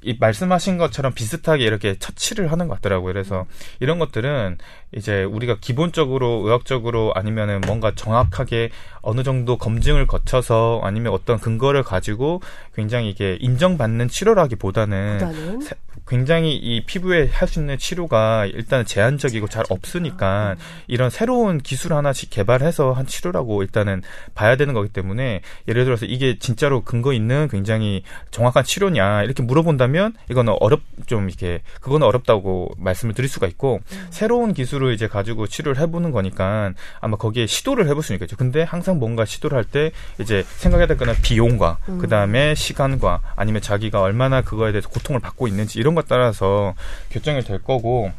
이 0.02 0.16
말씀하신 0.20 0.78
것처럼 0.78 1.14
비슷하게 1.16 1.64
이렇게 1.64 1.98
처치를 1.98 2.52
하는 2.52 2.68
것 2.68 2.76
같더라고요. 2.76 3.12
그래서 3.12 3.48
이런 3.80 3.98
것들은 3.98 4.58
이제 4.96 5.24
우리가 5.24 5.58
기본적으로 5.60 6.44
의학적으로 6.46 7.12
아니면은 7.16 7.62
뭔가 7.66 7.92
정확하게 7.96 8.70
어느 9.02 9.24
정도 9.24 9.58
검증을 9.58 10.06
거쳐서 10.06 10.82
아니면 10.84 11.12
어떤 11.12 11.40
근거를 11.40 11.82
가지고 11.82 12.42
굉장히 12.76 13.10
이게 13.10 13.38
인정받는 13.42 14.08
치료라기보다는 14.10 15.18
보다는 15.20 15.62
세- 15.62 15.76
굉장히 16.08 16.56
이 16.56 16.84
피부에 16.86 17.30
할 17.32 17.48
수 17.48 17.60
있는 17.60 17.78
치료가 17.78 18.46
일단 18.48 18.86
제한적이고 18.86 19.48
잘 19.48 19.64
없으니까 19.70 20.56
이런 20.88 21.10
새로운 21.10 21.60
기술 21.60 21.94
하나씩 21.94 22.30
개발해서 22.32 22.92
한 22.94 23.06
치료라고 23.06 23.62
일단은 23.62 24.02
봐야 24.34 24.56
되는 24.56 24.74
거기 24.74 24.90
때문에 24.90 25.42
예를 25.68 25.86
들어서 25.86 26.06
이게 26.06 26.38
진짜로 26.40 26.82
근거 26.82 27.14
있는 27.14 27.48
굉장히 27.50 28.04
정확한 28.32 28.64
치료냐 28.64 29.24
이렇게 29.24 29.44
물어본다면 29.44 30.14
이거는 30.32 30.56
어렵 30.60 30.82
좀 31.06 31.30
이렇게 31.30 31.62
그거는 31.82 32.06
어렵다고 32.08 32.72
말씀을 32.78 33.14
드릴 33.14 33.30
수가 33.30 33.48
있고 33.48 33.80
새로운 34.10 34.54
기술을 34.54 34.94
이제 34.94 35.08
가지고 35.08 35.48
치료를 35.48 35.82
해보는 35.82 36.12
거니까 36.12 36.74
아마 37.00 37.18
거기에 37.18 37.46
시도를 37.46 37.88
해볼 37.88 38.04
수는 38.04 38.18
있겠죠. 38.18 38.36
근데 38.38 38.64
항상 38.64 38.98
뭔가 39.00 39.26
시도를 39.26 39.58
할 39.58 39.66
때 39.66 39.92
이제 40.20 40.44
생각해야 40.58 40.86
될 40.86 40.96
거는 40.98 41.16
비용과 41.24 41.78
그 42.00 42.08
다음에 42.08 42.54
시간과 42.54 43.22
아니면 43.36 43.62
자기가 43.62 44.00
얼마나 44.00 44.42
그거에 44.42 44.72
대해서 44.72 44.90
고통을 44.90 45.20
받고 45.20 45.48
있는지 45.48 45.80
이런 45.80 45.95
것 45.96 46.08
따라서 46.08 46.76
결정이 47.10 47.42
될 47.42 47.60
거고 47.64 48.12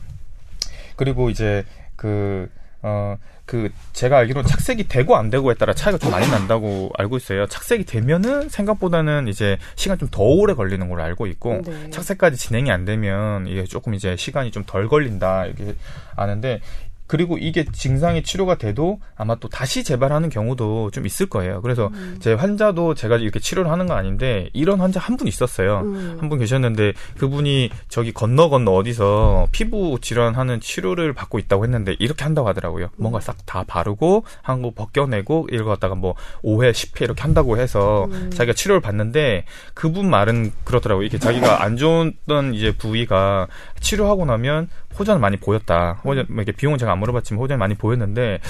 그리고 0.96 1.30
이제 1.30 1.64
그, 1.96 2.50
어, 2.82 3.16
그, 3.44 3.70
제가 3.92 4.18
알기로는 4.18 4.48
착색이 4.48 4.88
되고 4.88 5.14
안 5.16 5.30
되고에 5.30 5.54
따라 5.54 5.72
차이가 5.72 5.98
좀 5.98 6.10
많이 6.10 6.28
난다고 6.28 6.90
알고 6.98 7.16
있어요. 7.16 7.46
착색이 7.46 7.84
되면은 7.84 8.48
생각보다는 8.48 9.28
이제 9.28 9.56
시간 9.76 9.98
좀 9.98 10.08
더 10.10 10.22
오래 10.22 10.54
걸리는 10.54 10.88
걸로 10.88 11.02
알고 11.02 11.26
있고, 11.28 11.62
네. 11.64 11.90
착색까지 11.90 12.36
진행이 12.36 12.70
안 12.70 12.84
되면 12.84 13.46
이게 13.46 13.64
조금 13.64 13.94
이제 13.94 14.16
시간이 14.16 14.50
좀 14.50 14.64
덜 14.66 14.88
걸린다, 14.88 15.46
이렇게 15.46 15.76
아는데, 16.16 16.60
그리고 17.06 17.38
이게 17.38 17.64
증상이 17.64 18.22
치료가 18.22 18.56
돼도 18.56 19.00
아마 19.16 19.34
또 19.36 19.48
다시 19.48 19.84
재발하는 19.84 20.28
경우도 20.30 20.90
좀 20.92 21.06
있을 21.06 21.26
거예요. 21.26 21.60
그래서 21.62 21.88
음. 21.94 22.16
제 22.20 22.32
환자도 22.32 22.94
제가 22.94 23.16
이렇게 23.16 23.38
치료를 23.40 23.70
하는 23.70 23.86
건 23.86 23.96
아닌데 23.98 24.50
이런 24.52 24.80
환자 24.80 25.00
한 25.00 25.16
분 25.16 25.26
있었어요. 25.28 25.80
음. 25.80 26.16
한분 26.20 26.38
계셨는데 26.38 26.92
그분이 27.18 27.70
저기 27.88 28.12
건너 28.12 28.50
건너 28.50 28.72
어디서 28.72 29.48
피부 29.50 29.98
질환하는 30.00 30.60
치료를 30.60 31.14
받고 31.14 31.38
있다고 31.38 31.64
했는데 31.64 31.96
이렇게 31.98 32.24
한다고 32.24 32.48
하더라고요. 32.48 32.90
뭔가 32.96 33.20
싹 33.20 33.36
다 33.46 33.62
바르고 33.66 34.24
한 34.42 34.60
거 34.62 34.72
벗겨내고 34.74 35.48
이걸 35.52 35.64
갖다가 35.66 35.94
뭐 35.94 36.14
5회, 36.42 36.72
10회 36.72 37.02
이렇게 37.02 37.22
한다고 37.22 37.56
해서 37.58 38.06
음. 38.10 38.30
자기가 38.30 38.54
치료를 38.54 38.80
받는데 38.80 39.44
그분 39.74 40.10
말은 40.10 40.52
그렇더라고요. 40.64 41.06
이게 41.06 41.18
자기가 41.18 41.62
안 41.62 41.76
좋았던 41.76 42.54
이제 42.54 42.72
부위가 42.76 43.46
치료하고 43.80 44.24
나면 44.24 44.68
호전 44.98 45.20
많이 45.20 45.36
보였다. 45.36 46.00
호전 46.04 46.26
뭐 46.28 46.42
이게 46.42 46.52
비용은 46.52 46.78
제가 46.78 46.92
안 46.92 46.98
물어봤지만 46.98 47.40
호전이 47.42 47.58
많이 47.58 47.74
보였는데 47.74 48.40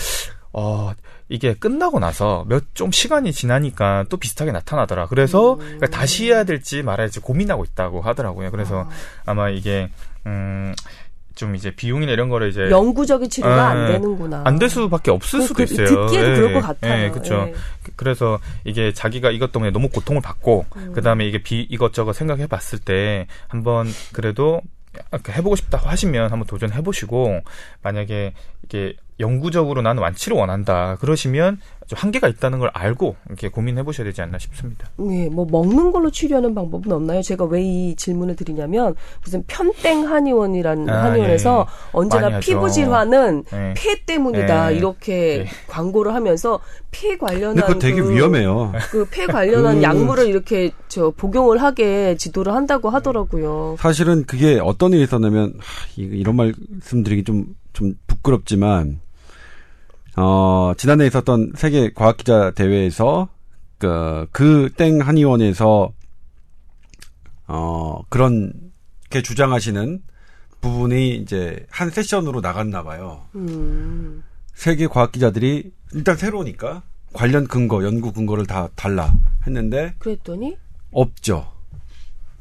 어, 0.52 0.92
이게 1.28 1.54
끝나고 1.54 1.98
나서 1.98 2.44
몇 2.48 2.64
좀 2.74 2.90
시간이 2.92 3.32
지나니까 3.32 4.04
또 4.08 4.16
비슷하게 4.16 4.52
나타나더라. 4.52 5.06
그래서 5.06 5.54
음. 5.54 5.58
그러니까 5.58 5.86
다시 5.88 6.26
해야 6.26 6.44
될지 6.44 6.82
말아야 6.82 7.06
될지 7.08 7.20
고민하고 7.20 7.64
있다고 7.64 8.00
하더라고요. 8.00 8.50
그래서 8.50 8.88
아 9.24 9.34
마 9.34 9.48
이게 9.50 9.90
음, 10.26 10.74
좀 11.34 11.54
이제 11.54 11.70
비용이나 11.74 12.12
이런 12.12 12.28
거를 12.30 12.48
이제 12.48 12.70
영구적인 12.70 13.28
치료가 13.28 13.66
아, 13.66 13.70
안 13.70 13.92
되는구나. 13.92 14.42
안 14.46 14.58
될 14.58 14.70
수밖에 14.70 15.10
없을 15.10 15.40
그- 15.40 15.46
수도 15.46 15.54
그- 15.56 15.62
있어요. 15.64 15.86
듣기에도 16.06 16.30
예, 16.30 16.34
그럴 16.34 16.52
것 16.54 16.60
같아요. 16.62 17.04
예, 17.04 17.10
그렇죠. 17.10 17.34
예. 17.48 17.54
그래서 17.96 18.38
이게 18.64 18.92
자기가 18.94 19.30
이것 19.30 19.52
때문에 19.52 19.70
너무 19.70 19.88
고통을 19.90 20.22
받고 20.22 20.64
음. 20.76 20.92
그다음에 20.94 21.26
이게 21.26 21.42
비 21.42 21.60
이것저것 21.68 22.14
생각해 22.14 22.46
봤을 22.46 22.78
때 22.78 23.26
한번 23.48 23.86
그래도 24.12 24.62
해보고 25.30 25.56
싶다고 25.56 25.88
하시면 25.88 26.30
한번 26.30 26.46
도전해 26.46 26.82
보시고 26.82 27.40
만약에 27.82 28.34
이게 28.64 28.96
영구적으로 29.18 29.80
나는 29.82 30.02
완치를 30.02 30.36
원한다 30.36 30.96
그러시면 31.00 31.58
좀 31.86 31.96
한계가 31.98 32.26
있다는 32.28 32.58
걸 32.58 32.70
알고 32.74 33.16
이렇게 33.28 33.48
고민해 33.48 33.82
보셔야 33.84 34.04
되지 34.04 34.20
않나 34.20 34.38
싶습니다. 34.38 34.88
네, 34.98 35.28
뭐 35.30 35.46
먹는 35.50 35.92
걸로 35.92 36.10
치료하는 36.10 36.54
방법은 36.54 36.90
없나요? 36.92 37.22
제가 37.22 37.44
왜 37.44 37.62
이 37.66 37.94
질문을 37.96 38.36
드리냐면 38.36 38.94
무슨 39.24 39.42
편땡 39.46 40.06
한의원이라는 40.06 40.88
아, 40.90 41.04
한의원에서 41.04 41.66
예. 41.68 41.88
언제나 41.92 42.22
많이 42.22 42.34
하죠. 42.34 42.46
피부 42.46 42.70
질환은 42.70 43.44
예. 43.52 43.74
폐 43.76 44.04
때문이다 44.04 44.72
예. 44.72 44.76
이렇게 44.76 45.38
예. 45.40 45.46
광고를 45.68 46.14
하면서 46.14 46.60
폐 46.90 47.16
관련한 47.16 47.54
근데 47.56 47.66
그거 47.66 47.78
되게 47.78 48.00
그, 48.02 48.12
위험해요. 48.12 48.72
그 48.90 49.06
폐 49.10 49.26
관련한 49.26 49.76
그- 49.76 49.82
약물을 49.82 50.26
이렇게 50.26 50.70
저 50.88 51.10
복용을 51.10 51.62
하게 51.62 52.16
지도를 52.16 52.52
한다고 52.54 52.90
하더라고요. 52.90 53.76
사실은 53.78 54.24
그게 54.26 54.60
어떤 54.62 54.92
일이 54.92 55.02
있었냐면 55.04 55.54
하, 55.58 55.86
이- 55.96 56.02
이런 56.02 56.36
말씀드리기 56.36 57.24
좀좀 57.24 57.94
부끄럽지만 58.06 59.00
어 60.16 60.72
지난해 60.76 61.06
있었던 61.06 61.52
세계 61.56 61.92
과학 61.92 62.16
기자 62.16 62.50
대회에서 62.52 63.28
그 63.78 64.26
그땡 64.32 65.00
한의원에서 65.00 65.92
어 67.48 68.02
그런 68.08 68.52
게 69.10 69.22
주장하시는 69.22 70.02
부분이 70.60 71.16
이제 71.16 71.66
한 71.70 71.90
세션으로 71.90 72.40
나갔나 72.40 72.82
봐요. 72.82 73.22
음, 73.34 74.24
세계 74.54 74.86
과학 74.86 75.12
기자들이 75.12 75.70
일단 75.92 76.16
새로우니까 76.16 76.82
관련 77.12 77.46
근거, 77.46 77.84
연구 77.84 78.12
근거를 78.12 78.46
다 78.46 78.68
달라 78.74 79.12
했는데 79.46 79.94
그랬더니 79.98 80.56
없죠. 80.92 81.52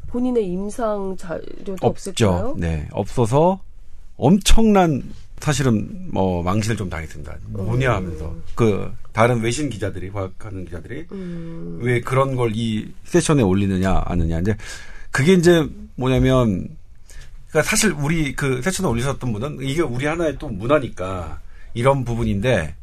본인의 0.08 0.48
임상 0.48 1.18
자료도 1.18 1.76
없죠. 1.82 2.30
없을까요? 2.30 2.56
네, 2.58 2.88
없어서 2.92 3.60
엄청난 4.18 5.04
사실은 5.40 6.10
뭐 6.12 6.42
망신을 6.44 6.78
좀 6.78 6.90
당했습니다. 6.90 7.36
뭐냐 7.50 7.94
하면서. 7.96 8.34
그 8.56 8.92
다른 9.12 9.42
외신 9.42 9.70
기자들이 9.70 10.10
과학하는 10.12 10.66
기자들이 10.66 11.06
음, 11.12 11.80
왜 11.82 12.00
그런 12.02 12.36
걸 12.36 12.52
이 12.54 12.88
세션에 13.04 13.42
올리느냐 13.42 14.04
아느냐. 14.06 14.40
이제 14.40 14.56
그게 15.12 15.34
이제 15.34 15.68
뭐냐면 15.96 16.68
그러니까 17.50 17.70
사실 17.70 17.92
우리 17.92 18.34
그 18.36 18.62
세션에 18.62 18.88
올리셨던 18.88 19.32
분은 19.34 19.60
이게 19.62 19.82
우리 19.82 20.06
하나의 20.06 20.38
또 20.40 20.48
문화니까 20.50 21.40
이런 21.74 22.04
부분인데 22.06 22.76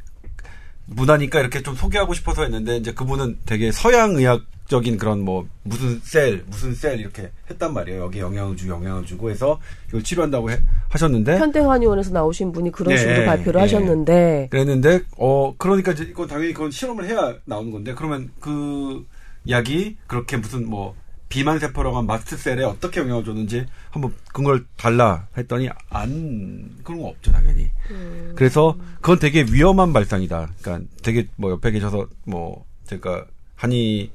문화니까 0.86 1.40
이렇게 1.40 1.62
좀 1.62 1.74
소개하고 1.74 2.14
싶어서 2.14 2.42
했는데 2.42 2.76
이제 2.76 2.92
그분은 2.92 3.38
되게 3.46 3.70
서양 3.72 4.16
의학적인 4.16 4.98
그런 4.98 5.20
뭐 5.20 5.46
무슨 5.62 6.00
셀 6.02 6.42
무슨 6.46 6.74
셀 6.74 6.98
이렇게 7.00 7.30
했단 7.50 7.72
말이에요 7.72 8.02
여기 8.02 8.18
영향을 8.18 8.56
주 8.56 8.68
영향을 8.68 9.04
주고 9.06 9.30
해서 9.30 9.58
이걸 9.88 10.02
치료한다고 10.02 10.50
해- 10.50 10.58
하셨는데 10.88 11.38
편땡 11.38 11.70
한의원에서 11.70 12.10
나오신 12.10 12.52
분이 12.52 12.72
그런 12.72 12.94
네, 12.94 13.00
식으로 13.00 13.24
발표를 13.26 13.52
네. 13.54 13.60
하셨는데 13.60 14.48
그랬는데 14.50 15.02
어 15.18 15.54
그러니까 15.56 15.92
이제 15.92 16.04
이건 16.04 16.26
당연히 16.26 16.52
그건 16.52 16.70
실험을 16.70 17.04
해야 17.06 17.34
나오는 17.44 17.70
건데 17.70 17.94
그러면 17.94 18.30
그 18.40 19.06
약이 19.48 19.96
그렇게 20.06 20.36
무슨 20.36 20.68
뭐 20.68 20.94
비만 21.32 21.58
세포라고 21.58 21.96
한 21.96 22.04
마스트셀에 22.04 22.62
어떻게 22.62 23.00
영향을 23.00 23.24
줬는지 23.24 23.64
한번 23.88 24.12
그걸 24.34 24.66
달라 24.76 25.28
했더니 25.34 25.70
안 25.88 26.76
그런 26.84 27.00
거 27.00 27.08
없죠 27.08 27.32
당연히 27.32 27.70
음. 27.90 28.34
그래서 28.36 28.76
그건 28.96 29.18
되게 29.18 29.42
위험한 29.50 29.94
발상이다. 29.94 30.50
그러니까 30.60 30.86
되게 31.02 31.28
뭐 31.36 31.50
옆에 31.50 31.70
계셔서 31.70 32.06
뭐 32.24 32.66
제가 32.84 33.24
한의사 33.56 34.10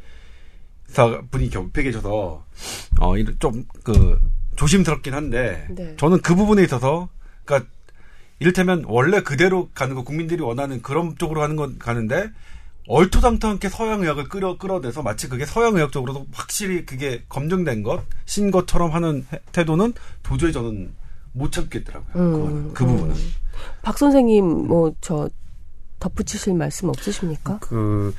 분이 1.32 1.50
옆에 1.56 1.82
계셔서 1.82 2.46
어좀그 3.00 4.22
조심스럽긴 4.56 5.16
한데 5.16 5.66
네. 5.72 5.96
저는 5.98 6.22
그 6.22 6.36
부분에 6.36 6.62
있어서 6.62 7.10
그러니까 7.46 7.68
이를테면 8.38 8.84
원래 8.86 9.22
그대로 9.22 9.72
가는 9.74 9.96
거 9.96 10.04
국민들이 10.04 10.44
원하는 10.44 10.84
그런 10.84 11.18
쪽으로 11.18 11.42
가는 11.42 11.56
건 11.56 11.80
가는데 11.80 12.30
얼토당토않게 12.88 13.70
서양 13.70 14.02
의학을 14.02 14.30
끌어 14.30 14.58
끌어내서 14.58 15.02
마치 15.04 15.28
그게 15.30 15.46
서양 15.46 15.76
의학 15.76 15.92
적으로도 15.92 16.28
확실히 16.32 16.86
그게 16.86 17.24
검증된 17.30 17.84
것, 17.84 18.04
신 18.26 18.50
것처럼 18.52 18.92
하는 18.94 19.26
해- 19.34 19.40
태도는 19.52 19.94
도저히 20.24 20.52
저는 20.54 20.94
못 21.34 21.52
참겠더라고요. 21.52 22.14
그거는, 22.14 22.74
그 22.74 22.86
부분은. 22.86 23.16
박 23.82 23.98
선생님 23.98 24.68
뭐 24.68 24.94
저 25.02 25.30
덧붙이실 26.00 26.54
말씀 26.54 26.90
없으십니까? 26.90 27.58
그, 27.60 28.14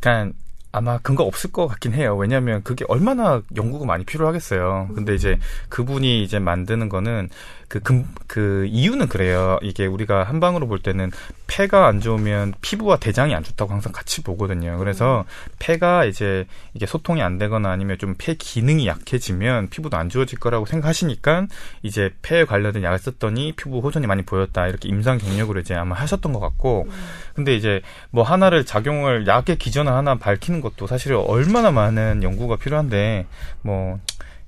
그냥 0.00 0.32
아마 0.74 0.98
근거 0.98 1.22
없을 1.22 1.52
것 1.52 1.68
같긴 1.68 1.92
해요. 1.94 2.16
왜냐하면 2.16 2.64
그게 2.64 2.84
얼마나 2.88 3.40
연구가 3.54 3.86
많이 3.86 4.04
필요하겠어요. 4.04 4.88
근데 4.94 5.14
이제 5.14 5.38
그분이 5.68 6.24
이제 6.24 6.40
만드는 6.40 6.88
거는 6.88 7.28
그, 7.68 7.80
근, 7.80 8.06
그 8.26 8.66
이유는 8.68 9.08
그래요. 9.08 9.58
이게 9.62 9.86
우리가 9.86 10.24
한방으로 10.24 10.66
볼 10.66 10.80
때는 10.80 11.10
폐가 11.46 11.86
안 11.86 12.00
좋으면 12.00 12.54
피부와 12.60 12.96
대장이 12.98 13.34
안 13.34 13.42
좋다고 13.42 13.72
항상 13.72 13.92
같이 13.92 14.22
보거든요. 14.22 14.76
그래서 14.78 15.24
폐가 15.58 16.04
이제 16.04 16.46
이게 16.74 16.86
소통이 16.86 17.22
안 17.22 17.38
되거나 17.38 17.70
아니면 17.70 17.96
좀 17.98 18.14
폐 18.16 18.34
기능이 18.34 18.86
약해지면 18.86 19.68
피부도 19.70 19.96
안 19.96 20.08
좋아질 20.08 20.38
거라고 20.38 20.66
생각하시니까 20.66 21.46
이제 21.82 22.10
폐에 22.22 22.44
관련된 22.44 22.82
약을 22.82 22.98
썼더니 22.98 23.52
피부 23.52 23.80
호전이 23.80 24.06
많이 24.06 24.22
보였다. 24.22 24.66
이렇게 24.66 24.88
임상 24.88 25.18
경력으로 25.18 25.60
이제 25.60 25.74
아마 25.74 25.94
하셨던 25.96 26.32
것 26.32 26.40
같고 26.40 26.86
근데 27.34 27.54
이제 27.54 27.80
뭐 28.10 28.22
하나를 28.22 28.64
작용을 28.64 29.26
약의 29.26 29.58
기전을 29.58 29.92
하나 29.92 30.14
밝히는 30.14 30.60
것도 30.64 30.86
사실 30.88 31.12
얼마나 31.14 31.70
많은 31.70 32.22
연구가 32.22 32.56
필요한데 32.56 33.26
뭐 33.62 34.00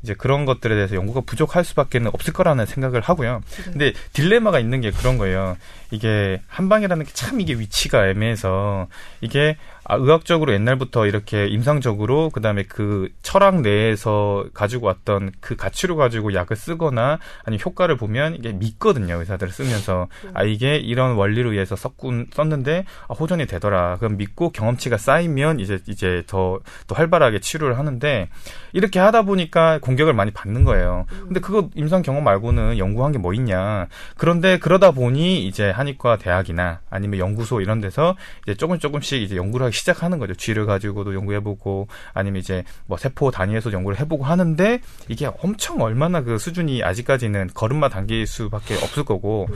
이제 0.02 0.14
그런 0.14 0.44
것들에 0.44 0.74
대해서 0.74 0.94
연구가 0.94 1.22
부족할 1.22 1.64
수밖에는 1.64 2.10
없을 2.14 2.32
거라는 2.32 2.66
생각을 2.66 3.00
하고요. 3.00 3.40
근데 3.64 3.92
딜레마가 4.12 4.58
있는 4.60 4.80
게 4.80 4.90
그런 4.90 5.18
거예요. 5.18 5.56
이게 5.90 6.40
한방이라는 6.48 7.04
게 7.04 7.12
참 7.12 7.40
이게 7.40 7.54
위치가 7.54 8.08
애매해서 8.08 8.88
이게 9.20 9.56
아, 9.88 9.94
의학적으로 9.96 10.52
옛날부터 10.52 11.06
이렇게 11.06 11.46
임상적으로 11.46 12.30
그다음에 12.30 12.64
그 12.64 13.08
철학 13.22 13.60
내에서 13.60 14.44
가지고 14.52 14.86
왔던 14.86 15.32
그 15.40 15.54
가치로 15.56 15.96
가지고 15.96 16.34
약을 16.34 16.56
쓰거나 16.56 17.18
아니면 17.44 17.60
효과를 17.64 17.96
보면 17.96 18.34
이게 18.34 18.52
믿거든요 18.52 19.16
의사들 19.20 19.48
쓰면서. 19.50 20.08
아 20.34 20.42
이게 20.42 20.76
이런 20.76 21.14
원리로 21.14 21.52
의해서 21.52 21.76
썼군 21.76 22.28
썼는데 22.32 22.84
아, 23.08 23.14
호전이 23.14 23.46
되더라. 23.46 23.96
그럼 23.98 24.16
믿고 24.16 24.50
경험치가 24.50 24.96
쌓이면 24.98 25.60
이제 25.60 25.78
이제 25.88 26.22
더 26.26 26.60
또 26.88 26.94
활발하게 26.94 27.40
치료를 27.40 27.78
하는데 27.78 28.28
이렇게 28.72 28.98
하다 28.98 29.22
보니까 29.22 29.78
공격을 29.80 30.12
많이 30.12 30.30
받는 30.30 30.64
거예요. 30.64 31.06
근데 31.10 31.40
그거 31.40 31.68
임상 31.74 32.02
경험 32.02 32.24
말고는 32.24 32.78
연구한 32.78 33.12
게 33.12 33.18
뭐 33.18 33.32
있냐? 33.34 33.86
그런데 34.16 34.58
그러다 34.58 34.90
보니 34.90 35.46
이제 35.46 35.70
한의과 35.70 36.18
대학이나 36.18 36.80
아니면 36.90 37.18
연구소 37.18 37.60
이런 37.60 37.80
데서 37.80 38.14
이제 38.44 38.54
조금 38.54 38.78
조금씩 38.78 39.22
이제 39.22 39.36
연구를 39.36 39.66
하기 39.66 39.75
시작하는 39.76 40.18
거죠. 40.18 40.34
쥐를 40.34 40.66
가지고도 40.66 41.14
연구해보고 41.14 41.88
아니면 42.12 42.40
이제 42.40 42.64
뭐 42.86 42.96
세포 42.96 43.30
단위에서 43.30 43.72
연구를 43.72 43.98
해보고 44.00 44.24
하는데 44.24 44.80
이게 45.08 45.28
엄청 45.42 45.80
얼마나 45.82 46.22
그 46.22 46.38
수준이 46.38 46.82
아직까지는 46.82 47.50
걸음마 47.54 47.88
단계일 47.88 48.26
수밖에 48.26 48.74
없을 48.74 49.04
거고 49.04 49.46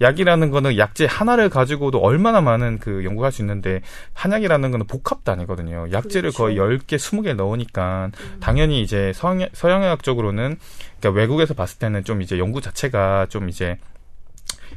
약이라는 0.00 0.50
거는 0.50 0.78
약재 0.78 1.06
하나를 1.08 1.48
가지고도 1.48 1.98
얼마나 1.98 2.40
많은 2.40 2.78
그 2.78 3.04
연구할 3.04 3.32
수 3.32 3.42
있는데 3.42 3.80
한약이라는 4.14 4.70
거는 4.70 4.86
복합 4.86 5.24
단위거든요. 5.24 5.88
약재를 5.92 6.30
그렇죠. 6.32 6.38
거의 6.38 6.56
10개, 6.56 6.96
20개 6.96 7.34
넣으니까 7.34 8.10
당연히 8.40 8.82
이제 8.82 9.12
서양, 9.14 9.48
서양의학적으로는 9.52 10.58
그러니까 11.00 11.20
외국에서 11.20 11.54
봤을 11.54 11.78
때는 11.78 12.04
좀 12.04 12.22
이제 12.22 12.38
연구 12.38 12.60
자체가 12.60 13.26
좀 13.28 13.48
이제 13.48 13.78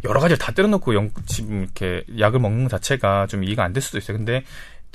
여러 0.03 0.19
가지를 0.19 0.37
다 0.37 0.51
때려놓고 0.51 0.93
연, 0.93 1.11
지금 1.25 1.63
이렇게 1.63 2.03
약을 2.19 2.39
먹는 2.39 2.63
것 2.63 2.69
자체가 2.69 3.27
좀 3.27 3.43
이해가 3.43 3.63
안 3.63 3.73
될 3.73 3.81
수도 3.81 3.97
있어요. 3.97 4.17
근데 4.17 4.43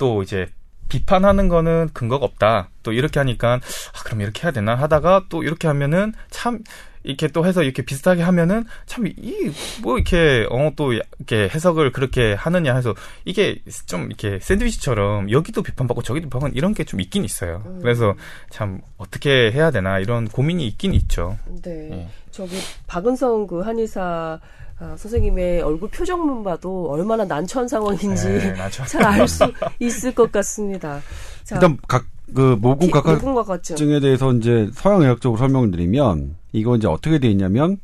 또 0.01 0.23
이제 0.23 0.47
비판하는 0.89 1.47
거는 1.47 1.89
근거가 1.93 2.25
없다. 2.25 2.69
또 2.81 2.91
이렇게 2.91 3.19
하니까 3.19 3.53
아, 3.53 4.03
그럼 4.03 4.21
이렇게 4.21 4.41
해야 4.43 4.51
되나 4.51 4.73
하다가 4.73 5.25
또 5.29 5.43
이렇게 5.43 5.67
하면은 5.67 6.11
참 6.31 6.63
이렇게 7.03 7.27
또 7.27 7.45
해서 7.45 7.61
이렇게 7.63 7.83
비슷하게 7.83 8.21
하면은 8.23 8.65
참 8.87 9.05
이 9.05 9.51
뭐 9.83 9.97
이렇게 9.97 10.45
어 10.49 10.71
또 10.75 10.91
이렇게 10.93 11.47
해석을 11.53 11.91
그렇게 11.91 12.33
하느냐 12.33 12.75
해서 12.75 12.93
이게 13.25 13.59
좀 13.85 14.07
이렇게 14.07 14.39
샌드위치처럼 14.41 15.29
여기도 15.31 15.61
비판받고 15.63 16.01
저기도 16.03 16.25
비판받고 16.27 16.57
이런 16.57 16.73
게 16.73 16.83
좀 16.83 16.99
있긴 16.99 17.23
있어요. 17.25 17.63
그래서 17.81 18.15
참 18.49 18.81
어떻게 18.97 19.51
해야 19.51 19.69
되나 19.71 19.99
이런 19.99 20.27
고민이 20.27 20.65
있긴 20.67 20.93
있죠. 20.95 21.37
네. 21.63 21.89
예. 21.91 22.07
저기 22.31 22.57
박은성 22.87 23.45
그 23.47 23.61
한의사 23.61 24.39
아, 24.83 24.95
선생님의 24.97 25.61
얼굴 25.61 25.89
표정만 25.91 26.43
봐도 26.43 26.89
얼마나 26.91 27.23
난처한 27.23 27.67
상황인지 27.67 28.25
네, 28.27 28.51
난처한 28.57 28.87
잘알 28.89 29.27
수 29.27 29.43
있을 29.79 30.13
것 30.15 30.31
같습니다. 30.31 30.99
자, 31.43 31.55
일단 31.55 31.77
각 31.87 32.05
그 32.33 32.57
모공 32.61 32.87
기- 32.87 32.91
각각 32.93 33.15
모공각화증에 33.15 33.99
대해서 33.99 34.31
이제 34.31 34.69
서양 34.73 35.01
의학적으로 35.01 35.37
설명을 35.37 35.71
드리면 35.71 36.37
이거 36.53 36.77
이제 36.77 36.87
어떻게 36.87 37.19
돼 37.19 37.27
있냐면 37.29 37.77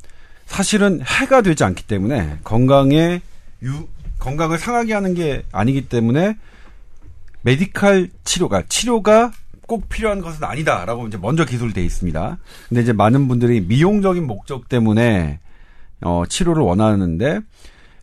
사실은 0.45 1.01
해가 1.01 1.41
되지 1.41 1.65
않기 1.65 1.83
때문에 1.85 2.37
건강에 2.45 3.19
유 3.63 3.87
건강을 4.19 4.57
상하게 4.57 4.93
하는 4.93 5.13
게 5.15 5.43
아니기 5.51 5.89
때문에 5.89 6.37
medical 7.41 8.09
치료가 8.23 8.63
치료가 8.69 9.31
꼭 9.67 9.89
필요한 9.89 10.21
것은 10.21 10.41
아니다라고 10.45 11.07
이제 11.07 11.17
먼저 11.17 11.43
기술돼 11.43 11.83
있습니다. 11.83 12.37
근데 12.69 12.81
이제 12.81 12.93
많은 12.93 13.27
분들이 13.27 13.59
미용적인 13.59 14.25
목적 14.25 14.69
때문에 14.69 15.39
어 16.01 16.23
치료를 16.27 16.63
원하는데 16.63 17.39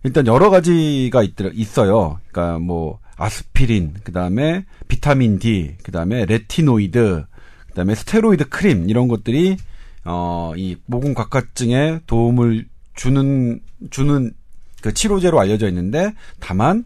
일단 0.03 0.27
여러 0.27 0.51
가지가 0.51 1.23
있, 1.23 1.35
있어요. 1.55 2.21
그러니까 2.31 2.59
뭐 2.59 2.99
아스피린, 3.17 3.95
그다음에 4.05 4.65
비타민 4.89 5.39
D, 5.39 5.77
그다음에 5.83 6.27
retinoid, 6.27 7.25
그다음에 7.69 7.95
스테로이드 7.95 8.49
크림 8.49 8.89
이런 8.91 9.09
것들이 9.09 9.57
어 10.05 10.53
이 10.57 10.77
모공 10.87 11.15
각화증에 11.15 12.01
도움을 12.07 12.67
주는 12.95 13.61
주는 13.91 14.33
그 14.83 14.93
치료제로 14.93 15.41
알려져 15.41 15.69
있는데 15.69 16.15
다만 16.41 16.85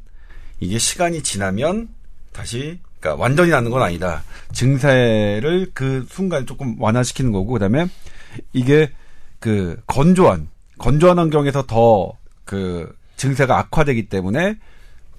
이게 0.60 0.78
시간이 0.78 1.22
지나면 1.22 1.88
다시 2.32 2.78
그러니까 3.00 3.20
완전히 3.22 3.50
낫는 3.50 3.70
건 3.70 3.82
아니다. 3.82 4.22
증세를 4.52 5.70
그 5.74 6.06
순간 6.08 6.46
조금 6.46 6.80
완화시키는 6.80 7.32
거고 7.32 7.52
그다음에 7.54 7.86
이게 8.52 8.90
그 9.40 9.80
건조한 9.86 10.48
건조한 10.78 11.18
환경에서 11.18 11.66
더 11.66 12.18
그 12.48 12.90
증세가 13.16 13.58
악화되기 13.58 14.08
때문에 14.08 14.56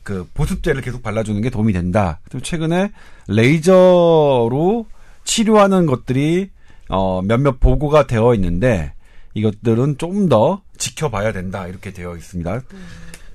그 0.01 0.27
보습제를 0.33 0.81
계속 0.81 1.03
발라주는 1.03 1.39
게 1.43 1.51
도움이 1.51 1.73
된다. 1.73 2.19
또 2.31 2.39
최근에 2.39 2.91
레이저로 3.27 4.87
치료하는 5.25 5.85
것들이 5.85 6.49
어 6.89 7.21
몇몇 7.21 7.59
보고가 7.59 8.07
되어 8.07 8.33
있는데 8.33 8.93
이것들은 9.35 9.99
좀 9.99 10.27
더 10.27 10.63
지켜봐야 10.77 11.33
된다 11.33 11.67
이렇게 11.67 11.93
되어 11.93 12.15
있습니다. 12.15 12.61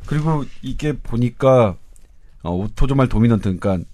그리고 0.07 0.45
이게 0.61 0.93
보니까 0.93 1.77
어 2.43 2.51
오토조말 2.51 3.09
도미넌트 3.09 3.59
그러니까 3.59 3.89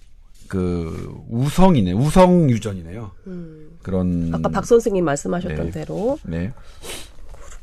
그 0.49 1.15
우성이네 1.29 1.93
우성 1.93 2.49
유전이네요. 2.49 3.11
음, 3.27 3.79
그런 3.83 4.31
아까 4.35 4.49
박 4.49 4.65
선생님 4.65 5.05
말씀하셨던 5.05 5.67
네. 5.67 5.71
대로 5.71 6.19
네. 6.25 6.53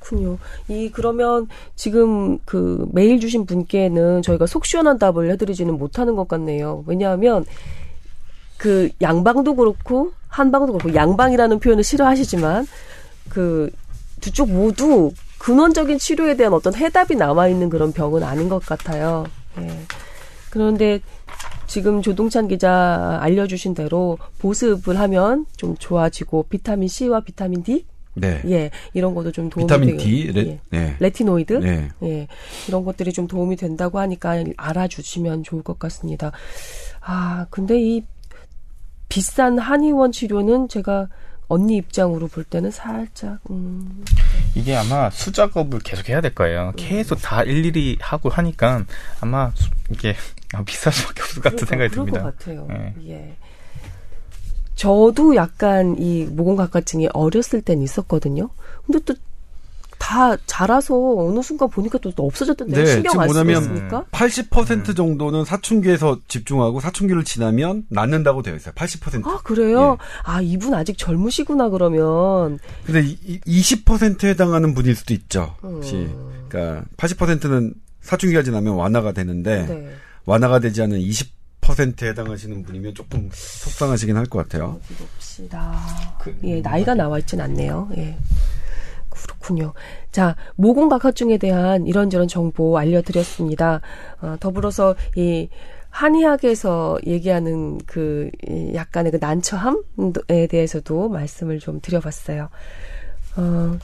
그렇군요. 0.08 0.38
이 0.68 0.90
그러면 0.92 1.48
지금 1.76 2.40
그 2.46 2.88
메일 2.94 3.20
주신 3.20 3.46
분께는 3.46 4.22
저희가 4.22 4.46
속 4.48 4.66
시원한 4.66 4.98
답을 4.98 5.30
해드리지는 5.32 5.78
못하는 5.78 6.16
것 6.16 6.28
같네요. 6.28 6.84
왜냐하면 6.88 7.46
그 8.58 8.90
양방도 9.02 9.56
그렇고 9.56 10.14
한방도 10.30 10.74
그렇고 10.74 10.96
양방이라는 10.96 11.60
표현을 11.60 11.84
싫어하시지만 11.84 12.68
그 13.30 13.70
두 14.20 14.32
쪽 14.32 14.50
모두 14.50 15.12
근원적인 15.38 16.00
치료에 16.00 16.36
대한 16.36 16.52
어떤 16.54 16.74
해답이 16.74 17.16
남아 17.16 17.50
있는 17.50 17.70
그런 17.70 17.94
병은 17.94 18.24
아닌 18.24 18.50
것 18.50 18.66
같아요. 18.66 19.26
예. 19.60 19.70
그런데 20.50 21.02
지금 21.68 22.02
조동찬 22.02 22.48
기자 22.48 23.20
알려주신 23.22 23.76
대로 23.76 24.18
보습을 24.40 24.98
하면 25.00 25.46
좀 25.56 25.76
좋아지고 25.78 26.48
비타민 26.50 26.88
C와 26.88 27.20
비타민 27.20 27.62
D 27.62 27.86
네. 28.20 28.42
예, 28.46 28.72
이런 28.94 29.14
것도 29.16 29.32
좀 29.32 29.50
도움이 29.50 29.68
비타민 29.68 29.90
되고, 29.90 30.00
D, 30.04 30.32
레, 30.32 30.42
예. 30.48 30.60
네. 30.72 30.96
retinoid, 31.00 31.54
네. 31.54 31.90
예, 32.04 32.28
이런 32.68 32.84
것들이 32.84 33.14
좀 33.14 33.28
도움이 33.28 33.56
된다고 33.56 34.00
하니까 34.00 34.44
알아주시면 34.58 35.44
좋을 35.44 35.64
것 35.64 35.78
같습니다. 35.80 36.32
아, 37.02 37.46
근데 37.50 37.80
이 37.82 38.04
비싼 39.10 39.58
한의원 39.58 40.12
치료는 40.12 40.68
제가 40.68 41.08
언니 41.48 41.78
입장으로 41.78 42.28
볼 42.28 42.44
때는 42.44 42.72
살짝 42.72 43.40
음, 43.50 44.04
이게 44.54 44.76
아마 44.76 45.10
수작업을 45.10 45.80
계속 45.80 46.10
해야 46.10 46.20
될 46.20 46.36
거예요. 46.36 46.74
계속 46.76 47.16
다 47.22 47.42
일일이 47.44 47.98
하고 48.02 48.28
하니까 48.28 48.84
아마 49.22 49.52
수- 49.56 49.70
이게 49.90 50.14
아, 50.54 50.62
비쌀 50.64 50.92
수밖에 50.92 51.22
없을 51.22 51.42
것 51.42 51.52
같은 51.52 51.66
생각이 51.66 51.92
그럴 51.92 52.06
듭니다. 52.06 52.24
것 52.24 52.38
같아요. 52.38 52.68
네. 52.70 52.94
예. 53.08 53.38
저도 54.78 55.36
약간 55.36 55.98
이 56.00 56.24
모공각화증이 56.24 57.10
어렸을 57.14 57.62
땐 57.62 57.82
있었거든요. 57.82 58.50
근데 58.86 59.00
또 59.00 59.14
다 60.08 60.38
자라서 60.46 60.96
어느 61.18 61.42
순간 61.42 61.70
보니까 61.70 61.98
또, 61.98 62.12
또 62.12 62.26
없어졌던데 62.26 62.84
네, 62.84 62.86
신경 62.86 63.20
안 63.20 63.28
쓰고 63.28 63.44
뭐냐면 63.44 63.62
있습니까? 63.64 64.06
80% 64.12 64.96
정도는 64.96 65.44
사춘기에서 65.44 66.20
집중하고 66.30 66.80
사춘기를 66.80 67.24
지나면 67.24 67.86
낫는다고 67.90 68.42
되어 68.42 68.56
있어요. 68.56 68.74
80%. 68.74 69.28
아 69.28 69.42
그래요? 69.44 69.98
예. 70.00 70.06
아 70.24 70.42
이분 70.42 70.74
아직 70.74 70.98
젊으시구나 70.98 71.70
그러면. 71.70 72.60
근데 72.86 73.02
이, 73.02 73.18
이 73.46 73.62
20%에 73.62 74.30
해당하는 74.30 74.74
분일 74.74 74.96
수도 74.96 75.14
있죠. 75.14 75.56
혹시. 75.62 75.96
음. 75.96 76.46
그러니까 76.48 76.86
80%는 76.96 77.74
사춘기가 78.02 78.44
지나면 78.44 78.76
완화가 78.76 79.12
되는데 79.12 79.66
네. 79.68 79.90
완화가 80.26 80.60
되지 80.60 80.82
않은 80.84 81.00
20% 81.00 81.37
에 81.72 82.10
해당하시는 82.10 82.64
분이면 82.64 82.94
조금 82.96 83.30
속상하시긴 83.34 84.16
할 84.16 84.26
것 84.28 84.40
같아요. 84.40 84.80
봅시다. 84.98 85.78
그- 86.20 86.38
예, 86.44 86.62
나이가 86.62 86.94
나와 86.96 87.20
있진 87.20 87.42
않네요. 87.42 87.90
예. 87.98 88.18
그렇군요. 89.10 89.74
자, 90.12 90.36
모공각화증에 90.56 91.38
대한 91.38 91.88
이런저런 91.88 92.28
정보 92.28 92.78
알려드렸습니다. 92.78 93.82
어, 94.22 94.36
더불어서 94.40 94.96
이 95.16 95.50
한의학에서 95.90 97.00
얘기하는 97.08 97.80
그이 97.86 98.74
약간의 98.76 99.12
그 99.14 99.18
난처함에 99.20 100.48
대해서도 100.50 101.10
말씀을 101.10 101.60
좀 101.60 101.80
드려봤어요. 101.82 102.50
어, 103.38 103.78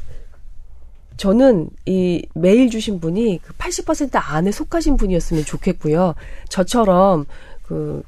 저는 1.17 1.69
이 1.85 2.25
메일 2.35 2.69
주신 2.69 2.99
분이 2.99 3.39
그 3.43 3.53
80% 3.53 4.09
안에 4.13 4.51
속하신 4.51 4.97
분이었으면 4.97 5.45
좋겠고요. 5.45 6.15
저처럼 6.49 7.25
그 7.63 8.03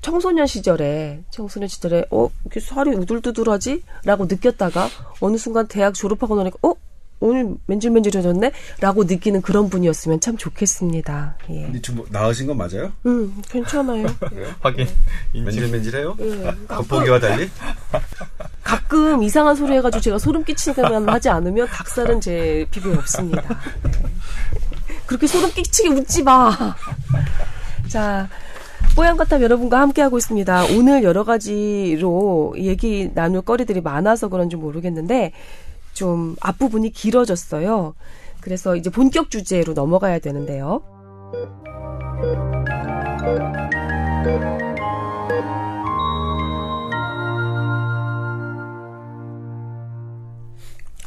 청소년 0.00 0.46
시절에 0.46 1.24
청소년 1.30 1.68
시절에 1.68 2.04
어 2.10 2.28
이렇게 2.44 2.60
살이 2.60 2.90
우둘두둘하지? 2.90 3.82
라고 4.04 4.26
느꼈다가 4.26 4.88
어느 5.20 5.36
순간 5.36 5.66
대학 5.66 5.94
졸업하고 5.94 6.36
나니까 6.36 6.58
어 6.62 6.74
오늘 7.18 7.56
맨질맨질해졌네? 7.66 8.52
라고 8.80 9.04
느끼는 9.04 9.40
그런 9.40 9.70
분이었으면 9.70 10.20
참 10.20 10.36
좋겠습니다. 10.36 11.38
예. 11.50 11.62
근데 11.62 11.80
지금 11.80 11.98
뭐 11.98 12.06
나으신 12.10 12.46
건 12.46 12.58
맞아요? 12.58 12.92
음, 13.06 13.42
괜찮아요. 13.48 14.06
하긴 14.60 14.86
인지 15.32 15.44
맨질맨질해요? 15.46 16.16
예. 16.20 16.54
겉보기와 16.68 17.18
달리? 17.18 17.48
가끔 18.62 19.22
이상한 19.22 19.56
소리 19.56 19.74
해가지고 19.74 20.02
제가 20.02 20.18
소름 20.18 20.44
끼치게만 20.44 21.08
하지 21.08 21.28
않으면 21.30 21.66
닭살은 21.68 22.20
제 22.20 22.66
피부에 22.70 22.94
없습니다. 22.96 23.42
네. 23.82 24.02
그렇게 25.06 25.26
소름 25.26 25.50
끼치게 25.52 25.88
웃지 25.90 26.22
마. 26.22 26.74
자, 27.88 28.28
뽀얀거탑 28.96 29.42
여러분과 29.42 29.78
함께하고 29.80 30.16
있습니다. 30.16 30.64
오늘 30.74 31.04
여러 31.04 31.22
가지로 31.22 32.54
얘기 32.56 33.10
나눌 33.12 33.42
거리들이 33.42 33.82
많아서 33.82 34.28
그런지 34.28 34.56
모르겠는데 34.56 35.32
좀 35.92 36.34
앞부분이 36.40 36.92
길어졌어요. 36.92 37.94
그래서 38.40 38.74
이제 38.74 38.88
본격 38.88 39.30
주제로 39.30 39.74
넘어가야 39.74 40.18
되는데요. 40.18 40.82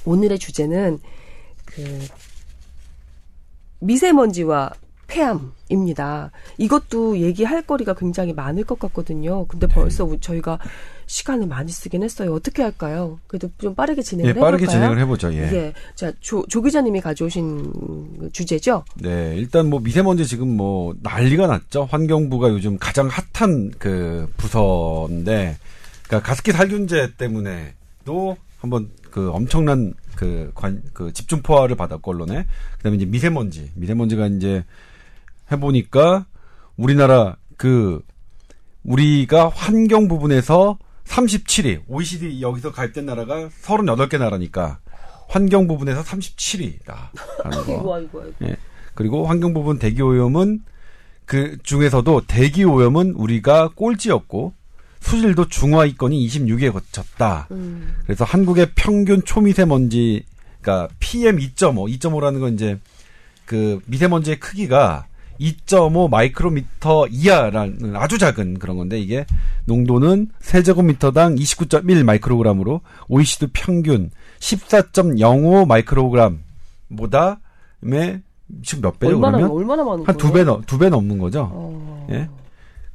오늘의 0.05 0.37
주제는 0.37 0.99
그 1.65 1.81
미세먼지와 3.79 4.73
폐암입니다. 5.09 6.31
이것도 6.57 7.17
얘기할 7.19 7.63
거리가 7.63 7.93
굉장히 7.95 8.33
많을 8.33 8.63
것 8.63 8.79
같거든요. 8.79 9.45
근데 9.47 9.67
벌써 9.67 10.05
우- 10.05 10.19
저희가 10.19 10.59
시간을 11.07 11.47
많이 11.47 11.71
쓰긴 11.71 12.03
했어요. 12.03 12.33
어떻게 12.33 12.61
할까요? 12.61 13.19
그래도 13.27 13.49
좀 13.57 13.73
빠르게 13.73 14.01
진행을 14.03 14.29
예, 14.29 14.39
빠르게 14.39 14.63
해볼까요? 14.63 14.77
진행을 14.79 14.99
해보죠. 14.99 15.33
예. 15.33 15.37
예. 15.51 15.73
자, 15.95 16.13
조, 16.19 16.45
조 16.47 16.61
기자님이 16.61 17.01
가져오신 17.01 18.19
그 18.19 18.29
주제죠? 18.31 18.85
네, 18.95 19.33
일단 19.35 19.69
뭐 19.69 19.79
미세먼지 19.79 20.25
지금 20.27 20.55
뭐 20.55 20.95
난리가 21.01 21.47
났죠. 21.47 21.87
환경부가 21.89 22.49
요즘 22.49 22.77
가장 22.77 23.09
핫한 23.33 23.71
그 23.79 24.27
부서인데, 24.37 25.57
그러니까 26.07 26.27
가습기 26.27 26.51
살균제 26.51 27.13
때문에도 27.17 28.37
한번 28.59 28.89
그 29.09 29.31
엄청난 29.31 29.93
그 30.15 30.51
관, 30.53 30.83
그 30.93 31.11
집중 31.13 31.41
포화를 31.41 31.75
받았고 31.75 32.11
언론에 32.11 32.45
그 32.77 32.83
다음에 32.83 32.97
이제 32.97 33.05
미세먼지, 33.05 33.71
미세먼지가 33.75 34.27
이제 34.27 34.63
해보니까 35.51 36.25
우리나라 36.77 37.37
그 37.57 38.01
우리가 38.83 39.49
환경 39.49 40.07
부분에서 40.07 40.77
37위, 41.05 41.83
OECD 41.87 42.41
여기서 42.41 42.71
갈등 42.71 43.05
나라가 43.05 43.49
38개 43.61 44.17
나라니까 44.17 44.79
환경 45.27 45.67
부분에서 45.67 46.03
37위다. 46.03 46.95
라는 47.43 47.65
거. 47.65 47.73
아이고, 47.73 47.93
아이고, 47.93 48.21
아이고. 48.21 48.35
예. 48.43 48.55
그리고 48.95 49.25
환경 49.27 49.53
부분 49.53 49.79
대기 49.79 50.01
오염은 50.01 50.63
그 51.25 51.57
중에서도 51.63 52.21
대기 52.27 52.63
오염은 52.63 53.11
우리가 53.11 53.69
꼴찌였고 53.75 54.53
수질도 54.99 55.47
중화위권이 55.47 56.27
26위에 56.27 56.73
거쳤다. 56.73 57.47
음, 57.51 57.95
그래서 58.03 58.25
한국의 58.25 58.71
평균 58.75 59.23
초미세먼지 59.23 60.25
그러니까 60.61 60.93
PM 60.99 61.37
2.5, 61.37 61.99
2.5라는 61.99 62.39
건 62.39 62.53
이제 62.55 62.79
그 63.45 63.79
미세먼지의 63.85 64.39
크기가 64.39 65.07
2.5 65.39 66.09
마이크로미터 66.09 67.07
이하라는 67.07 67.95
아주 67.95 68.17
작은 68.17 68.59
그런 68.59 68.77
건데 68.77 68.99
이게 68.99 69.25
농도는 69.65 70.27
세제곱미터당 70.41 71.35
29.1 71.35 72.03
마이크로그램으로 72.03 72.81
OECD 73.07 73.47
평균 73.53 74.11
14.05 74.39 75.65
마이크로그램보다 75.67 77.39
에 77.93 78.19
지금 78.63 78.81
몇 78.81 78.99
배죠 78.99 79.15
얼마나, 79.15 79.37
그러면 79.37 79.55
얼마나 79.57 79.83
많은 79.83 80.03
한두 80.05 80.31
배? 80.33 80.43
넘, 80.43 80.61
두 80.63 80.77
배 80.79 80.89
넘는 80.89 81.17
거죠. 81.19 81.49
어, 81.53 82.07
예. 82.11 82.27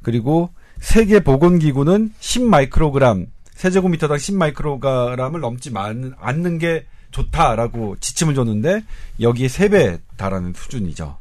그리고 0.03 0.49
세계 0.79 1.21
보건기구는 1.21 2.11
10 2.19 2.43
마이크로그램 2.43 3.27
세제곱미터당 3.53 4.17
10 4.17 4.35
마이크로그램을 4.35 5.39
넘지 5.39 5.71
만- 5.71 6.13
않는 6.19 6.57
게 6.59 6.85
좋다라고 7.11 7.95
지침을 8.01 8.35
줬는데 8.35 8.83
여기에 9.21 9.47
3배 9.47 9.99
달하는 10.17 10.53
수준이죠. 10.53 11.17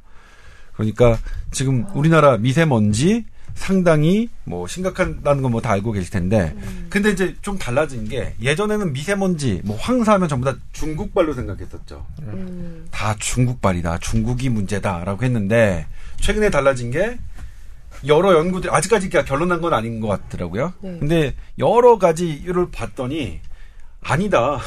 그러니까 0.76 1.18
지금 1.50 1.86
우리나라 1.94 2.36
미세먼지 2.36 3.24
상당히 3.54 4.28
뭐 4.44 4.66
심각하다는 4.66 5.42
건 5.42 5.52
뭐 5.52 5.60
다 5.60 5.70
알고 5.70 5.92
계실 5.92 6.10
텐데 6.10 6.54
근데 6.90 7.10
이제 7.10 7.36
좀 7.40 7.56
달라진 7.56 8.08
게 8.08 8.34
예전에는 8.42 8.92
미세먼지 8.92 9.60
뭐 9.64 9.76
황사하면 9.76 10.28
전부 10.28 10.44
다 10.50 10.56
중국발로 10.72 11.34
생각했었죠. 11.34 12.04
음, 12.22 12.86
다 12.90 13.14
중국발이다. 13.18 13.98
중국이 13.98 14.48
문제다라고 14.48 15.22
했는데 15.24 15.86
최근에 16.20 16.50
달라진 16.50 16.90
게 16.90 17.16
여러 18.08 18.34
연구들 18.36 18.74
아직까지 18.74 19.08
그러니까 19.08 19.28
결론난 19.32 19.60
건 19.60 19.72
아닌 19.72 20.00
것 20.00 20.08
같더라고요. 20.08 20.72
네. 20.80 20.98
근데 20.98 21.34
여러 21.58 21.96
가지를 21.98 22.70
봤더니 22.72 23.40
아니다. 24.02 24.58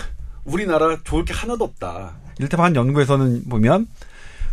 우리나라 0.46 0.98
좋을 1.04 1.26
게 1.26 1.34
하나도 1.34 1.66
없다. 1.66 2.14
이를테면 2.40 2.66
한 2.68 2.76
연구에서는 2.76 3.50
보면 3.50 3.88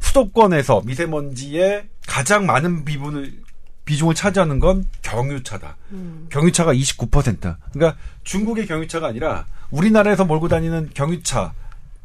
수도권에서 0.09 0.83
미세먼지의 0.85 1.89
가장 2.07 2.47
많은 2.47 2.85
비분을 2.85 3.43
비중을 3.85 4.15
차지하는 4.15 4.61
건 4.61 4.87
경유차다. 5.03 5.77
음. 5.93 6.27
경유차가 6.31 6.73
29%. 6.73 7.57
그러니까 7.73 7.99
중국의 8.23 8.67
경유차가 8.67 9.09
아니라 9.09 9.47
우리나라에서 9.71 10.25
몰고 10.25 10.49
다니는 10.49 10.91
경유차 10.95 11.53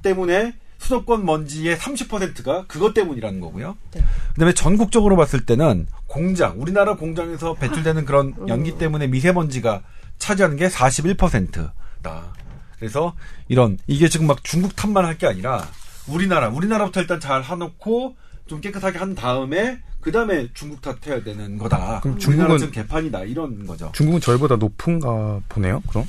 때문에 0.01 0.53
수도권 0.79 1.25
먼지의 1.25 1.77
30%가 1.77 2.65
그것 2.67 2.93
때문이라는 2.93 3.39
거고요. 3.41 3.77
네. 3.91 4.03
그다음에 4.33 4.53
전국적으로 4.53 5.15
봤을 5.17 5.45
때는 5.45 5.87
공장, 6.07 6.59
우리나라 6.61 6.95
공장에서 6.95 7.53
배출되는 7.55 8.05
그런 8.05 8.33
연기 8.47 8.77
때문에 8.77 9.07
미세먼지가 9.07 9.81
차지하는 10.17 10.55
게 10.57 10.67
41%다. 10.67 12.33
그래서 12.77 13.13
이런 13.49 13.77
이게 13.87 14.07
지금 14.07 14.27
막 14.27 14.41
중국 14.43 14.75
탓만 14.75 15.03
할 15.05 15.17
게 15.17 15.27
아니라 15.27 15.67
우리나라, 16.11 16.49
우리나라부터 16.49 17.01
일단 17.01 17.19
잘 17.19 17.43
해놓고 17.43 18.15
좀 18.47 18.61
깨끗하게 18.61 18.97
한 18.97 19.15
다음에 19.15 19.79
그 20.01 20.11
다음에 20.11 20.47
중국 20.53 20.81
탓해야 20.81 21.23
되는 21.23 21.57
거다. 21.57 21.99
그럼 22.01 22.17
중국은- 22.17 22.57
지금 22.59 22.71
개판이다 22.71 23.23
이런 23.23 23.65
거죠. 23.67 23.91
중국은 23.93 24.19
저희보다 24.21 24.55
높은가 24.55 25.39
보네요. 25.49 25.81
그럼 25.89 26.05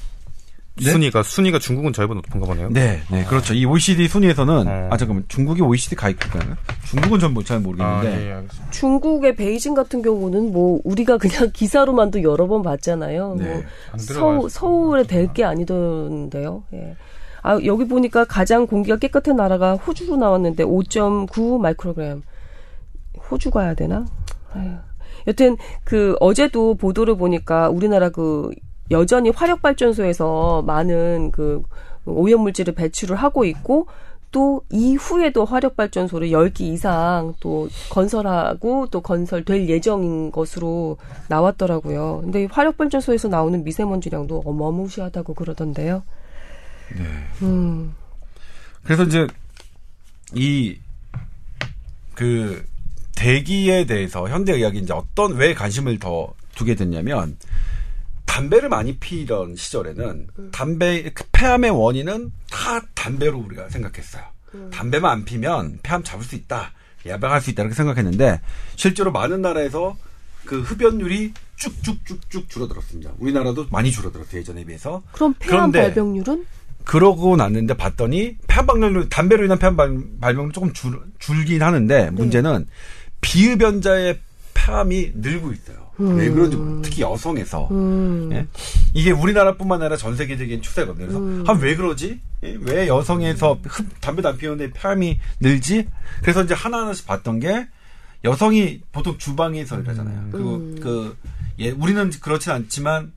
네? 0.76 0.92
순위가 0.92 1.22
순위가 1.22 1.58
중국은 1.58 1.92
저희보다 1.92 2.18
높은가 2.24 2.46
보네요. 2.46 2.70
네, 2.70 3.02
네, 3.10 3.24
그렇죠. 3.24 3.52
이 3.52 3.66
OECD 3.66 4.08
순위에서는 4.08 4.66
어. 4.66 4.88
아 4.90 4.96
잠깐만 4.96 5.24
중국이 5.28 5.60
OECD 5.60 5.94
가입국가나? 5.96 6.56
중국은 6.86 7.18
전잘 7.20 7.56
아, 7.58 7.60
모르겠는데 7.60 8.06
예, 8.24 8.28
예, 8.28 8.32
알겠습니다. 8.32 8.70
중국의 8.70 9.36
베이징 9.36 9.74
같은 9.74 10.00
경우는 10.00 10.52
뭐 10.52 10.80
우리가 10.84 11.18
그냥 11.18 11.50
기사로만도 11.52 12.22
여러 12.22 12.46
번 12.46 12.62
봤잖아요. 12.62 13.34
네. 13.38 13.44
뭐안 13.44 13.98
서울. 13.98 14.48
서울에 14.50 15.02
될 15.02 15.30
게 15.34 15.44
아니던데요. 15.44 16.62
예. 16.72 16.96
아, 17.42 17.58
여기 17.64 17.86
보니까 17.86 18.24
가장 18.24 18.66
공기가 18.66 18.96
깨끗한 18.96 19.36
나라가 19.36 19.74
호주로 19.74 20.16
나왔는데 20.16 20.64
5.9 20.64 21.58
마이크로그램. 21.58 22.22
호주 23.30 23.50
가야 23.50 23.74
되나? 23.74 24.06
아유. 24.52 24.70
여튼 25.26 25.56
그 25.84 26.16
어제도 26.20 26.74
보도를 26.74 27.16
보니까 27.16 27.68
우리나라 27.68 28.08
그 28.08 28.50
여전히 28.90 29.30
화력 29.30 29.62
발전소에서 29.62 30.62
많은 30.66 31.30
그 31.32 31.62
오염 32.06 32.40
물질을 32.42 32.74
배출을 32.74 33.16
하고 33.16 33.44
있고 33.44 33.86
또 34.32 34.62
이후에도 34.70 35.44
화력 35.44 35.76
발전소를 35.76 36.28
10기 36.28 36.60
이상 36.60 37.34
또 37.40 37.68
건설하고 37.90 38.86
또 38.86 39.00
건설될 39.00 39.68
예정인 39.68 40.30
것으로 40.30 40.98
나왔더라고요. 41.28 42.20
근데 42.22 42.46
화력 42.50 42.76
발전소에서 42.76 43.28
나오는 43.28 43.62
미세먼지량도 43.64 44.42
어마무시하다고 44.44 45.34
그러던데요. 45.34 46.02
네. 46.96 47.26
음. 47.42 47.94
그래서 48.84 49.04
이제 49.04 49.26
이 50.34 50.78
그 52.20 52.62
대기에 53.16 53.86
대해서 53.86 54.28
현대 54.28 54.52
의학이 54.52 54.78
이제 54.80 54.92
어떤 54.92 55.36
왜 55.36 55.54
관심을 55.54 55.98
더 55.98 56.34
두게 56.54 56.74
됐냐면 56.74 57.38
담배를 58.26 58.68
많이 58.68 58.98
피던 58.98 59.56
시절에는 59.56 60.26
담배 60.52 61.10
그 61.14 61.24
폐암의 61.32 61.70
원인은 61.70 62.30
다 62.50 62.82
담배로 62.94 63.38
우리가 63.38 63.70
생각했어요. 63.70 64.22
담배만 64.70 65.10
안 65.10 65.24
피면 65.24 65.78
폐암 65.82 66.04
잡을 66.04 66.22
수 66.22 66.34
있다, 66.34 66.72
예방할 67.06 67.40
수 67.40 67.48
있다 67.48 67.62
이렇게 67.62 67.74
생각했는데 67.74 68.42
실제로 68.76 69.10
많은 69.12 69.40
나라에서 69.40 69.96
그 70.44 70.60
흡연율이 70.60 71.32
쭉쭉쭉쭉 71.56 72.50
줄어들었습니다. 72.50 73.12
우리나라도 73.18 73.66
많이 73.70 73.90
줄어들었어요 73.90 74.40
예전에 74.40 74.64
비해서. 74.64 75.02
그럼 75.12 75.32
폐암 75.38 75.70
그런데 75.70 75.80
발병률은? 75.84 76.46
그러고 76.84 77.36
났는데 77.36 77.74
봤더니 77.74 78.36
폐암 78.46 78.66
발병률 78.66 79.08
담배로 79.08 79.44
인한 79.44 79.58
폐암 79.58 79.76
발- 79.76 79.98
발병률 80.20 80.52
조금 80.52 80.72
줄, 80.72 80.98
줄긴 81.18 81.62
하는데 81.62 82.10
문제는 82.10 82.66
비흡연자의 83.20 84.18
폐암이 84.54 85.12
늘고 85.14 85.52
있어요. 85.52 85.78
왜 85.98 86.30
그런지 86.30 86.56
특히 86.82 87.02
여성에서 87.02 87.68
음. 87.70 88.30
예? 88.32 88.46
이게 88.94 89.10
우리나라뿐만 89.10 89.82
아니라 89.82 89.98
전 89.98 90.16
세계적인 90.16 90.62
추세거든요. 90.62 91.06
그래서 91.06 91.18
음. 91.20 91.44
아, 91.46 91.52
왜 91.52 91.76
그러지? 91.76 92.18
예? 92.44 92.56
왜 92.62 92.88
여성에서 92.88 93.58
흡- 93.66 94.00
담배도 94.00 94.30
안 94.30 94.38
피우는데 94.38 94.72
폐암이 94.72 95.18
늘지? 95.40 95.86
그래서 96.22 96.42
이제 96.42 96.54
하나 96.54 96.78
하나씩 96.82 97.06
봤던 97.06 97.40
게 97.40 97.66
여성이 98.24 98.80
보통 98.92 99.18
주방에서 99.18 99.78
일하잖아요. 99.80 100.28
그리고 100.32 100.54
음. 100.56 100.78
그 100.80 101.16
예, 101.58 101.70
우리는 101.70 102.10
그렇진 102.22 102.52
않지만 102.52 103.12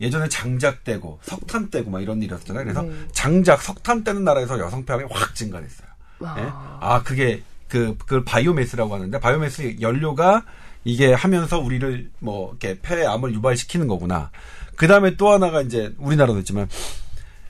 예전에 0.00 0.28
장작 0.28 0.84
떼고 0.84 1.18
석탄 1.22 1.70
떼고 1.70 1.90
막 1.90 2.02
이런 2.02 2.18
일이 2.18 2.26
있었잖아요. 2.26 2.64
그래서 2.64 2.82
네. 2.82 2.92
장작, 3.12 3.62
석탄 3.62 4.04
떼는 4.04 4.24
나라에서 4.24 4.58
여성 4.58 4.84
폐암이 4.84 5.04
확 5.10 5.34
증가했어요. 5.34 5.88
예? 6.22 6.26
아. 6.26 6.78
아, 6.80 7.02
그게 7.02 7.42
그, 7.68 7.96
그 8.06 8.22
바이오매스라고 8.24 8.94
하는데 8.94 9.18
바이오매스 9.18 9.76
연료가 9.80 10.44
이게 10.84 11.12
하면서 11.12 11.58
우리를 11.58 12.10
뭐 12.20 12.50
이렇게 12.50 12.80
폐암을 12.80 13.34
유발시키는 13.34 13.88
거구나. 13.88 14.30
그 14.76 14.86
다음에 14.86 15.16
또 15.16 15.30
하나가 15.30 15.60
이제 15.62 15.92
우리나라도 15.98 16.38
있지만 16.40 16.68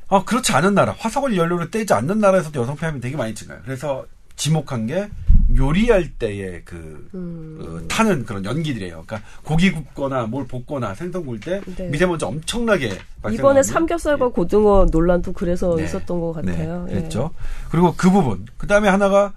아 0.09 0.25
그렇지 0.25 0.53
않은 0.53 0.75
나라 0.75 0.95
화석을 0.97 1.37
연료로 1.37 1.71
떼지 1.71 1.93
않는 1.93 2.19
나라에서도 2.21 2.59
여성 2.61 2.77
폐암이 2.77 3.01
되게 3.01 3.17
많이 3.17 3.35
증가요. 3.35 3.61
그래서 3.65 4.07
지목한 4.37 4.87
게 4.87 5.11
요리할 5.55 6.11
때의 6.19 6.63
그 6.65 7.09
음. 7.15 7.59
어, 7.61 7.89
타는 7.89 8.25
그런 8.25 8.45
연기들이에요. 8.45 9.05
그러니까 9.07 9.21
고기 9.45 9.71
굽거나 9.73 10.25
뭘 10.27 10.47
볶거나 10.47 10.95
생선 10.95 11.25
구울 11.25 11.39
때 11.41 11.61
네. 11.77 11.89
미세먼지 11.89 12.25
엄청나게. 12.25 12.99
이번에 13.33 13.63
삼겹살과 13.63 14.29
고등어 14.29 14.87
논란도 14.91 15.33
그래서 15.33 15.75
네. 15.77 15.85
있었던 15.85 16.21
것 16.21 16.33
같아요. 16.33 16.85
네, 16.87 16.93
예. 16.93 16.95
그랬죠. 16.97 17.31
그리고 17.71 17.95
그 17.97 18.11
부분. 18.11 18.45
그 18.57 18.67
다음에 18.67 18.89
하나가 18.89 19.33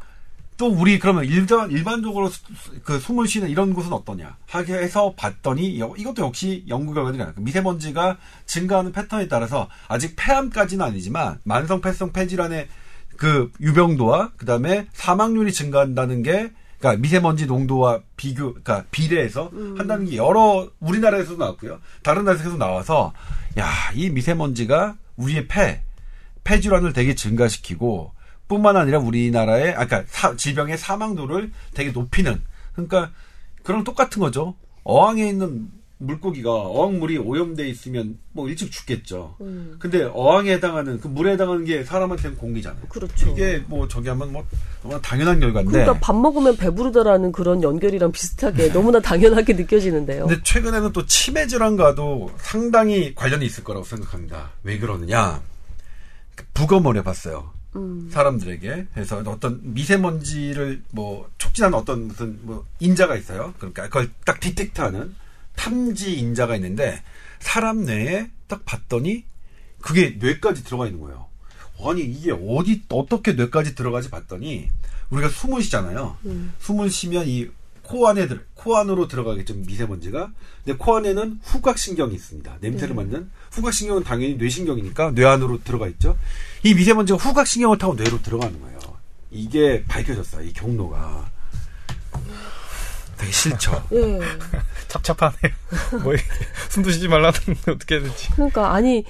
또 0.58 0.68
우리 0.68 1.00
그러면 1.00 1.24
일반, 1.24 1.72
일반적으로 1.72 2.28
수- 2.28 2.42
그 2.84 3.00
숨을 3.00 3.28
쉬는 3.28 3.50
이런 3.50 3.74
곳은 3.74 3.94
어떠냐 3.94 4.36
하게 4.48 4.74
해서 4.74 5.14
봤더니 5.16 5.80
여- 5.80 5.94
이것도 5.98 6.22
역시 6.24 6.66
연구 6.68 6.94
결과들이 6.94 7.24
나요. 7.24 7.32
미세먼지가 7.38 8.18
증가하는 8.46 8.92
패턴에 8.92 9.28
따라서 9.30 9.70
아직 9.88 10.16
폐암까지는 10.18 10.84
아니지만 10.86 11.40
만성 11.46 11.80
폐성 11.80 12.12
폐질환의 12.12 12.68
그 13.20 13.52
유병도와 13.60 14.32
그 14.38 14.46
다음에 14.46 14.88
사망률이 14.94 15.52
증가한다는 15.52 16.24
게 16.24 16.54
그러니까 16.80 17.02
미세먼지 17.02 17.48
농도와 17.48 18.00
비교, 18.16 18.54
그러니까 18.54 18.86
비례해서 18.92 19.52
한다는 19.78 20.06
게 20.06 20.16
여러 20.16 20.70
우리나라에서도 20.80 21.38
나왔고요. 21.38 21.82
다른 22.02 22.24
나라에서 22.24 22.46
계속 22.46 22.58
나와서 22.58 23.14
야, 23.60 23.68
이 23.94 24.10
미세먼지가 24.10 24.96
우리의 25.18 25.50
폐, 25.50 25.82
폐질환을 26.46 26.94
되게 26.94 27.14
증가시키고 27.14 28.14
뿐만 28.48 28.78
아니라 28.78 29.00
우리나라의 29.00 29.74
아까 29.74 30.06
그러니까 30.06 30.36
질병의 30.38 30.78
사망도를 30.78 31.52
되게 31.74 31.92
높이는 31.92 32.42
그러니까 32.72 33.12
그런 33.64 33.84
똑같은 33.84 34.22
거죠. 34.22 34.56
어항에 34.84 35.28
있는 35.28 35.70
물고기가 36.00 36.50
어항물이 36.50 37.18
오염돼 37.18 37.68
있으면 37.70 38.18
뭐 38.32 38.48
일찍 38.48 38.72
죽겠죠. 38.72 39.36
음. 39.42 39.76
근데 39.80 40.10
어항에 40.14 40.54
해당하는 40.54 41.00
그 41.00 41.08
물에 41.08 41.34
해당하는 41.34 41.66
게 41.66 41.84
사람한테는 41.84 42.38
공기잖아요. 42.38 42.86
그렇죠. 42.88 43.30
이게 43.30 43.62
뭐 43.68 43.88
저기 43.88 44.08
하면 44.08 44.32
뭐 44.32 44.46
너무나 44.82 45.02
당연한 45.02 45.42
결과인데 45.42 45.72
그러니까 45.72 46.00
밥 46.00 46.16
먹으면 46.16 46.56
배부르다라는 46.56 47.34
그런 47.34 47.62
연결이랑 47.62 48.14
비슷하게 48.14 48.72
너무나 48.72 49.02
당연하게 49.02 49.54
느껴지는데요. 49.54 50.28
근데 50.28 50.42
최근에는 50.42 50.94
또 50.94 51.06
치매 51.06 51.48
질환과도 51.48 52.32
상당히 52.38 53.14
관련이 53.14 53.46
있을 53.46 53.66
거라고 53.66 53.86
생각합니다. 53.86 54.52
왜 54.64 54.80
그러느냐? 54.80 55.42
부검을 56.54 56.96
해봤어요. 56.98 57.52
음. 57.76 58.10
사람들에게 58.10 58.88
그래서 58.94 59.18
어떤 59.26 59.60
미세먼지를 59.62 60.82
뭐 60.92 61.30
촉진하는 61.38 61.78
어떤 61.78 62.08
무슨 62.08 62.40
뭐 62.44 62.66
인자가 62.80 63.18
있어요. 63.18 63.54
그러니까 63.58 63.84
그걸 63.84 64.10
딱 64.26 64.40
디텍트하는 64.40 65.14
탐지 65.60 66.18
인자가 66.18 66.56
있는데 66.56 67.02
사람 67.40 67.84
뇌에 67.84 68.30
딱 68.48 68.64
봤더니 68.66 69.26
그게 69.82 70.18
뇌까지 70.20 70.64
들어가 70.64 70.86
있는 70.88 71.02
거예요. 71.02 71.28
아니 71.86 72.02
이게 72.02 72.32
어디 72.32 72.84
어떻게 72.90 73.34
뇌까지 73.34 73.76
들어가지 73.76 74.10
봤더니 74.10 74.70
우리가 75.10 75.30
숨을 75.30 75.62
쉬잖아요. 75.64 76.18
음. 76.26 76.54
숨을 76.60 76.90
쉬면 76.90 77.28
이 77.28 77.50
코 77.90 78.08
안에 78.08 78.28
들, 78.28 78.46
코 78.54 78.78
안으로 78.78 79.08
들어가겠죠 79.08 79.56
미세먼지가. 79.56 80.32
근데 80.64 80.78
코 80.78 80.96
안에는 80.96 81.40
후각 81.42 81.80
신경이 81.80 82.14
있습니다. 82.14 82.58
냄새를 82.62 82.90
네. 82.90 83.02
맡는 83.02 83.32
후각 83.52 83.74
신경은 83.74 84.04
당연히 84.04 84.36
뇌신경이니까 84.36 85.12
뇌 85.16 85.26
안으로 85.26 85.64
들어가 85.64 85.88
있죠. 85.88 86.16
이 86.64 86.76
미세먼지가 86.76 87.18
후각 87.18 87.48
신경을 87.48 87.80
타고 87.80 87.96
뇌로 87.96 88.22
들어가는 88.22 88.62
거예요. 88.62 88.80
이게 89.32 89.84
밝혀졌어요. 89.88 90.46
이 90.48 90.54
경로가. 90.54 91.32
되게 93.18 93.32
싫죠. 93.32 93.88
예. 93.94 94.20
찹찹하네요. 94.90 95.54
뭐 96.04 96.14
숨도 96.70 96.92
쉬지 96.92 97.08
말라는 97.08 97.40
건 97.66 97.76
어떻게 97.76 97.96
해야 97.96 98.04
되지? 98.04 98.32
그러니까 98.34 98.74
아니 98.74 99.06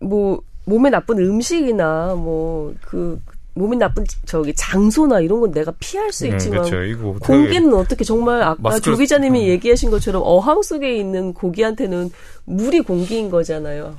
뭐 0.00 0.40
몸에 0.64 0.88
나쁜 0.90 1.18
음식이나 1.18 2.14
뭐그 2.14 3.20
몸에 3.54 3.76
나쁜 3.76 4.04
저기 4.24 4.54
장소나 4.54 5.20
이런 5.20 5.40
건 5.40 5.50
내가 5.50 5.72
피할 5.80 6.12
수 6.12 6.24
음, 6.26 6.32
있지만 6.32 6.60
그렇죠. 6.62 6.82
이거 6.84 7.10
어떻게- 7.10 7.26
공기는 7.26 7.74
어떻게 7.74 8.04
정말 8.04 8.42
아까 8.42 8.56
마스크를 8.62 8.94
조 8.94 8.98
기자님이 9.00 9.40
음. 9.42 9.48
얘기하신 9.48 9.90
것처럼 9.90 10.22
어항 10.24 10.62
속에 10.62 10.96
있는 10.96 11.34
고기한테는 11.34 12.10
물이 12.44 12.80
공기인 12.80 13.28
거잖아요. 13.30 13.96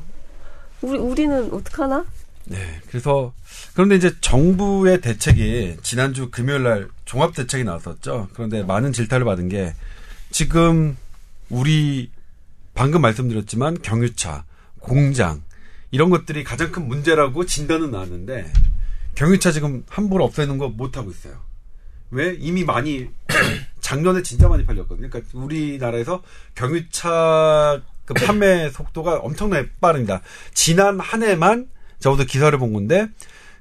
우리 0.81 0.97
우리는 0.97 1.53
어떡하나? 1.53 2.05
네. 2.45 2.57
그래서 2.89 3.33
그런데 3.73 3.95
이제 3.97 4.11
정부의 4.21 5.01
대책이 5.01 5.77
지난주 5.83 6.29
금요일 6.31 6.63
날 6.63 6.87
종합 7.05 7.35
대책이 7.35 7.65
나왔었죠. 7.65 8.29
그런데 8.33 8.63
많은 8.63 8.93
질타를 8.93 9.25
받은 9.25 9.49
게 9.49 9.73
지금 10.31 10.97
우리 11.49 12.09
방금 12.73 13.01
말씀드렸지만 13.01 13.81
경유차, 13.81 14.45
공장 14.79 15.43
이런 15.91 16.09
것들이 16.09 16.43
가장 16.43 16.71
큰 16.71 16.87
문제라고 16.87 17.45
진단은 17.45 17.91
나왔는데 17.91 18.51
경유차 19.15 19.51
지금 19.51 19.83
함부로 19.89 20.23
없애는 20.25 20.57
거 20.57 20.69
못 20.69 20.95
하고 20.97 21.11
있어요. 21.11 21.35
왜? 22.11 22.35
이미 22.39 22.63
많이 22.63 23.07
작년에 23.81 24.21
진짜 24.23 24.47
많이 24.47 24.65
팔렸거든요. 24.65 25.09
그러니까 25.09 25.37
우리나라에서 25.37 26.23
경유차 26.55 27.81
그 28.05 28.13
판매 28.13 28.69
속도가 28.71 29.17
엄청나게 29.19 29.69
빠릅니다. 29.81 30.21
지난 30.53 30.99
한 30.99 31.23
해만 31.23 31.67
저도 31.99 32.23
기사를 32.25 32.57
본 32.57 32.73
건데 32.73 33.07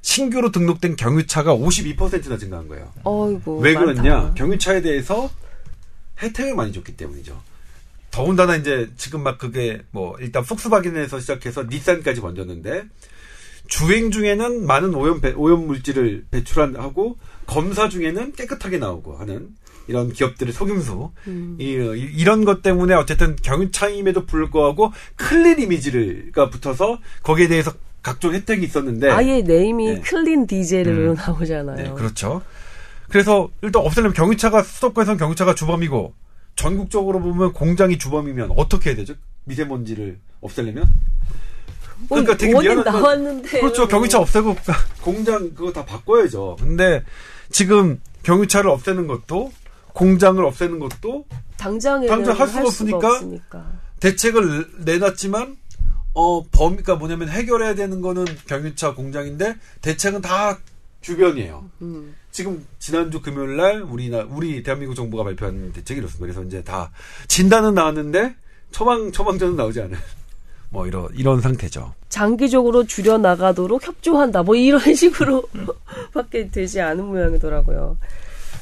신규로 0.03 0.51
등록된 0.51 0.97
경유차가 0.97 1.55
52%나 1.55 2.39
증가한 2.39 2.69
거예요. 2.69 2.91
어이고. 3.05 3.59
왜 3.59 3.75
많다. 3.75 4.03
그러냐? 4.03 4.35
경유차에 4.35 4.81
대해서 4.83 5.31
혜택을 6.23 6.55
많이 6.55 6.73
줬기 6.73 6.97
때문이죠. 6.97 7.41
더군다나 8.11 8.57
이제 8.57 8.91
지금 8.97 9.23
막 9.23 9.39
그게 9.39 9.83
뭐 9.93 10.17
일단 10.21 10.43
폭스바겐에서 10.45 11.21
시작해서 11.21 11.63
닛산까지 11.65 12.21
번졌는데 12.21 12.85
주행 13.69 14.11
중에는 14.11 14.67
많은 14.67 14.95
오염 14.95 15.21
배- 15.21 15.33
오염 15.33 15.67
물질을 15.67 16.25
배출하고 16.31 17.19
검사 17.47 17.89
중에는 17.89 18.33
깨끗하게 18.33 18.79
나오고 18.79 19.17
하는 19.17 19.51
이런 19.87 20.13
기업들의 20.13 20.53
속임수 20.53 21.11
음. 21.29 21.57
이, 21.61 21.65
이- 21.75 22.13
이런 22.17 22.45
것 22.45 22.63
때문에 22.63 22.95
어쨌든 22.95 23.37
경유차임에도 23.37 24.27
불구하고 24.27 24.93
클린 25.17 25.61
이미지가 25.61 26.51
붙어서 26.51 26.99
거기에 27.23 27.47
대해서 27.49 27.73
각종 28.03 28.35
혜택이 28.35 28.65
있었는데 28.65 29.09
아예 29.11 29.43
name이 29.43 29.87
네. 29.95 30.01
clean 30.01 30.47
diesel로 30.49 31.13
음. 31.13 31.15
나오잖아요. 31.15 31.77
네, 31.77 31.93
그렇죠. 31.95 32.43
그래서 33.11 33.51
일단 33.63 33.83
없애려면 33.85 34.15
경유차가 34.15 34.63
수도권에서는 34.63 35.19
경유차가 35.19 35.55
주범이고 35.55 36.15
전국적으로 36.57 37.21
보면 37.21 37.53
공장이 37.53 37.99
주범이면 37.99 38.53
어떻게 38.57 38.91
해야 38.91 38.97
되죠? 38.97 39.15
미세먼지를 39.45 40.19
없애려면? 40.41 40.85
뭐 42.09 42.19
그러니까 42.19 42.37
되게 42.37 42.53
미안한 42.59 42.85
건- 42.85 42.95
나왔는데 42.95 43.61
그렇죠. 43.61 43.87
경유차 43.89 44.19
없애고 44.21 44.57
공장 45.03 45.53
그거 45.55 45.73
다 45.73 45.85
바꿔야죠. 45.85 46.57
근데 46.61 47.03
지금 47.51 48.01
경유차를 48.23 48.71
없애는 48.71 49.07
것도 49.07 49.53
공장을 49.93 50.43
없애는 50.45 50.79
것도 50.79 51.27
당장에는 51.59 52.09
당장 52.09 52.39
할 52.39 52.49
수가 52.49 52.63
없으니까 52.63 53.09
없으니까. 53.09 53.73
대책을 54.01 54.67
내놨지만 54.85 55.57
어 56.15 56.43
범위가 56.51 56.95
뭐냐면 56.97 57.29
해결해야 57.29 57.75
되는 57.75 58.01
거는 58.01 58.25
경유차 58.47 58.95
공장인데 58.95 59.57
대책은 59.83 60.23
다 60.23 60.59
주변이에요. 61.03 61.69
음. 61.83 62.15
지금 62.33 62.65
지난주 62.79 63.21
금요일 63.21 63.57
날 63.57 63.83
우리나 63.83 64.27
우리 64.31 64.63
대한민국 64.63 64.95
정부가 64.95 65.25
발표한 65.25 65.73
대책이 65.73 65.99
이렇습니다. 66.01 66.33
그래서 66.33 66.47
이제 66.47 66.63
다 66.63 66.91
진단은 67.29 67.75
나왔는데 67.75 68.35
처방 68.71 69.11
처방전은 69.13 69.57
나오지 69.57 69.81
않은 69.83 69.99
뭐 70.71 70.87
이런 70.87 71.09
이런 71.15 71.41
상태죠. 71.41 71.93
장기적으로 72.09 72.85
줄여 72.87 73.19
나가도록 73.19 73.87
협조한다. 73.87 74.43
뭐 74.45 74.55
이런 74.55 74.81
식으로 74.95 75.43
밖에 76.15 76.49
되지 76.49 76.81
않은 76.81 77.05
모양이더라고요. 77.05 77.97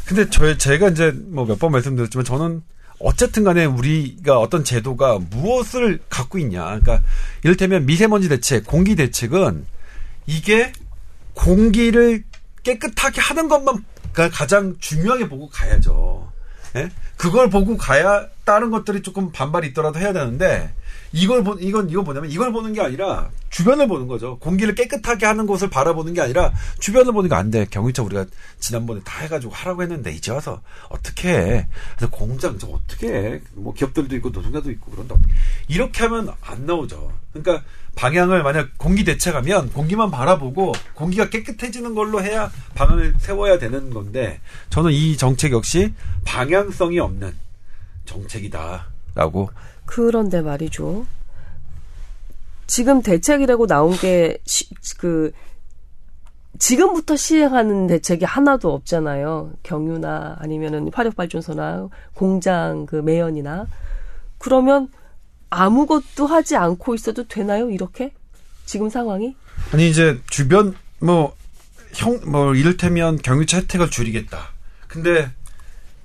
근데 0.07 0.29
저 0.31 0.57
제가 0.57 0.89
이제 0.89 1.11
뭐 1.11 1.45
몇 1.45 1.59
번 1.59 1.73
말씀드렸지만 1.73 2.25
저는 2.25 2.63
어쨌든 3.01 3.45
간에 3.45 3.67
우리가 3.67 4.41
어떤 4.41 4.65
제도가 4.65 5.19
무엇을 5.31 6.01
갖고 6.09 6.39
있냐. 6.39 6.65
그러니까 6.65 7.03
이를테면 7.45 7.85
미세먼지 7.85 8.29
대책, 8.31 8.67
공기 8.67 8.97
대책은 8.97 9.67
이게 10.27 10.73
공기를 11.35 12.25
깨끗하게 12.79 13.21
하는 13.23 13.49
것만 13.49 13.83
가- 14.13 14.29
가장 14.29 14.77
중요하게 14.79 15.29
보고 15.29 15.49
가야죠. 15.49 16.31
예? 16.77 16.91
그걸 17.17 17.49
보고 17.49 17.77
가야 17.79 18.27
다른 18.49 18.71
것들이 18.71 19.03
조금 19.03 19.31
반발이 19.31 19.69
있더라도 19.69 19.99
해야 19.99 20.15
되는데 20.15 20.73
이걸 21.13 21.45
보 21.45 21.53
이건 21.61 21.91
이건 21.91 22.05
뭐냐면 22.05 22.31
이걸 22.31 22.51
보는 22.51 22.73
게 22.73 22.81
아니라 22.81 23.29
주변을 23.51 23.89
보는 23.89 24.09
거죠. 24.09 24.39
공기를 24.39 24.75
깨끗하게 24.75 25.27
하는 25.27 25.47
곳을 25.47 25.69
바라보는 25.69 26.15
게 26.15 26.23
아니라 26.23 26.51
주변을 26.81 27.13
보는 27.13 27.29
게 27.29 27.35
안 27.35 27.51
돼. 27.51 27.67
경유차 27.69 28.03
우리가 28.03 28.25
지난번에 28.59 29.03
다 29.05 29.21
해가지고 29.21 29.53
하라고 29.53 29.83
했는데 29.83 30.13
이제 30.13 30.33
와서 30.33 30.63
어떻게 30.89 31.29
해? 31.29 31.67
그래서 31.97 32.11
공장 32.11 32.59
좀 32.59 32.71
어떻게 32.73 33.09
해? 33.09 33.41
뭐 33.53 33.75
기업들도 33.75 34.17
있고 34.17 34.31
노동자도 34.31 34.71
있고 34.71 34.93
그런다. 34.93 35.15
이렇게 35.69 36.05
하면 36.05 36.33
안 36.41 36.65
나오죠. 36.65 37.13
그러니까 37.35 37.63
방향을 37.97 38.43
만약 38.43 38.71
공기 38.79 39.05
대책하면 39.05 39.73
공기만 39.75 40.11
바라보고 40.11 40.73
공기가 40.95 41.29
깨끗해지는 41.29 41.95
걸로 41.95 42.23
해야 42.23 42.51
방안을 42.75 43.17
세워야 43.19 43.59
되는 43.59 43.91
건데 43.91 44.41
저는 44.71 44.93
이 44.93 45.19
정책 45.19 45.53
역시 45.53 45.93
방향성이 46.25 46.99
없는 46.99 47.48
정책이다라고 48.09 49.51
그런데 49.87 50.43
말이죠. 50.43 51.07
지금 52.67 53.01
대책이라고 53.03 53.67
나온 53.67 53.97
게, 53.97 54.39
시, 54.45 54.69
그, 54.99 55.33
지금부터 56.59 57.17
시행하는 57.17 57.87
대책이 57.87 58.25
하나도 58.25 58.73
없잖아요. 58.75 59.53
경유나 59.63 60.37
아니면은 60.41 60.91
화력발전소나 60.93 61.89
공장 62.15 62.85
그 62.85 62.97
매연이나. 62.97 63.67
그러면 64.39 64.89
아무것도 65.51 66.27
하지 66.27 66.57
않고 66.57 66.95
있어도 66.95 67.27
되나요? 67.27 67.71
이렇게? 67.71 68.13
지금 68.67 68.91
상황이? 68.91 69.35
아니 69.73 69.89
이제 69.89 70.21
주변 70.29 70.75
뭐 71.01 71.39
형 71.95 72.21
뭐 72.31 72.55
이를테면 72.55 73.17
경유차 73.17 73.59
혜택을 73.59 73.91
줄이겠다. 73.91 74.51
근데 74.89 75.31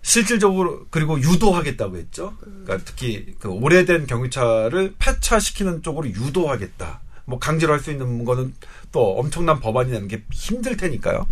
실질적으로 0.04 0.86
그리고 0.91 1.20
유도하겠다고 1.20 1.97
했죠. 1.97 2.34
그러니까 2.39 2.78
특히 2.86 3.34
그 3.39 3.49
오래된 3.49 4.06
경유차를 4.06 4.95
폐차시키는 4.99 5.82
쪽으로 5.82 6.08
유도하겠다. 6.10 6.99
뭐 7.26 7.39
강제로 7.39 7.74
할 7.74 7.80
수 7.80 7.89
있는 7.89 8.26
거는 8.26 8.54
또 8.91 9.18
엄청난 9.18 9.60
법안이 9.60 9.91
나는 9.91 10.08
게 10.10 10.24
힘들 10.32 10.78
테니까요. 10.78 11.26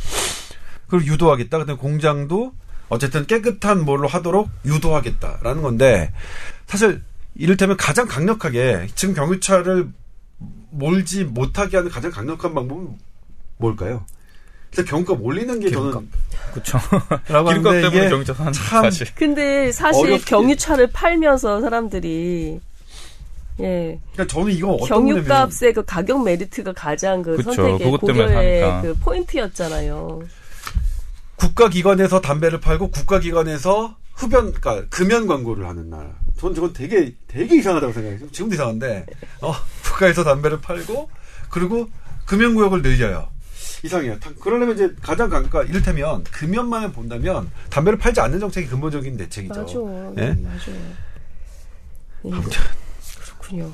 그걸 0.85 1.05
유도하겠다. 1.05 1.57
근데 1.59 1.73
공장도 1.73 2.53
어쨌든 2.89 3.27
깨끗한 3.27 3.83
뭘로 3.85 4.07
하도록 4.07 4.49
유도하겠다라는 4.65 5.61
건데 5.61 6.13
사실 6.65 7.01
이를테면 7.35 7.77
가장 7.77 8.07
강력하게 8.07 8.87
지금 8.95 9.13
경유차를 9.13 9.89
몰지 10.71 11.25
못하게 11.25 11.77
하는 11.77 11.91
가장 11.91 12.09
강력한 12.11 12.53
방법은 12.53 12.97
뭘까요? 13.57 14.05
그래서 14.71 14.89
경유가 14.89 15.13
몰리는 15.15 15.59
게 15.59 15.69
저는 15.69 16.09
그렇죠. 16.53 16.79
기름값 17.27 17.63
때문에 17.63 17.87
이게 17.87 18.09
경유차 18.09 18.33
사는 18.33 18.51
참 18.53 18.83
사실. 18.83 19.07
근데 19.15 19.71
사실 19.71 20.05
어렵게. 20.05 20.25
경유차를 20.25 20.87
팔면서 20.91 21.61
사람들이 21.61 22.59
예 23.59 23.99
그러니까 24.13 24.33
저는 24.33 24.53
이거 24.53 24.77
경유값의 24.77 25.73
그 25.73 25.83
가격 25.85 26.23
메리트가 26.23 26.73
가장 26.73 27.21
그 27.21 27.35
그쵸, 27.37 27.53
선택의 27.53 27.79
그것 27.79 28.05
때문에 28.05 28.25
고려의. 28.27 28.81
그 28.81 28.95
포인트였잖아요. 29.01 30.21
국가기관에서 31.35 32.21
담배를 32.21 32.59
팔고 32.61 32.91
국가기관에서 32.91 33.95
흡연, 34.13 34.53
그러니까 34.53 34.87
금연 34.89 35.27
광고를 35.27 35.67
하는 35.67 35.89
나라. 35.89 36.09
전 36.37 36.53
저건 36.55 36.73
되게 36.73 37.13
되게 37.27 37.57
이상하다고 37.57 37.93
생각해요. 37.93 38.31
지금도 38.31 38.55
이상한데 38.55 39.05
어, 39.41 39.53
국가에서 39.83 40.23
담배를 40.23 40.61
팔고 40.61 41.09
그리고 41.49 41.89
금연 42.25 42.55
구역을 42.55 42.81
늘려요. 42.81 43.27
이상해요. 43.83 44.19
다- 44.19 44.29
그러려면 44.39 44.75
이제 44.75 44.93
가장 45.01 45.29
강, 45.29 45.43
그러니까 45.43 45.63
이를테면 45.71 46.23
금연만을 46.25 46.91
본다면 46.91 47.49
담배를 47.69 47.97
팔지 47.99 48.19
않는 48.21 48.39
정책이 48.39 48.67
근본적인 48.67 49.17
대책이죠. 49.17 49.85
맞아, 49.85 50.21
예? 50.21 50.29
맞아. 50.41 50.71
예, 52.25 52.31
아무튼 52.31 52.51
그렇군요. 53.23 53.71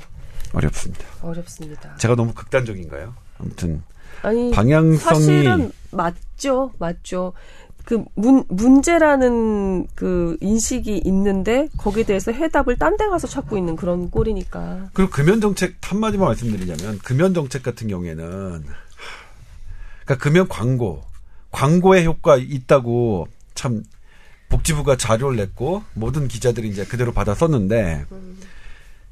어렵습니다. 0.52 1.04
어렵습니다. 1.22 1.96
제가 1.96 2.14
너무 2.14 2.32
극단적인가요? 2.32 3.14
아무튼 3.38 3.82
아니 4.22 4.50
방향성이 4.50 4.98
사실은 4.98 5.72
맞죠, 5.90 6.72
맞죠. 6.78 7.34
그 7.84 8.04
문, 8.14 8.44
문제라는 8.48 9.86
그 9.94 10.36
인식이 10.40 11.02
있는데 11.06 11.68
거기에 11.78 12.04
대해서 12.04 12.32
해답을 12.32 12.76
딴 12.76 12.96
데 12.98 13.06
가서 13.08 13.26
찾고 13.26 13.56
있는 13.56 13.76
그런 13.76 14.10
꼴이니까. 14.10 14.90
그리고 14.92 15.10
금연 15.10 15.40
정책 15.40 15.76
한마디만 15.82 16.26
말씀드리자면 16.28 16.98
금연 16.98 17.32
정책 17.34 17.62
같은 17.62 17.88
경우에는 17.88 18.64
그러니까 20.08 20.16
금연 20.24 20.48
광고. 20.48 21.04
광고의 21.50 22.06
효과 22.06 22.36
있다고 22.36 23.28
참 23.54 23.82
복지부가 24.48 24.96
자료를 24.96 25.36
냈고 25.36 25.82
모든 25.92 26.28
기자들이 26.28 26.68
이제 26.68 26.84
그대로 26.84 27.12
받아 27.12 27.34
썼는데 27.34 28.06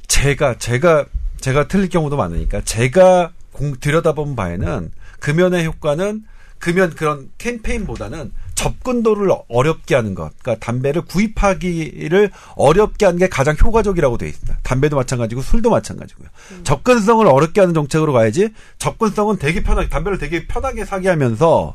제가 0.07 0.59
제가 0.59 1.05
제가 1.40 1.68
틀릴 1.68 1.90
경우도 1.90 2.16
많으니까 2.16 2.62
제가 2.62 3.32
공, 3.53 3.78
들여다본 3.78 4.36
바에는 4.36 4.90
금연의 5.20 5.66
효과는 5.66 6.24
금연 6.59 6.90
그런 6.94 7.30
캠페인보다는 7.38 8.32
접근도를 8.54 9.30
어렵게 9.48 9.94
하는 9.94 10.14
것, 10.14 10.32
그러니까 10.38 10.64
담배를 10.64 11.02
구입하기를 11.02 12.30
어렵게 12.57 13.04
하는 13.04 13.18
게 13.18 13.28
가장 13.28 13.54
효과적이라고 13.62 14.16
되어 14.18 14.28
있습니다. 14.28 14.59
담배도 14.62 14.96
마찬가지고 14.96 15.42
술도 15.42 15.68
마찬가지고요. 15.70 16.28
접근성을 16.64 17.26
어렵게 17.26 17.61
하는 17.61 17.74
정책으로 17.74 18.12
가야지 18.14 18.48
접근성은 18.78 19.36
되게 19.38 19.62
편하게 19.62 19.88
담배를 19.90 20.18
되게 20.18 20.46
편하게 20.46 20.84
사게 20.86 21.09
하면서 21.11 21.74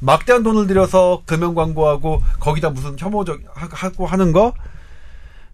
막대한 0.00 0.42
돈을 0.42 0.66
들여서 0.66 1.22
금연 1.26 1.54
광고하고 1.54 2.22
거기다 2.40 2.70
무슨 2.70 2.96
혐오적 2.98 3.40
하- 3.54 3.68
하고 3.70 4.06
하는 4.06 4.32
거 4.32 4.52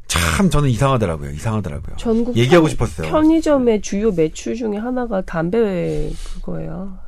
참 0.07 0.49
저는 0.49 0.71
이상하더라고요. 0.71 1.33
이상하더라고요. 1.33 1.97
전국 1.99 2.35
얘기하고 2.35 2.65
편- 2.65 2.71
싶었어요. 2.71 3.11
편의점의 3.11 3.83
주요 3.83 4.11
매출 4.11 4.55
중에 4.55 4.79
하나가 4.79 5.21
담배 5.21 6.11
그거예요. 6.37 6.99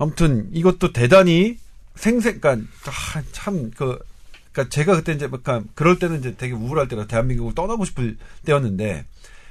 아무튼 0.00 0.48
이것도 0.54 0.94
대단히 0.94 1.58
생생, 1.94 2.40
그러니까 2.40 2.66
아, 2.86 3.22
참 3.32 3.70
그, 3.76 3.98
그러니까 4.50 4.70
제가 4.70 4.96
그때 4.96 5.12
이제 5.12 5.28
약간 5.30 5.68
그럴 5.74 5.98
때는 5.98 6.20
이제 6.20 6.34
되게 6.36 6.54
우울할 6.54 6.88
때라 6.88 7.06
대한민국을 7.06 7.54
떠나고 7.54 7.84
싶을 7.84 8.16
때였는데 8.46 9.04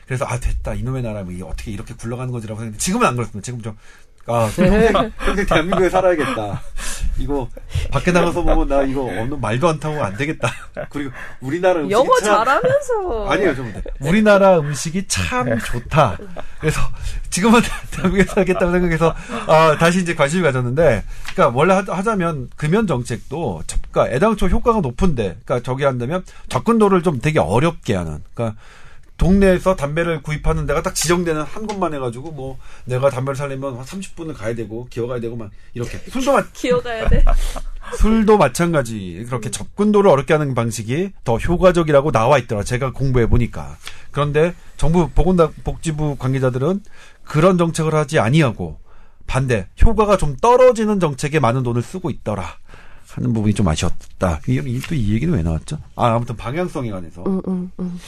그래서 0.07 0.25
아 0.25 0.39
됐다 0.39 0.73
이놈의 0.73 1.03
나라 1.03 1.21
뭐 1.21 1.31
이게 1.31 1.43
어떻게 1.43 1.69
이렇게 1.69 1.93
굴러가는 1.93 2.31
거지라고 2.31 2.59
생각했는데 2.59 2.83
지금은 2.83 3.05
안 3.05 3.15
그렇습니다. 3.15 3.45
지금 3.45 3.61
좀 3.61 3.77
아, 4.27 4.49
평생, 4.55 5.45
대한민국에 5.47 5.89
살아야겠다. 5.89 6.61
이거, 7.17 7.49
밖에 7.91 8.11
나가서 8.11 8.43
보면 8.43 8.67
나 8.67 8.81
이거 8.83 9.03
어느 9.05 9.33
말도 9.33 9.67
안 9.67 9.79
타고 9.79 10.01
안 10.01 10.15
되겠다. 10.15 10.49
그리고 10.89 11.11
우리나라 11.41 11.79
음식이 11.81 11.91
영어 11.93 12.15
참- 12.19 12.45
잘하면서. 12.45 13.27
아니요, 13.29 13.55
좀 13.55 13.73
우리나라 13.99 14.59
음식이 14.59 15.07
참 15.07 15.59
좋다. 15.59 16.17
그래서 16.61 16.79
지금은 17.29 17.59
대한민국에 17.91 18.23
살겠다고 18.33 18.71
생각해서 18.71 19.13
아, 19.47 19.77
다시 19.77 19.99
이제 19.99 20.15
관심을 20.15 20.43
가졌는데, 20.43 21.03
그러니까 21.33 21.57
원래 21.57 21.73
하- 21.73 21.83
하자면 21.87 22.49
금연 22.55 22.87
정책도 22.87 23.63
접- 23.67 23.79
그러니까 23.91 24.15
애당초 24.15 24.47
효과가 24.47 24.79
높은데, 24.79 25.37
그러니까 25.43 25.61
저기 25.65 25.83
한다면 25.83 26.23
접근도를 26.47 27.03
좀 27.03 27.19
되게 27.19 27.39
어렵게 27.39 27.95
하는, 27.95 28.23
그러니까 28.33 28.57
동네에서 29.19 29.75
담배를 29.75 30.23
구입하는 30.23 30.65
데가 30.65 30.81
딱 30.81 30.95
지정되는 30.95 31.43
한 31.43 31.67
곳만 31.67 31.93
해가지고 31.93 32.31
뭐 32.31 32.57
내가 32.85 33.09
담배를 33.09 33.35
살려면 33.35 33.77
한 33.77 33.85
30분을 33.85 34.33
가야 34.35 34.55
되고 34.55 34.87
기어가야 34.89 35.19
되고 35.19 35.35
막 35.35 35.51
이렇게 35.73 35.97
술도 36.09 36.33
마, 36.33 36.43
기어가야 36.53 37.09
돼. 37.09 37.23
술도 37.97 38.37
마찬가지 38.37 39.25
그렇게 39.27 39.51
접근도를 39.51 40.09
어렵게 40.09 40.33
하는 40.33 40.55
방식이 40.55 41.11
더 41.23 41.37
효과적이라고 41.37 42.11
나와 42.11 42.37
있더라 42.37 42.63
제가 42.63 42.93
공부해 42.93 43.27
보니까 43.27 43.77
그런데 44.11 44.53
정부 44.77 45.09
보건복지부 45.09 46.15
관계자들은 46.17 46.81
그런 47.23 47.57
정책을 47.57 47.93
하지 47.93 48.19
아니하고 48.19 48.79
반대 49.27 49.67
효과가 49.83 50.17
좀 50.17 50.35
떨어지는 50.37 50.99
정책에 50.99 51.39
많은 51.39 51.63
돈을 51.63 51.81
쓰고 51.81 52.09
있더라 52.09 52.57
하는 53.11 53.33
부분이 53.33 53.53
좀 53.53 53.67
아쉬웠다. 53.67 54.39
또이 54.45 55.13
얘기는 55.13 55.33
왜 55.33 55.41
나왔죠? 55.41 55.77
아 55.95 56.13
아무튼 56.15 56.35
방향성에 56.37 56.91
관해서. 56.91 57.23
음, 57.23 57.41
음, 57.47 57.71
음. 57.79 57.99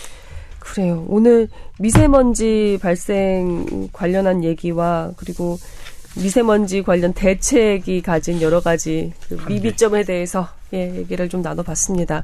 그래요. 0.61 1.05
오늘 1.09 1.49
미세먼지 1.79 2.77
발생 2.81 3.89
관련한 3.91 4.43
얘기와 4.43 5.11
그리고 5.17 5.57
미세먼지 6.15 6.83
관련 6.83 7.13
대책이 7.13 8.01
가진 8.01 8.41
여러 8.41 8.61
가지 8.61 9.11
그 9.27 9.37
미비점에 9.47 10.03
대해서 10.03 10.47
예, 10.73 10.95
얘기를 10.95 11.27
좀 11.29 11.41
나눠봤습니다. 11.41 12.23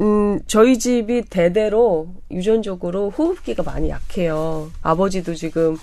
음, 0.00 0.40
저희 0.46 0.78
집이 0.78 1.22
대대로 1.28 2.14
유전적으로 2.30 3.10
호흡기가 3.10 3.62
많이 3.62 3.90
약해요. 3.90 4.70
아버지도 4.80 5.34
지금 5.34 5.76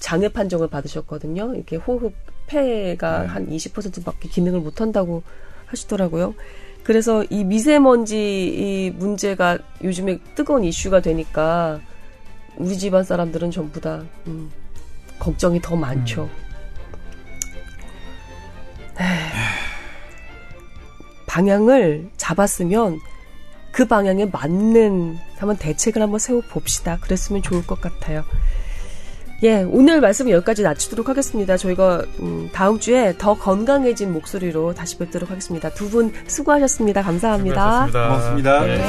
장애 0.00 0.28
판정을 0.28 0.68
받으셨거든요. 0.68 1.54
이렇게 1.54 1.76
호흡 1.76 2.12
폐가 2.46 3.22
네. 3.22 3.26
한 3.26 3.48
20%밖에 3.48 4.28
기능을 4.28 4.60
못 4.60 4.80
한다고 4.80 5.22
하시더라고요. 5.66 6.34
그래서 6.84 7.24
이 7.30 7.44
미세먼지 7.44 8.16
이 8.16 8.90
문제가 8.90 9.58
요즘에 9.82 10.18
뜨거운 10.34 10.64
이슈가 10.64 11.00
되니까 11.00 11.80
우리 12.56 12.78
집안 12.78 13.02
사람들은 13.02 13.50
전부 13.50 13.80
다 13.80 14.04
음, 14.26 14.50
걱정이 15.18 15.60
더 15.60 15.74
많죠. 15.74 16.22
음. 16.22 16.28
방향을 21.26 22.10
잡았으면 22.16 23.00
그 23.72 23.86
방향에 23.86 24.26
맞는 24.26 25.18
한번 25.36 25.56
대책을 25.56 26.00
한번 26.00 26.20
세워 26.20 26.40
봅시다. 26.42 26.98
그랬으면 27.00 27.42
좋을 27.42 27.66
것 27.66 27.80
같아요. 27.80 28.22
예, 29.42 29.62
오늘 29.62 30.00
말씀 30.00 30.30
여기까지 30.30 30.62
낮추도록 30.62 31.08
하겠습니다. 31.08 31.56
저희가 31.56 32.02
음, 32.20 32.48
다음 32.52 32.78
주에 32.78 33.14
더 33.18 33.34
건강해진 33.34 34.12
목소리로 34.12 34.74
다시 34.74 34.96
뵙도록 34.98 35.30
하겠습니다. 35.30 35.70
두 35.70 35.88
분 35.90 36.12
수고하셨습니다. 36.26 37.02
감사합니다. 37.02 37.86
수고하셨습니다. 37.88 38.58
고맙습니다. 38.58 38.64
네. 38.64 38.80